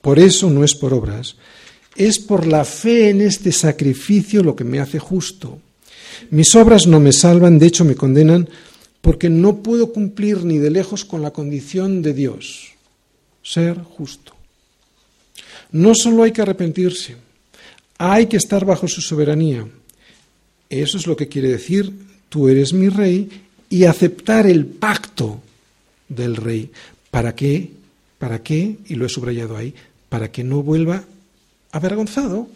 Por 0.00 0.18
eso 0.18 0.48
no 0.48 0.64
es 0.64 0.74
por 0.74 0.94
obras, 0.94 1.36
es 1.94 2.18
por 2.18 2.46
la 2.46 2.64
fe 2.64 3.10
en 3.10 3.20
este 3.20 3.52
sacrificio 3.52 4.42
lo 4.42 4.56
que 4.56 4.64
me 4.64 4.80
hace 4.80 4.98
justo. 4.98 5.60
Mis 6.30 6.54
obras 6.54 6.86
no 6.86 7.00
me 7.00 7.12
salvan, 7.12 7.58
de 7.58 7.66
hecho 7.66 7.84
me 7.84 7.94
condenan, 7.94 8.48
porque 9.00 9.28
no 9.28 9.62
puedo 9.62 9.92
cumplir 9.92 10.44
ni 10.44 10.58
de 10.58 10.70
lejos 10.70 11.04
con 11.04 11.22
la 11.22 11.32
condición 11.32 12.02
de 12.02 12.14
Dios, 12.14 12.72
ser 13.42 13.78
justo. 13.78 14.32
No 15.72 15.94
solo 15.94 16.22
hay 16.22 16.32
que 16.32 16.42
arrepentirse, 16.42 17.16
hay 17.98 18.26
que 18.26 18.36
estar 18.36 18.64
bajo 18.64 18.86
su 18.88 19.00
soberanía. 19.00 19.66
Eso 20.68 20.96
es 20.96 21.06
lo 21.06 21.16
que 21.16 21.28
quiere 21.28 21.48
decir, 21.48 21.92
tú 22.28 22.48
eres 22.48 22.72
mi 22.72 22.88
rey, 22.88 23.28
y 23.68 23.84
aceptar 23.84 24.46
el 24.46 24.66
pacto 24.66 25.40
del 26.08 26.36
rey. 26.36 26.70
¿Para 27.10 27.34
qué? 27.34 27.70
¿Para 28.18 28.42
qué? 28.42 28.76
Y 28.86 28.94
lo 28.94 29.06
he 29.06 29.08
subrayado 29.08 29.56
ahí, 29.56 29.74
para 30.08 30.30
que 30.30 30.44
no 30.44 30.62
vuelva 30.62 31.04
avergonzado 31.72 32.48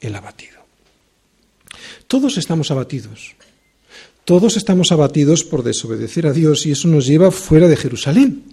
el 0.00 0.14
abatido. 0.14 0.53
Todos 2.06 2.38
estamos 2.38 2.70
abatidos. 2.70 3.34
Todos 4.24 4.56
estamos 4.56 4.90
abatidos 4.90 5.44
por 5.44 5.62
desobedecer 5.62 6.26
a 6.26 6.32
Dios 6.32 6.64
y 6.66 6.72
eso 6.72 6.88
nos 6.88 7.06
lleva 7.06 7.30
fuera 7.30 7.68
de 7.68 7.76
Jerusalén. 7.76 8.44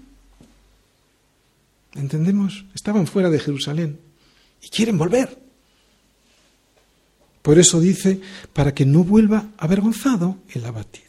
¿Entendemos? 1.95 2.65
Estaban 2.73 3.07
fuera 3.07 3.29
de 3.29 3.39
Jerusalén 3.39 3.99
y 4.61 4.69
quieren 4.69 4.97
volver. 4.97 5.37
Por 7.41 7.57
eso 7.57 7.79
dice, 7.79 8.21
para 8.53 8.73
que 8.73 8.85
no 8.85 9.03
vuelva 9.03 9.47
avergonzado 9.57 10.37
el 10.53 10.65
abatido. 10.65 11.07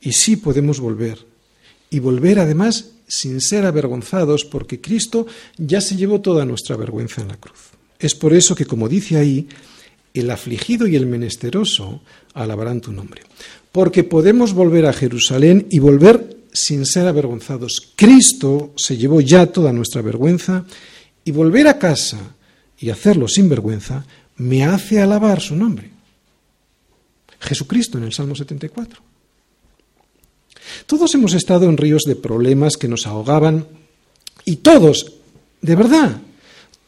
Y 0.00 0.12
sí 0.12 0.36
podemos 0.36 0.80
volver. 0.80 1.26
Y 1.90 1.98
volver 1.98 2.38
además 2.38 2.92
sin 3.06 3.40
ser 3.40 3.66
avergonzados, 3.66 4.44
porque 4.44 4.80
Cristo 4.80 5.26
ya 5.58 5.80
se 5.82 5.96
llevó 5.96 6.20
toda 6.22 6.46
nuestra 6.46 6.76
vergüenza 6.76 7.20
en 7.20 7.28
la 7.28 7.36
cruz. 7.36 7.70
Es 7.98 8.14
por 8.14 8.32
eso 8.32 8.54
que, 8.54 8.64
como 8.64 8.88
dice 8.88 9.18
ahí, 9.18 9.46
el 10.14 10.30
afligido 10.30 10.86
y 10.86 10.96
el 10.96 11.06
menesteroso 11.06 12.02
alabarán 12.34 12.80
tu 12.80 12.92
nombre. 12.92 13.22
Porque 13.70 14.04
podemos 14.04 14.52
volver 14.52 14.86
a 14.86 14.92
Jerusalén 14.92 15.66
y 15.70 15.78
volver 15.78 16.36
sin 16.52 16.84
ser 16.84 17.06
avergonzados. 17.06 17.92
Cristo 17.96 18.72
se 18.76 18.96
llevó 18.96 19.20
ya 19.20 19.46
toda 19.46 19.72
nuestra 19.72 20.02
vergüenza 20.02 20.64
y 21.24 21.30
volver 21.30 21.68
a 21.68 21.78
casa 21.78 22.18
y 22.78 22.90
hacerlo 22.90 23.28
sin 23.28 23.48
vergüenza 23.48 24.04
me 24.36 24.64
hace 24.64 25.00
alabar 25.00 25.40
su 25.40 25.56
nombre. 25.56 25.90
Jesucristo 27.40 27.98
en 27.98 28.04
el 28.04 28.12
Salmo 28.12 28.34
74. 28.34 29.00
Todos 30.86 31.14
hemos 31.14 31.34
estado 31.34 31.68
en 31.68 31.76
ríos 31.76 32.02
de 32.02 32.16
problemas 32.16 32.76
que 32.76 32.88
nos 32.88 33.06
ahogaban 33.06 33.66
y 34.44 34.56
todos, 34.56 35.12
de 35.60 35.74
verdad, 35.74 36.20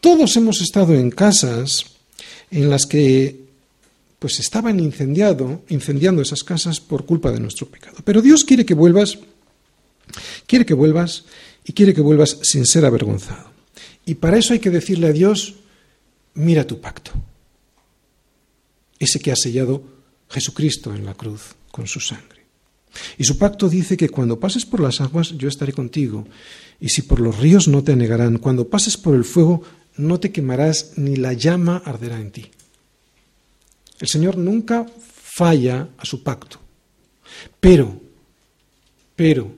todos 0.00 0.36
hemos 0.36 0.60
estado 0.60 0.94
en 0.94 1.10
casas 1.10 1.93
en 2.51 2.70
las 2.70 2.86
que 2.86 3.45
pues 4.18 4.40
estaban 4.40 4.80
incendiado, 4.80 5.62
incendiando 5.68 6.22
esas 6.22 6.42
casas 6.45 6.80
por 6.80 7.05
culpa 7.05 7.30
de 7.30 7.40
nuestro 7.40 7.66
pecado. 7.66 7.97
Pero 8.05 8.22
Dios 8.22 8.45
quiere 8.45 8.64
que 8.64 8.72
vuelvas, 8.72 9.18
quiere 10.47 10.64
que 10.64 10.72
vuelvas 10.72 11.24
y 11.64 11.72
quiere 11.72 11.92
que 11.92 12.01
vuelvas 12.01 12.38
sin 12.42 12.64
ser 12.64 12.86
avergonzado. 12.86 13.51
Y 14.07 14.14
para 14.14 14.38
eso 14.38 14.53
hay 14.53 14.61
que 14.61 14.70
decirle 14.70 15.09
a 15.09 15.12
Dios, 15.12 15.57
mira 16.34 16.66
tu 16.66 16.80
pacto, 16.80 17.12
ese 18.99 19.20
que 19.20 19.32
ha 19.32 19.36
sellado 19.36 19.82
Jesucristo 20.30 20.95
en 20.95 21.05
la 21.05 21.14
cruz 21.14 21.55
con 21.70 21.86
su 21.86 22.01
sangre. 22.01 22.45
Y 23.18 23.24
su 23.24 23.38
pacto 23.38 23.68
dice 23.68 23.97
que 23.97 24.09
cuando 24.09 24.38
pases 24.38 24.64
por 24.64 24.80
las 24.80 25.01
aguas 25.01 25.36
yo 25.36 25.49
estaré 25.49 25.72
contigo, 25.72 26.26
y 26.80 26.88
si 26.88 27.03
por 27.03 27.20
los 27.20 27.38
ríos 27.38 27.68
no 27.68 27.82
te 27.82 27.92
anegarán, 27.92 28.38
cuando 28.38 28.68
pases 28.68 28.97
por 28.97 29.14
el 29.14 29.24
fuego 29.24 29.62
no 29.97 30.20
te 30.20 30.32
quemarás, 30.32 30.92
ni 30.97 31.16
la 31.16 31.32
llama 31.32 31.82
arderá 31.84 32.20
en 32.20 32.30
ti. 32.30 32.51
El 34.01 34.09
Señor 34.09 34.36
nunca 34.36 34.86
falla 34.86 35.88
a 35.97 36.05
su 36.05 36.22
pacto. 36.22 36.59
Pero, 37.61 38.01
pero, 39.16 39.51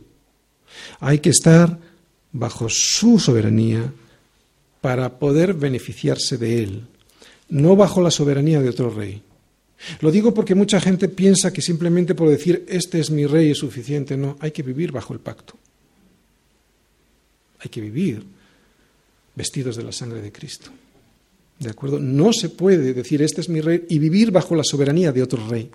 hay 1.01 1.19
que 1.19 1.31
estar 1.31 1.79
bajo 2.33 2.69
su 2.69 3.19
soberanía 3.19 3.93
para 4.81 5.19
poder 5.19 5.55
beneficiarse 5.55 6.37
de 6.37 6.63
él, 6.63 6.87
no 7.49 7.77
bajo 7.77 8.01
la 8.01 8.11
soberanía 8.11 8.61
de 8.61 8.69
otro 8.69 8.91
rey. 8.91 9.23
Lo 10.01 10.11
digo 10.11 10.33
porque 10.33 10.55
mucha 10.55 10.81
gente 10.81 11.09
piensa 11.09 11.53
que 11.53 11.63
simplemente 11.63 12.15
por 12.15 12.29
decir 12.29 12.65
este 12.69 12.99
es 12.99 13.11
mi 13.11 13.27
rey 13.27 13.51
es 13.51 13.59
suficiente. 13.59 14.17
No, 14.17 14.37
hay 14.41 14.51
que 14.51 14.63
vivir 14.63 14.91
bajo 14.91 15.13
el 15.13 15.21
pacto. 15.21 15.55
Hay 17.61 17.69
que 17.71 17.81
vivir 17.81 18.25
vestidos 19.37 19.77
de 19.77 19.85
la 19.85 19.93
sangre 19.93 20.21
de 20.21 20.33
Cristo. 20.33 20.71
¿De 21.59 21.71
acuerdo? 21.71 21.99
No 21.99 22.33
se 22.33 22.49
puede 22.49 22.93
decir 22.93 23.23
este 23.23 23.41
es 23.41 23.49
mi 23.49 23.61
rey 23.61 23.85
y 23.89 23.99
vivir 23.99 24.31
bajo 24.31 24.57
la 24.57 24.65
soberanía 24.65 25.13
de 25.13 25.23
otro 25.23 25.47
rey. 25.47 25.71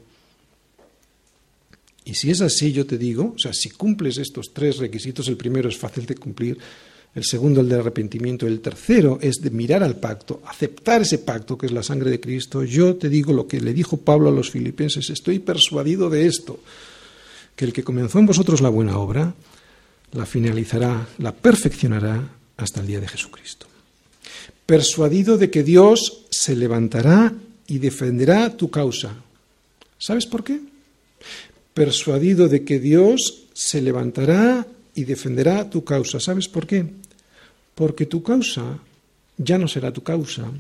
Y 2.03 2.15
si 2.15 2.31
es 2.31 2.41
así, 2.41 2.71
yo 2.71 2.85
te 2.85 2.97
digo, 2.97 3.33
o 3.35 3.39
sea, 3.39 3.53
si 3.53 3.69
cumples 3.69 4.17
estos 4.17 4.53
tres 4.53 4.77
requisitos, 4.77 5.27
el 5.27 5.37
primero 5.37 5.69
es 5.69 5.77
fácil 5.77 6.05
de 6.05 6.15
cumplir, 6.15 6.57
el 7.13 7.23
segundo 7.23 7.61
el 7.61 7.69
de 7.69 7.75
arrepentimiento, 7.75 8.47
el 8.47 8.61
tercero 8.61 9.19
es 9.21 9.41
de 9.41 9.49
mirar 9.49 9.83
al 9.83 9.97
pacto, 9.97 10.41
aceptar 10.45 11.01
ese 11.01 11.19
pacto 11.19 11.57
que 11.57 11.65
es 11.65 11.71
la 11.71 11.83
sangre 11.83 12.09
de 12.09 12.19
Cristo. 12.19 12.63
Yo 12.63 12.95
te 12.95 13.09
digo 13.09 13.33
lo 13.33 13.47
que 13.47 13.59
le 13.59 13.73
dijo 13.73 13.97
Pablo 13.97 14.29
a 14.29 14.31
los 14.31 14.49
filipenses, 14.49 15.09
estoy 15.09 15.39
persuadido 15.39 16.09
de 16.09 16.25
esto, 16.25 16.59
que 17.55 17.65
el 17.65 17.73
que 17.73 17.83
comenzó 17.83 18.17
en 18.17 18.27
vosotros 18.27 18.61
la 18.61 18.69
buena 18.69 18.97
obra, 18.97 19.33
la 20.13 20.25
finalizará, 20.25 21.07
la 21.19 21.33
perfeccionará 21.33 22.40
hasta 22.61 22.81
el 22.81 22.87
día 22.87 22.99
de 22.99 23.07
Jesucristo. 23.07 23.67
Persuadido 24.65 25.37
de 25.37 25.49
que 25.49 25.63
Dios 25.63 26.25
se 26.29 26.55
levantará 26.55 27.33
y 27.67 27.79
defenderá 27.79 28.55
tu 28.55 28.69
causa. 28.69 29.15
¿Sabes 29.97 30.25
por 30.25 30.43
qué? 30.43 30.61
persuadido 31.73 32.47
de 32.47 32.63
que 32.63 32.79
Dios 32.79 33.43
se 33.53 33.81
levantará 33.81 34.65
y 34.95 35.03
defenderá 35.05 35.69
tu 35.69 35.83
causa. 35.83 36.19
¿Sabes 36.19 36.47
por 36.47 36.67
qué? 36.67 36.85
Porque 37.75 38.05
tu 38.05 38.21
causa 38.23 38.79
ya 39.37 39.57
no 39.57 39.67
será 39.67 39.91
tu 39.91 40.03
causa, 40.03 40.51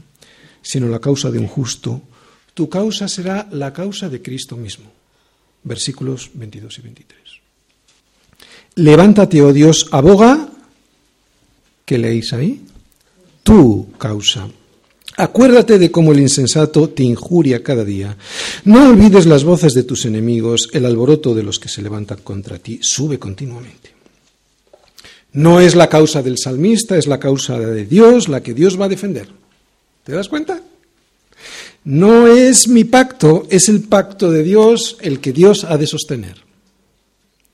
sino 0.61 0.87
la 0.87 0.99
causa 0.99 1.29
de 1.29 1.39
un 1.39 1.47
justo. 1.47 2.01
Tu 2.53 2.69
causa 2.69 3.07
será 3.07 3.47
la 3.51 3.73
causa 3.73 4.09
de 4.09 4.21
Cristo 4.21 4.55
mismo. 4.55 4.91
Versículos 5.63 6.31
22 6.33 6.79
y 6.79 6.81
23. 6.81 7.19
Levántate, 8.75 9.41
oh 9.41 9.53
Dios, 9.53 9.87
aboga, 9.91 10.49
¿qué 11.91 11.97
leéis 11.97 12.31
ahí? 12.31 12.61
Tu 13.43 13.91
causa. 13.97 14.47
Acuérdate 15.17 15.77
de 15.77 15.91
cómo 15.91 16.13
el 16.13 16.21
insensato 16.21 16.87
te 16.87 17.03
injuria 17.03 17.61
cada 17.63 17.83
día. 17.83 18.15
No 18.63 18.87
olvides 18.87 19.25
las 19.25 19.43
voces 19.43 19.73
de 19.73 19.83
tus 19.83 20.05
enemigos, 20.05 20.69
el 20.71 20.85
alboroto 20.85 21.35
de 21.35 21.43
los 21.43 21.59
que 21.59 21.67
se 21.67 21.81
levantan 21.81 22.19
contra 22.23 22.59
ti 22.59 22.79
sube 22.81 23.19
continuamente. 23.19 23.91
No 25.33 25.59
es 25.59 25.75
la 25.75 25.89
causa 25.89 26.23
del 26.23 26.37
salmista, 26.37 26.95
es 26.95 27.07
la 27.07 27.19
causa 27.19 27.59
de 27.59 27.85
Dios 27.85 28.29
la 28.29 28.41
que 28.41 28.53
Dios 28.53 28.79
va 28.79 28.85
a 28.85 28.89
defender. 28.95 29.27
¿Te 30.05 30.13
das 30.13 30.29
cuenta? 30.29 30.61
No 31.83 32.27
es 32.27 32.69
mi 32.69 32.85
pacto, 32.85 33.47
es 33.49 33.67
el 33.67 33.81
pacto 33.81 34.31
de 34.31 34.43
Dios 34.43 34.95
el 35.01 35.19
que 35.19 35.33
Dios 35.33 35.65
ha 35.65 35.77
de 35.77 35.87
sostener. 35.87 36.50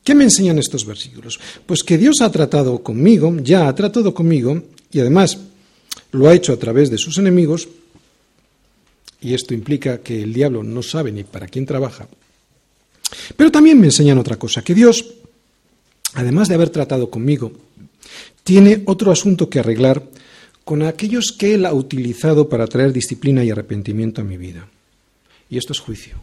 ¿Qué 0.08 0.16
me 0.16 0.24
enseñan 0.24 0.58
estos 0.58 0.86
versículos? 0.86 1.38
Pues 1.66 1.84
que 1.84 1.98
Dios 1.98 2.22
ha 2.22 2.32
tratado 2.32 2.82
conmigo, 2.82 3.36
ya 3.44 3.68
ha 3.68 3.76
tratado 3.76 4.14
conmigo, 4.14 4.64
y 4.90 5.02
además 5.02 5.38
lo 6.14 6.30
ha 6.30 6.34
hecho 6.34 6.54
a 6.54 6.58
través 6.58 6.90
de 6.90 6.98
sus 6.98 7.18
enemigos, 7.18 7.68
y 9.20 9.34
esto 9.34 9.54
implica 9.54 9.98
que 9.98 10.24
el 10.24 10.34
diablo 10.34 10.64
no 10.64 10.82
sabe 10.82 11.12
ni 11.12 11.26
para 11.26 11.50
quién 11.50 11.66
trabaja. 11.66 12.08
Pero 13.36 13.52
también 13.52 13.82
me 13.82 13.88
enseñan 13.88 14.18
otra 14.18 14.38
cosa, 14.40 14.62
que 14.62 14.74
Dios, 14.74 15.04
además 16.14 16.48
de 16.48 16.56
haber 16.56 16.70
tratado 16.70 17.10
conmigo, 17.10 17.52
tiene 18.46 18.84
otro 18.86 19.12
asunto 19.12 19.50
que 19.50 19.60
arreglar 19.60 20.02
con 20.64 20.84
aquellos 20.84 21.34
que 21.38 21.54
Él 21.54 21.66
ha 21.66 21.74
utilizado 21.74 22.48
para 22.48 22.68
traer 22.68 22.94
disciplina 22.94 23.44
y 23.44 23.52
arrepentimiento 23.52 24.22
a 24.22 24.24
mi 24.24 24.38
vida. 24.38 24.70
Y 25.50 25.58
esto 25.58 25.74
es 25.74 25.80
juicio. 25.80 26.16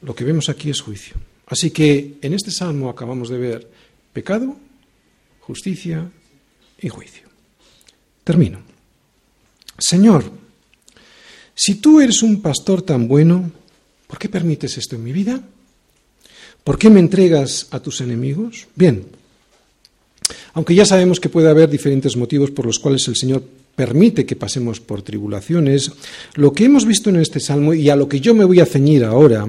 Lo 0.00 0.14
que 0.14 0.24
vemos 0.24 0.48
aquí 0.48 0.70
es 0.70 0.80
juicio. 0.80 1.16
Así 1.46 1.70
que 1.70 2.16
en 2.22 2.34
este 2.34 2.50
salmo 2.50 2.88
acabamos 2.88 3.28
de 3.28 3.38
ver 3.38 3.70
pecado, 4.12 4.56
justicia 5.40 6.10
y 6.80 6.88
juicio. 6.88 7.28
Termino. 8.24 8.60
Señor, 9.78 10.24
si 11.54 11.76
tú 11.76 12.00
eres 12.00 12.22
un 12.22 12.40
pastor 12.40 12.82
tan 12.82 13.06
bueno, 13.06 13.50
¿por 14.06 14.18
qué 14.18 14.28
permites 14.28 14.78
esto 14.78 14.96
en 14.96 15.04
mi 15.04 15.12
vida? 15.12 15.42
¿Por 16.62 16.78
qué 16.78 16.88
me 16.88 17.00
entregas 17.00 17.66
a 17.70 17.80
tus 17.80 18.00
enemigos? 18.00 18.66
Bien, 18.74 19.04
aunque 20.54 20.74
ya 20.74 20.86
sabemos 20.86 21.20
que 21.20 21.28
puede 21.28 21.50
haber 21.50 21.68
diferentes 21.68 22.16
motivos 22.16 22.50
por 22.50 22.64
los 22.64 22.78
cuales 22.78 23.06
el 23.08 23.16
Señor 23.16 23.44
permite 23.76 24.24
que 24.24 24.36
pasemos 24.36 24.80
por 24.80 25.02
tribulaciones, 25.02 25.90
lo 26.34 26.52
que 26.52 26.64
hemos 26.64 26.86
visto 26.86 27.10
en 27.10 27.16
este 27.16 27.40
salmo 27.40 27.74
y 27.74 27.90
a 27.90 27.96
lo 27.96 28.08
que 28.08 28.20
yo 28.20 28.34
me 28.34 28.44
voy 28.44 28.60
a 28.60 28.66
ceñir 28.66 29.04
ahora 29.04 29.46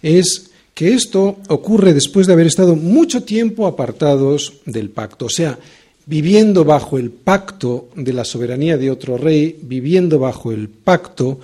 es 0.00 0.50
que 0.74 0.92
esto 0.92 1.38
ocurre 1.48 1.94
después 1.94 2.26
de 2.26 2.32
haber 2.32 2.48
estado 2.48 2.74
mucho 2.74 3.22
tiempo 3.22 3.66
apartados 3.66 4.54
del 4.66 4.90
pacto. 4.90 5.26
O 5.26 5.30
sea, 5.30 5.58
viviendo 6.06 6.64
bajo 6.64 6.98
el 6.98 7.10
pacto 7.10 7.88
de 7.94 8.12
la 8.12 8.24
soberanía 8.24 8.76
de 8.76 8.90
otro 8.90 9.16
rey, 9.16 9.56
viviendo 9.62 10.18
bajo 10.18 10.52
el 10.52 10.68
pacto 10.68 11.40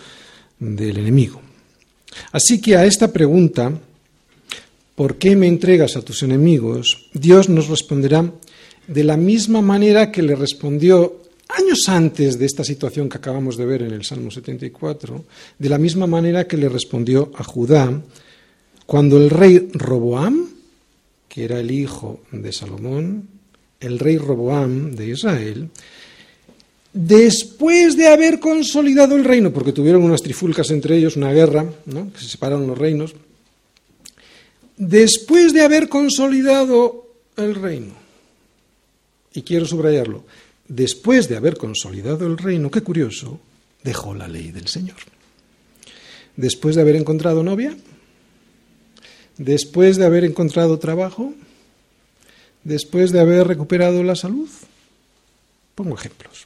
del 0.59 0.99
enemigo. 0.99 1.41
Así 2.33 2.61
que 2.61 2.77
a 2.77 2.85
esta 2.85 3.13
pregunta, 3.13 3.73
¿por 4.97 5.17
qué 5.17 5.37
me 5.37 5.47
entregas 5.47 5.97
a 5.97 6.03
tus 6.03 6.23
enemigos? 6.25 7.09
Dios 7.15 7.49
nos 7.49 7.69
responderá 7.69 8.31
de 8.87 9.05
la 9.05 9.17
misma 9.17 9.63
manera 9.63 10.11
que 10.11 10.23
le 10.23 10.35
respondió 10.35 11.21
años 11.49 11.89
antes 11.89 12.39
de 12.39 12.47
esta 12.47 12.65
situación 12.65 13.09
que 13.09 13.19
acabamos 13.19 13.57
de 13.57 13.65
ver 13.65 13.83
en 13.83 13.93
el 13.93 14.05
Salmo 14.05 14.31
74, 14.31 15.25
de 15.59 15.69
la 15.69 15.79
misma 15.79 16.07
manera 16.07 16.47
que 16.47 16.57
le 16.57 16.69
respondió 16.69 17.31
a 17.37 17.45
Judá 17.45 18.03
cuando 18.91 19.19
el 19.19 19.31
rey 19.31 19.71
Roboam, 19.73 20.49
que 21.29 21.45
era 21.45 21.61
el 21.61 21.71
hijo 21.71 22.23
de 22.33 22.53
Salomón, 22.53 23.29
el 23.79 24.01
rey 24.01 24.19
Roboam 24.19 24.97
de 24.97 25.11
Israel, 25.11 25.71
después 26.93 27.97
de 27.97 28.09
haber 28.09 28.41
consolidado 28.41 29.15
el 29.15 29.23
reino, 29.23 29.53
porque 29.53 29.71
tuvieron 29.71 30.03
unas 30.03 30.23
trifulcas 30.23 30.73
entre 30.73 30.97
ellos, 30.97 31.17
una 31.17 31.33
guerra, 31.33 31.67
¿no? 31.87 32.13
que 32.13 32.19
se 32.19 32.31
separaron 32.31 32.67
los 32.67 32.77
reinos, 32.77 33.15
después 34.77 35.53
de 35.53 35.61
haber 35.61 35.89
consolidado 35.89 37.15
el 37.37 37.55
reino, 37.55 37.95
y 39.33 39.43
quiero 39.43 39.67
subrayarlo, 39.67 40.25
después 40.67 41.29
de 41.29 41.37
haber 41.37 41.57
consolidado 41.57 42.27
el 42.27 42.37
reino, 42.37 42.73
qué 42.73 42.81
curioso, 42.81 43.39
dejó 43.85 44.17
la 44.17 44.27
ley 44.27 44.51
del 44.51 44.67
Señor. 44.67 44.97
Después 46.35 46.75
de 46.75 46.83
haber 46.83 46.97
encontrado 46.97 47.45
novia, 47.45 47.77
después 49.41 49.97
de 49.97 50.05
haber 50.05 50.25
encontrado 50.25 50.79
trabajo, 50.79 51.33
después 52.63 53.11
de 53.11 53.21
haber 53.21 53.49
recuperado 53.49 54.03
la 54.05 54.15
salud? 54.15 54.49
Pongo 55.75 55.95
ejemplos. 55.95 56.45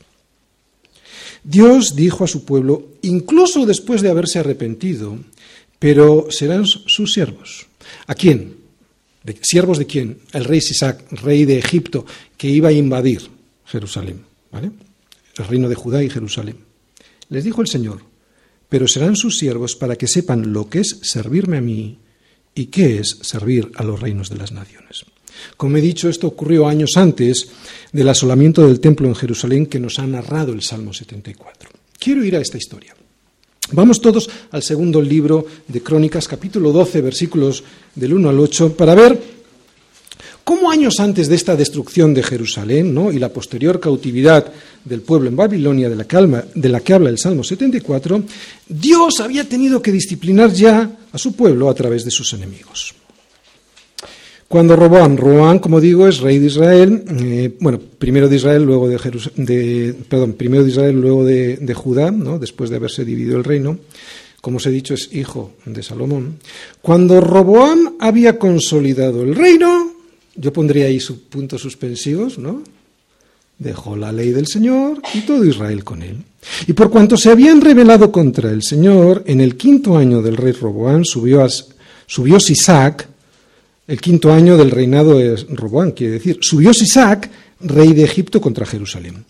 Dios 1.43 1.97
dijo 1.97 2.23
a 2.23 2.29
su 2.29 2.45
pueblo, 2.45 2.87
incluso 3.03 3.67
después 3.67 4.01
de 4.01 4.11
haberse 4.11 4.39
arrepentido, 4.39 5.19
pero 5.81 6.29
serán 6.31 6.67
sus 6.67 7.13
siervos. 7.13 7.67
¿A 8.07 8.15
quién? 8.15 8.57
¿De, 9.25 9.37
¿Siervos 9.43 9.79
de 9.79 9.87
quién? 9.87 10.19
El 10.33 10.45
rey 10.45 10.61
Sisac, 10.61 11.11
rey 11.21 11.45
de 11.45 11.59
Egipto, 11.59 12.07
que 12.37 12.49
iba 12.49 12.69
a 12.69 12.73
invadir 12.73 13.23
Jerusalén, 13.67 14.25
¿vale? 14.53 14.71
El 15.37 15.47
reino 15.47 15.69
de 15.69 15.75
Judá 15.75 16.03
y 16.03 16.11
Jerusalén. 16.11 16.59
Les 17.29 17.43
dijo 17.43 17.61
el 17.61 17.67
Señor, 17.67 18.03
pero 18.69 18.87
serán 18.87 19.17
sus 19.17 19.37
siervos 19.37 19.75
para 19.75 19.97
que 19.97 20.07
sepan 20.07 20.53
lo 20.53 20.71
que 20.71 20.81
es 20.81 21.01
servirme 21.03 21.57
a 21.57 21.61
mí 21.61 21.99
y 22.55 22.67
qué 22.67 22.99
es 22.99 23.19
servir 23.23 23.71
a 23.77 23.85
los 23.85 24.01
reinos 24.01 24.31
de 24.31 24.37
las 24.37 24.53
naciones. 24.53 25.05
Como 25.57 25.77
he 25.77 25.81
dicho, 25.81 26.09
esto 26.09 26.27
ocurrió 26.27 26.67
años 26.67 26.97
antes 26.97 27.49
del 27.93 28.09
asolamiento 28.09 28.67
del 28.67 28.81
templo 28.81 29.09
en 29.09 29.15
Jerusalén 29.15 29.67
que 29.67 29.81
nos 29.81 29.99
ha 29.99 30.07
narrado 30.07 30.53
el 30.53 30.63
Salmo 30.63 30.93
74. 30.93 31.71
Quiero 31.99 32.25
ir 32.25 32.37
a 32.37 32.41
esta 32.41 32.59
historia. 32.59 32.95
Vamos 33.73 34.01
todos 34.01 34.29
al 34.51 34.63
segundo 34.63 35.01
libro 35.01 35.47
de 35.67 35.83
Crónicas, 35.83 36.29
capítulo 36.29 36.71
12, 36.71 37.01
versículos 37.01 37.65
del 37.95 38.13
1 38.13 38.29
al 38.29 38.39
8, 38.39 38.77
para 38.77 38.95
ver 38.95 39.34
cómo 40.45 40.71
años 40.71 41.01
antes 41.01 41.29
de 41.29 41.35
esta 41.35 41.57
destrucción 41.57 42.15
de 42.15 42.23
Jerusalén 42.23 42.97
y 43.13 43.19
la 43.19 43.31
posterior 43.31 43.81
cautividad 43.81 44.53
del 44.85 45.01
pueblo 45.01 45.29
en 45.29 45.37
Babilonia, 45.37 45.89
de 45.89 45.97
la, 45.97 46.05
que 46.05 46.17
de 46.55 46.69
la 46.69 46.81
que 46.81 46.93
habla 46.93 47.11
el 47.11 47.19
Salmo 47.19 47.43
74, 47.43 48.23
Dios 48.69 49.21
había 49.21 49.49
tenido 49.49 49.81
que 49.81 49.91
disciplinar 49.91 50.53
ya 50.53 50.99
a 51.11 51.19
su 51.19 51.35
pueblo 51.35 51.69
a 51.69 51.75
través 51.75 52.05
de 52.05 52.11
sus 52.11 52.33
enemigos. 52.35 52.95
Cuando 54.47 54.77
Roboam, 54.77 55.17
Roboam, 55.17 55.59
como 55.59 55.81
digo, 55.81 56.07
es 56.07 56.21
rey 56.21 56.39
de 56.39 56.47
Israel, 56.47 57.05
eh, 57.09 57.57
bueno, 57.59 57.81
primero 57.99 58.29
de 58.29 58.37
Israel, 58.37 58.63
luego 58.63 58.89
de, 58.89 58.99
de 59.37 59.95
perdón, 60.09 60.35
primero 60.35 60.63
de 60.63 60.71
Israel, 60.71 61.01
luego 61.01 61.25
de, 61.25 61.57
de 61.57 61.75
Judá, 61.75 62.11
¿no? 62.11 62.39
después 62.39 62.71
de 62.71 62.77
haberse 62.77 63.05
dividido 63.05 63.39
el 63.39 63.45
reino, 63.45 63.79
como 64.41 64.59
os 64.59 64.67
he 64.67 64.71
dicho, 64.71 64.93
es 64.93 65.09
hijo 65.15 65.53
de 65.65 65.83
Salomón. 65.83 66.37
Cuando 66.83 67.21
Roboam 67.23 67.95
había 67.99 68.39
consolidado 68.39 69.23
el 69.23 69.35
reino, 69.35 69.94
yo 70.37 70.53
pondría 70.53 70.87
ahí 70.87 71.01
sus 71.01 71.19
puntos 71.19 71.63
suspensivos, 71.63 72.39
¿no? 72.39 72.63
Dejó 73.59 73.97
la 73.97 74.13
ley 74.13 74.31
del 74.31 74.47
Señor 74.47 75.01
y 75.15 75.21
todo 75.21 75.45
Israel 75.45 75.85
con 75.85 76.03
él. 76.03 76.17
Y 76.67 76.73
por 76.73 76.91
cuanto 76.91 77.17
se 77.17 77.31
habían 77.31 77.61
rebelado 77.61 78.11
contra 78.11 78.51
el 78.51 78.63
Señor, 78.63 79.23
en 79.27 79.41
el 79.41 79.57
quinto 79.57 79.97
año 79.97 80.23
del 80.23 80.37
rey 80.37 80.53
Roboam 80.53 81.05
subió, 81.05 81.47
subió 82.07 82.41
Sisac, 82.41 83.09
el 83.87 84.01
quinto 84.01 84.33
año 84.33 84.57
del 84.57 84.71
reinado 84.71 85.19
de 85.19 85.37
Roboam, 85.51 85.93
quiere 85.93 86.15
decir, 86.15 86.39
subió 86.41 86.73
Sisac, 86.75 87.31
rey 87.61 87.93
de 87.93 88.05
Egipto, 88.05 88.41
contra 88.41 88.67
Jerusalén, 88.67 89.25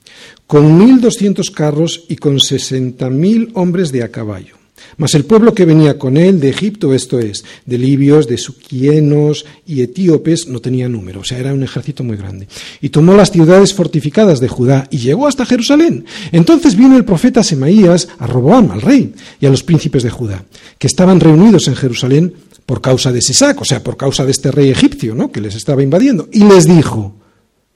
con 0.46 0.78
mil 0.78 1.00
doscientos 1.00 1.50
carros 1.50 2.04
y 2.08 2.16
con 2.16 2.40
sesenta 2.40 3.10
mil 3.10 3.50
hombres 3.54 3.92
de 3.92 4.02
a 4.02 4.08
caballo. 4.10 4.63
Mas 4.96 5.14
el 5.14 5.24
pueblo 5.24 5.54
que 5.54 5.64
venía 5.64 5.98
con 5.98 6.16
él 6.16 6.40
de 6.40 6.50
Egipto, 6.50 6.94
esto 6.94 7.18
es, 7.18 7.44
de 7.66 7.78
libios, 7.78 8.28
de 8.28 8.38
suquienos 8.38 9.44
y 9.66 9.82
etíopes, 9.82 10.46
no 10.48 10.60
tenía 10.60 10.88
número, 10.88 11.20
o 11.20 11.24
sea, 11.24 11.38
era 11.38 11.52
un 11.52 11.62
ejército 11.62 12.04
muy 12.04 12.16
grande. 12.16 12.48
Y 12.80 12.90
tomó 12.90 13.14
las 13.14 13.32
ciudades 13.32 13.74
fortificadas 13.74 14.40
de 14.40 14.48
Judá 14.48 14.88
y 14.90 14.98
llegó 14.98 15.26
hasta 15.26 15.46
Jerusalén. 15.46 16.04
Entonces 16.32 16.76
vino 16.76 16.96
el 16.96 17.04
profeta 17.04 17.42
Semaías 17.42 18.08
a 18.18 18.26
Roboam, 18.26 18.70
al 18.70 18.82
rey, 18.82 19.14
y 19.40 19.46
a 19.46 19.50
los 19.50 19.62
príncipes 19.62 20.02
de 20.02 20.10
Judá, 20.10 20.44
que 20.78 20.86
estaban 20.86 21.20
reunidos 21.20 21.68
en 21.68 21.76
Jerusalén 21.76 22.34
por 22.66 22.80
causa 22.80 23.12
de 23.12 23.20
Sisac, 23.20 23.60
o 23.60 23.64
sea, 23.64 23.82
por 23.82 23.96
causa 23.96 24.24
de 24.24 24.30
este 24.30 24.50
rey 24.50 24.70
egipcio, 24.70 25.14
¿no? 25.14 25.30
que 25.30 25.40
les 25.40 25.54
estaba 25.54 25.82
invadiendo, 25.82 26.28
y 26.32 26.44
les 26.44 26.64
dijo, 26.64 27.14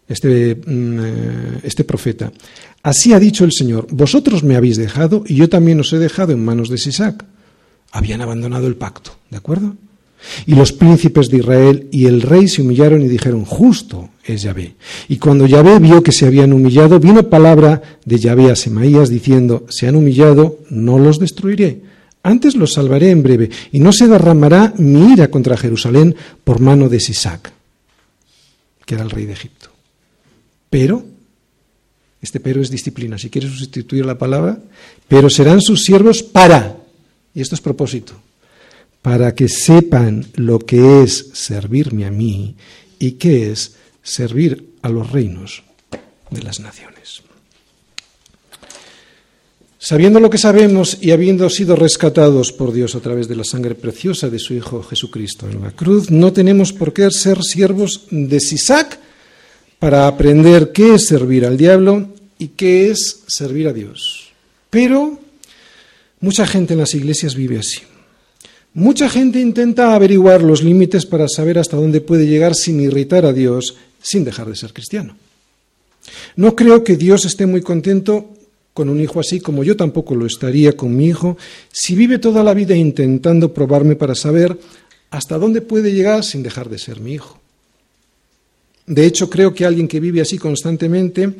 este, 0.08 0.54
mm, 0.54 0.98
eh, 1.00 1.60
este 1.62 1.84
profeta, 1.84 2.32
Así 2.82 3.12
ha 3.12 3.18
dicho 3.18 3.44
el 3.44 3.52
Señor, 3.52 3.86
vosotros 3.90 4.44
me 4.44 4.56
habéis 4.56 4.76
dejado 4.76 5.24
y 5.26 5.34
yo 5.34 5.48
también 5.48 5.80
os 5.80 5.92
he 5.92 5.98
dejado 5.98 6.32
en 6.32 6.44
manos 6.44 6.68
de 6.68 6.78
Sisac. 6.78 7.24
Habían 7.90 8.20
abandonado 8.20 8.66
el 8.66 8.76
pacto, 8.76 9.12
¿de 9.30 9.36
acuerdo? 9.36 9.76
Y 10.46 10.54
los 10.54 10.72
príncipes 10.72 11.28
de 11.28 11.38
Israel 11.38 11.88
y 11.90 12.06
el 12.06 12.22
rey 12.22 12.48
se 12.48 12.62
humillaron 12.62 13.02
y 13.02 13.08
dijeron, 13.08 13.44
justo 13.44 14.10
es 14.24 14.42
Yahvé. 14.42 14.74
Y 15.08 15.16
cuando 15.18 15.46
Yahvé 15.46 15.78
vio 15.78 16.02
que 16.02 16.12
se 16.12 16.26
habían 16.26 16.52
humillado, 16.52 16.98
vino 16.98 17.28
palabra 17.28 17.82
de 18.04 18.18
Yahvé 18.18 18.50
a 18.50 18.56
Semaías 18.56 19.08
diciendo, 19.08 19.66
se 19.68 19.86
han 19.86 19.96
humillado, 19.96 20.58
no 20.70 20.98
los 20.98 21.18
destruiré. 21.18 21.82
Antes 22.22 22.56
los 22.56 22.72
salvaré 22.72 23.10
en 23.10 23.22
breve, 23.22 23.50
y 23.70 23.80
no 23.80 23.92
se 23.92 24.08
derramará 24.08 24.74
mi 24.76 25.12
ira 25.12 25.30
contra 25.30 25.56
Jerusalén 25.56 26.16
por 26.42 26.60
mano 26.60 26.88
de 26.88 27.00
Sisac, 27.00 27.52
que 28.84 28.94
era 28.94 29.04
el 29.04 29.10
rey 29.10 29.24
de 29.24 29.34
Egipto. 29.34 29.57
Pero 30.70 31.04
este 32.20 32.40
pero 32.40 32.60
es 32.60 32.70
disciplina. 32.70 33.18
Si 33.18 33.30
quieres 33.30 33.52
sustituir 33.52 34.04
la 34.04 34.18
palabra, 34.18 34.58
pero 35.06 35.30
serán 35.30 35.60
sus 35.60 35.84
siervos 35.84 36.22
para, 36.22 36.76
y 37.34 37.40
esto 37.40 37.54
es 37.54 37.60
propósito, 37.60 38.14
para 39.02 39.34
que 39.34 39.48
sepan 39.48 40.26
lo 40.34 40.58
que 40.58 41.02
es 41.02 41.30
servirme 41.32 42.06
a 42.06 42.10
mí 42.10 42.56
y 42.98 43.12
qué 43.12 43.52
es 43.52 43.76
servir 44.02 44.74
a 44.82 44.88
los 44.88 45.10
reinos 45.12 45.62
de 46.30 46.42
las 46.42 46.60
naciones. 46.60 47.22
Sabiendo 49.80 50.18
lo 50.18 50.28
que 50.28 50.38
sabemos 50.38 50.98
y 51.00 51.12
habiendo 51.12 51.48
sido 51.48 51.76
rescatados 51.76 52.52
por 52.52 52.72
Dios 52.72 52.96
a 52.96 53.00
través 53.00 53.28
de 53.28 53.36
la 53.36 53.44
sangre 53.44 53.76
preciosa 53.76 54.28
de 54.28 54.40
su 54.40 54.54
Hijo 54.54 54.82
Jesucristo 54.82 55.48
en 55.48 55.62
la 55.62 55.70
cruz, 55.70 56.10
no 56.10 56.32
tenemos 56.32 56.72
por 56.72 56.92
qué 56.92 57.08
ser 57.12 57.44
siervos 57.44 58.06
de 58.10 58.40
Sisac, 58.40 58.98
para 59.78 60.06
aprender 60.06 60.72
qué 60.72 60.94
es 60.94 61.06
servir 61.06 61.46
al 61.46 61.56
diablo 61.56 62.08
y 62.38 62.48
qué 62.48 62.90
es 62.90 63.22
servir 63.26 63.68
a 63.68 63.72
Dios. 63.72 64.32
Pero 64.70 65.18
mucha 66.20 66.46
gente 66.46 66.74
en 66.74 66.80
las 66.80 66.94
iglesias 66.94 67.34
vive 67.34 67.58
así. 67.58 67.80
Mucha 68.74 69.08
gente 69.08 69.40
intenta 69.40 69.94
averiguar 69.94 70.42
los 70.42 70.62
límites 70.62 71.06
para 71.06 71.26
saber 71.28 71.58
hasta 71.58 71.76
dónde 71.76 72.00
puede 72.00 72.26
llegar 72.26 72.54
sin 72.54 72.80
irritar 72.80 73.24
a 73.24 73.32
Dios, 73.32 73.76
sin 74.00 74.24
dejar 74.24 74.48
de 74.48 74.56
ser 74.56 74.72
cristiano. 74.72 75.16
No 76.36 76.54
creo 76.54 76.84
que 76.84 76.96
Dios 76.96 77.24
esté 77.24 77.46
muy 77.46 77.62
contento 77.62 78.34
con 78.74 78.88
un 78.88 79.00
hijo 79.00 79.18
así, 79.18 79.40
como 79.40 79.64
yo 79.64 79.76
tampoco 79.76 80.14
lo 80.14 80.26
estaría 80.26 80.76
con 80.76 80.96
mi 80.96 81.06
hijo, 81.06 81.36
si 81.72 81.96
vive 81.96 82.18
toda 82.18 82.44
la 82.44 82.54
vida 82.54 82.76
intentando 82.76 83.52
probarme 83.52 83.96
para 83.96 84.14
saber 84.14 84.56
hasta 85.10 85.38
dónde 85.38 85.62
puede 85.62 85.92
llegar 85.92 86.22
sin 86.22 86.42
dejar 86.44 86.68
de 86.68 86.78
ser 86.78 87.00
mi 87.00 87.14
hijo. 87.14 87.40
De 88.88 89.04
hecho, 89.04 89.28
creo 89.28 89.52
que 89.52 89.66
alguien 89.66 89.86
que 89.86 90.00
vive 90.00 90.22
así 90.22 90.38
constantemente 90.38 91.34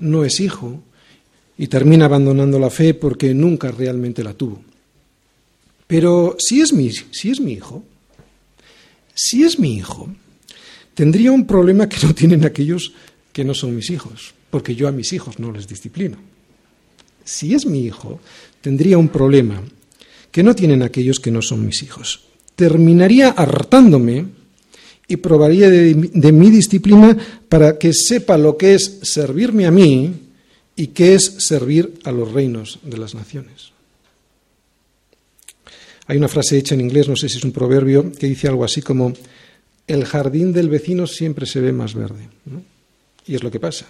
no 0.00 0.24
es 0.24 0.40
hijo 0.40 0.82
y 1.56 1.68
termina 1.68 2.06
abandonando 2.06 2.58
la 2.58 2.68
fe 2.68 2.94
porque 2.94 3.32
nunca 3.32 3.70
realmente 3.70 4.24
la 4.24 4.34
tuvo. 4.34 4.60
Pero 5.86 6.34
si 6.38 6.60
es 6.60 6.72
mi, 6.72 6.90
si 6.90 7.30
es 7.30 7.40
mi 7.40 7.52
hijo, 7.52 7.84
si 9.14 9.44
es 9.44 9.60
mi 9.60 9.76
hijo, 9.76 10.08
tendría 10.94 11.30
un 11.30 11.46
problema 11.46 11.88
que 11.88 12.04
no 12.04 12.12
tienen 12.12 12.44
aquellos 12.44 12.92
que 13.32 13.44
no 13.44 13.54
son 13.54 13.76
mis 13.76 13.90
hijos, 13.90 14.34
porque 14.50 14.74
yo 14.74 14.88
a 14.88 14.92
mis 14.92 15.12
hijos 15.12 15.38
no 15.38 15.52
les 15.52 15.68
disciplino. 15.68 16.16
Si 17.24 17.54
es 17.54 17.66
mi 17.66 17.84
hijo, 17.84 18.18
tendría 18.60 18.98
un 18.98 19.08
problema 19.08 19.62
que 20.32 20.42
no 20.42 20.56
tienen 20.56 20.82
aquellos 20.82 21.20
que 21.20 21.30
no 21.30 21.40
son 21.40 21.64
mis 21.64 21.84
hijos. 21.84 22.24
Terminaría 22.56 23.30
hartándome 23.30 24.39
y 25.10 25.16
probaría 25.16 25.68
de, 25.68 26.32
mi 26.32 26.50
disciplina 26.50 27.18
para 27.48 27.76
que 27.78 27.92
sepa 27.92 28.38
lo 28.38 28.56
que 28.56 28.74
es 28.74 29.00
servirme 29.02 29.66
a 29.66 29.72
mí 29.72 30.14
y 30.76 30.86
qué 30.86 31.14
es 31.14 31.24
servir 31.38 31.98
a 32.04 32.12
los 32.12 32.30
reinos 32.30 32.78
de 32.84 32.96
las 32.96 33.16
naciones. 33.16 33.72
Hay 36.06 36.16
una 36.16 36.28
frase 36.28 36.56
hecha 36.56 36.76
en 36.76 36.82
inglés, 36.82 37.08
no 37.08 37.16
sé 37.16 37.28
si 37.28 37.38
es 37.38 37.44
un 37.44 37.50
proverbio, 37.50 38.12
que 38.12 38.28
dice 38.28 38.46
algo 38.46 38.62
así 38.62 38.82
como, 38.82 39.12
el 39.88 40.04
jardín 40.04 40.52
del 40.52 40.68
vecino 40.68 41.08
siempre 41.08 41.44
se 41.44 41.60
ve 41.60 41.72
más 41.72 41.94
verde. 41.94 42.28
Y 43.26 43.34
es 43.34 43.42
lo 43.42 43.50
que 43.50 43.58
pasa. 43.58 43.86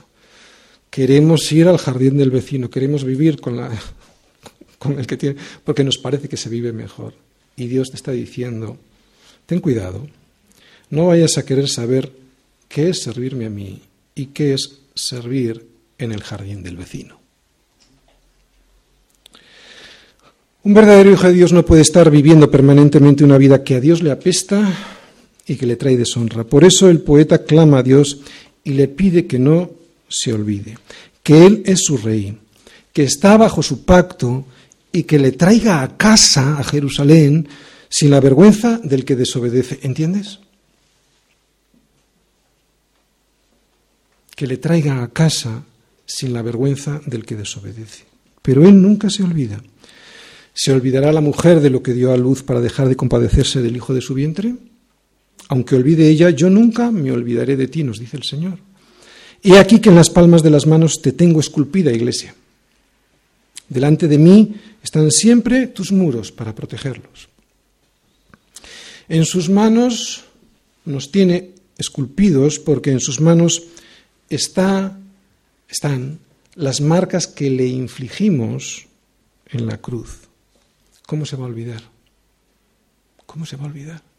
Queremos 0.89 1.53
ir 1.53 1.69
al 1.69 1.77
jardín 1.77 2.17
del 2.17 2.31
vecino, 2.31 2.71
queremos 2.71 3.05
vivir 3.05 3.43
con, 3.43 3.59
la, 3.59 3.71
con 4.79 4.99
el 4.99 5.07
que 5.07 5.19
tiene, 5.19 5.37
porque 5.65 5.85
nos 5.85 5.99
parece 5.99 6.31
que 6.31 6.39
se 6.39 6.49
vive 6.49 6.73
mejor. 6.73 7.13
Y 7.57 7.67
Dios 7.67 7.91
te 7.91 7.97
está 7.97 8.13
diciendo, 8.13 8.79
ten 9.45 9.61
cuidado, 9.61 10.09
no 10.91 11.07
vayas 11.07 11.39
a 11.39 11.45
querer 11.45 11.69
saber 11.69 12.13
qué 12.69 12.91
es 12.91 13.03
servirme 13.03 13.47
a 13.47 13.51
mí 13.51 13.81
y 14.15 14.27
qué 14.27 14.55
es 14.55 14.81
servir 14.95 15.67
en 15.99 16.13
el 16.13 16.23
jardín 16.23 16.63
del 16.63 16.77
vecino. 16.77 17.19
Un 20.63 20.75
verdadero 20.75 21.11
hijo 21.11 21.27
de 21.27 21.33
Dios 21.33 21.53
no 21.53 21.65
puede 21.65 21.83
estar 21.83 22.11
viviendo 22.11 22.51
permanentemente 22.51 23.25
una 23.25 23.39
vida 23.39 23.65
que 23.65 23.77
a 23.77 23.81
Dios 23.81 24.03
le 24.03 24.11
apesta 24.11 24.71
y 25.47 25.57
que 25.57 25.67
le 25.67 25.77
trae 25.77 25.97
deshonra. 25.97 26.45
Por 26.45 26.65
eso 26.65 26.91
el 26.91 27.01
poeta 27.01 27.45
clama 27.45 27.79
a 27.79 27.83
Dios 27.83 28.21
y 28.63 28.73
le 28.73 28.89
pide 28.89 29.27
que 29.27 29.39
no 29.39 29.71
se 30.09 30.33
olvide, 30.33 30.77
que 31.23 31.47
Él 31.47 31.63
es 31.65 31.81
su 31.85 31.97
rey, 31.97 32.37
que 32.93 33.05
está 33.05 33.39
bajo 33.39 33.63
su 33.63 33.85
pacto 33.85 34.45
y 34.93 35.05
que 35.05 35.19
le 35.19 35.33
traiga 35.33 35.83
a 35.83 35.97
casa, 35.97 36.59
a 36.59 36.65
Jerusalén, 36.65 37.49
sin 37.89 38.11
la 38.11 38.21
vergüenza 38.21 38.79
del 38.83 39.05
que 39.05 39.17
desobedece. 39.17 39.79
¿Entiendes? 39.83 40.41
Que 44.41 44.47
le 44.47 44.57
traiga 44.57 45.03
a 45.03 45.13
casa 45.13 45.65
sin 46.07 46.33
la 46.33 46.41
vergüenza 46.41 47.03
del 47.05 47.27
que 47.27 47.37
desobedece. 47.37 48.05
Pero 48.41 48.67
él 48.67 48.81
nunca 48.81 49.11
se 49.11 49.23
olvida. 49.23 49.63
¿Se 50.55 50.73
olvidará 50.73 51.13
la 51.13 51.21
mujer 51.21 51.61
de 51.61 51.69
lo 51.69 51.83
que 51.83 51.93
dio 51.93 52.11
a 52.11 52.17
luz 52.17 52.43
para 52.43 52.63
dejar 52.63 52.89
de 52.89 52.97
compadecerse 52.97 53.61
del 53.61 53.77
hijo 53.77 53.93
de 53.93 54.01
su 54.01 54.15
vientre? 54.15 54.55
Aunque 55.49 55.77
olvide 55.77 56.09
ella, 56.09 56.31
yo 56.31 56.49
nunca 56.49 56.91
me 56.91 57.13
olvidaré 57.13 57.55
de 57.55 57.69
ti, 57.69 57.85
nos 57.85 57.99
dice 57.99 58.17
el 58.17 58.23
Señor. 58.23 58.57
He 59.43 59.59
aquí 59.59 59.79
que 59.79 59.91
en 59.91 59.97
las 59.97 60.09
palmas 60.09 60.43
de 60.43 60.49
las 60.49 60.67
manos 60.67 61.03
te 61.03 61.13
tengo 61.13 61.39
esculpida, 61.39 61.93
iglesia. 61.93 62.35
Delante 63.69 64.09
de 64.09 64.17
mí 64.17 64.55
están 64.83 65.11
siempre 65.11 65.67
tus 65.67 65.93
muros 65.93 66.33
para 66.33 66.55
protegerlos. 66.55 67.29
En 69.07 69.27
sus 69.27 69.51
manos 69.51 70.25
nos 70.87 71.13
tiene 71.13 71.51
esculpidos 71.77 72.59
porque 72.59 72.91
en 72.91 73.01
sus 73.01 73.21
manos 73.21 73.65
está, 74.31 74.97
están 75.69 76.21
las 76.55 76.81
marcas 76.81 77.27
que 77.27 77.51
le 77.51 77.67
infligimos 77.67 78.87
en 79.47 79.67
la 79.67 79.79
cruz. 79.79 80.29
¿Cómo 81.07 81.27
se 81.27 81.37
va 81.37 81.45
a 81.45 81.49
olvidar? 81.49 81.83
¿Cómo 83.27 83.45
se 83.45 83.57
va 83.57 83.65
a 83.65 83.67
olvidar? 83.67 84.10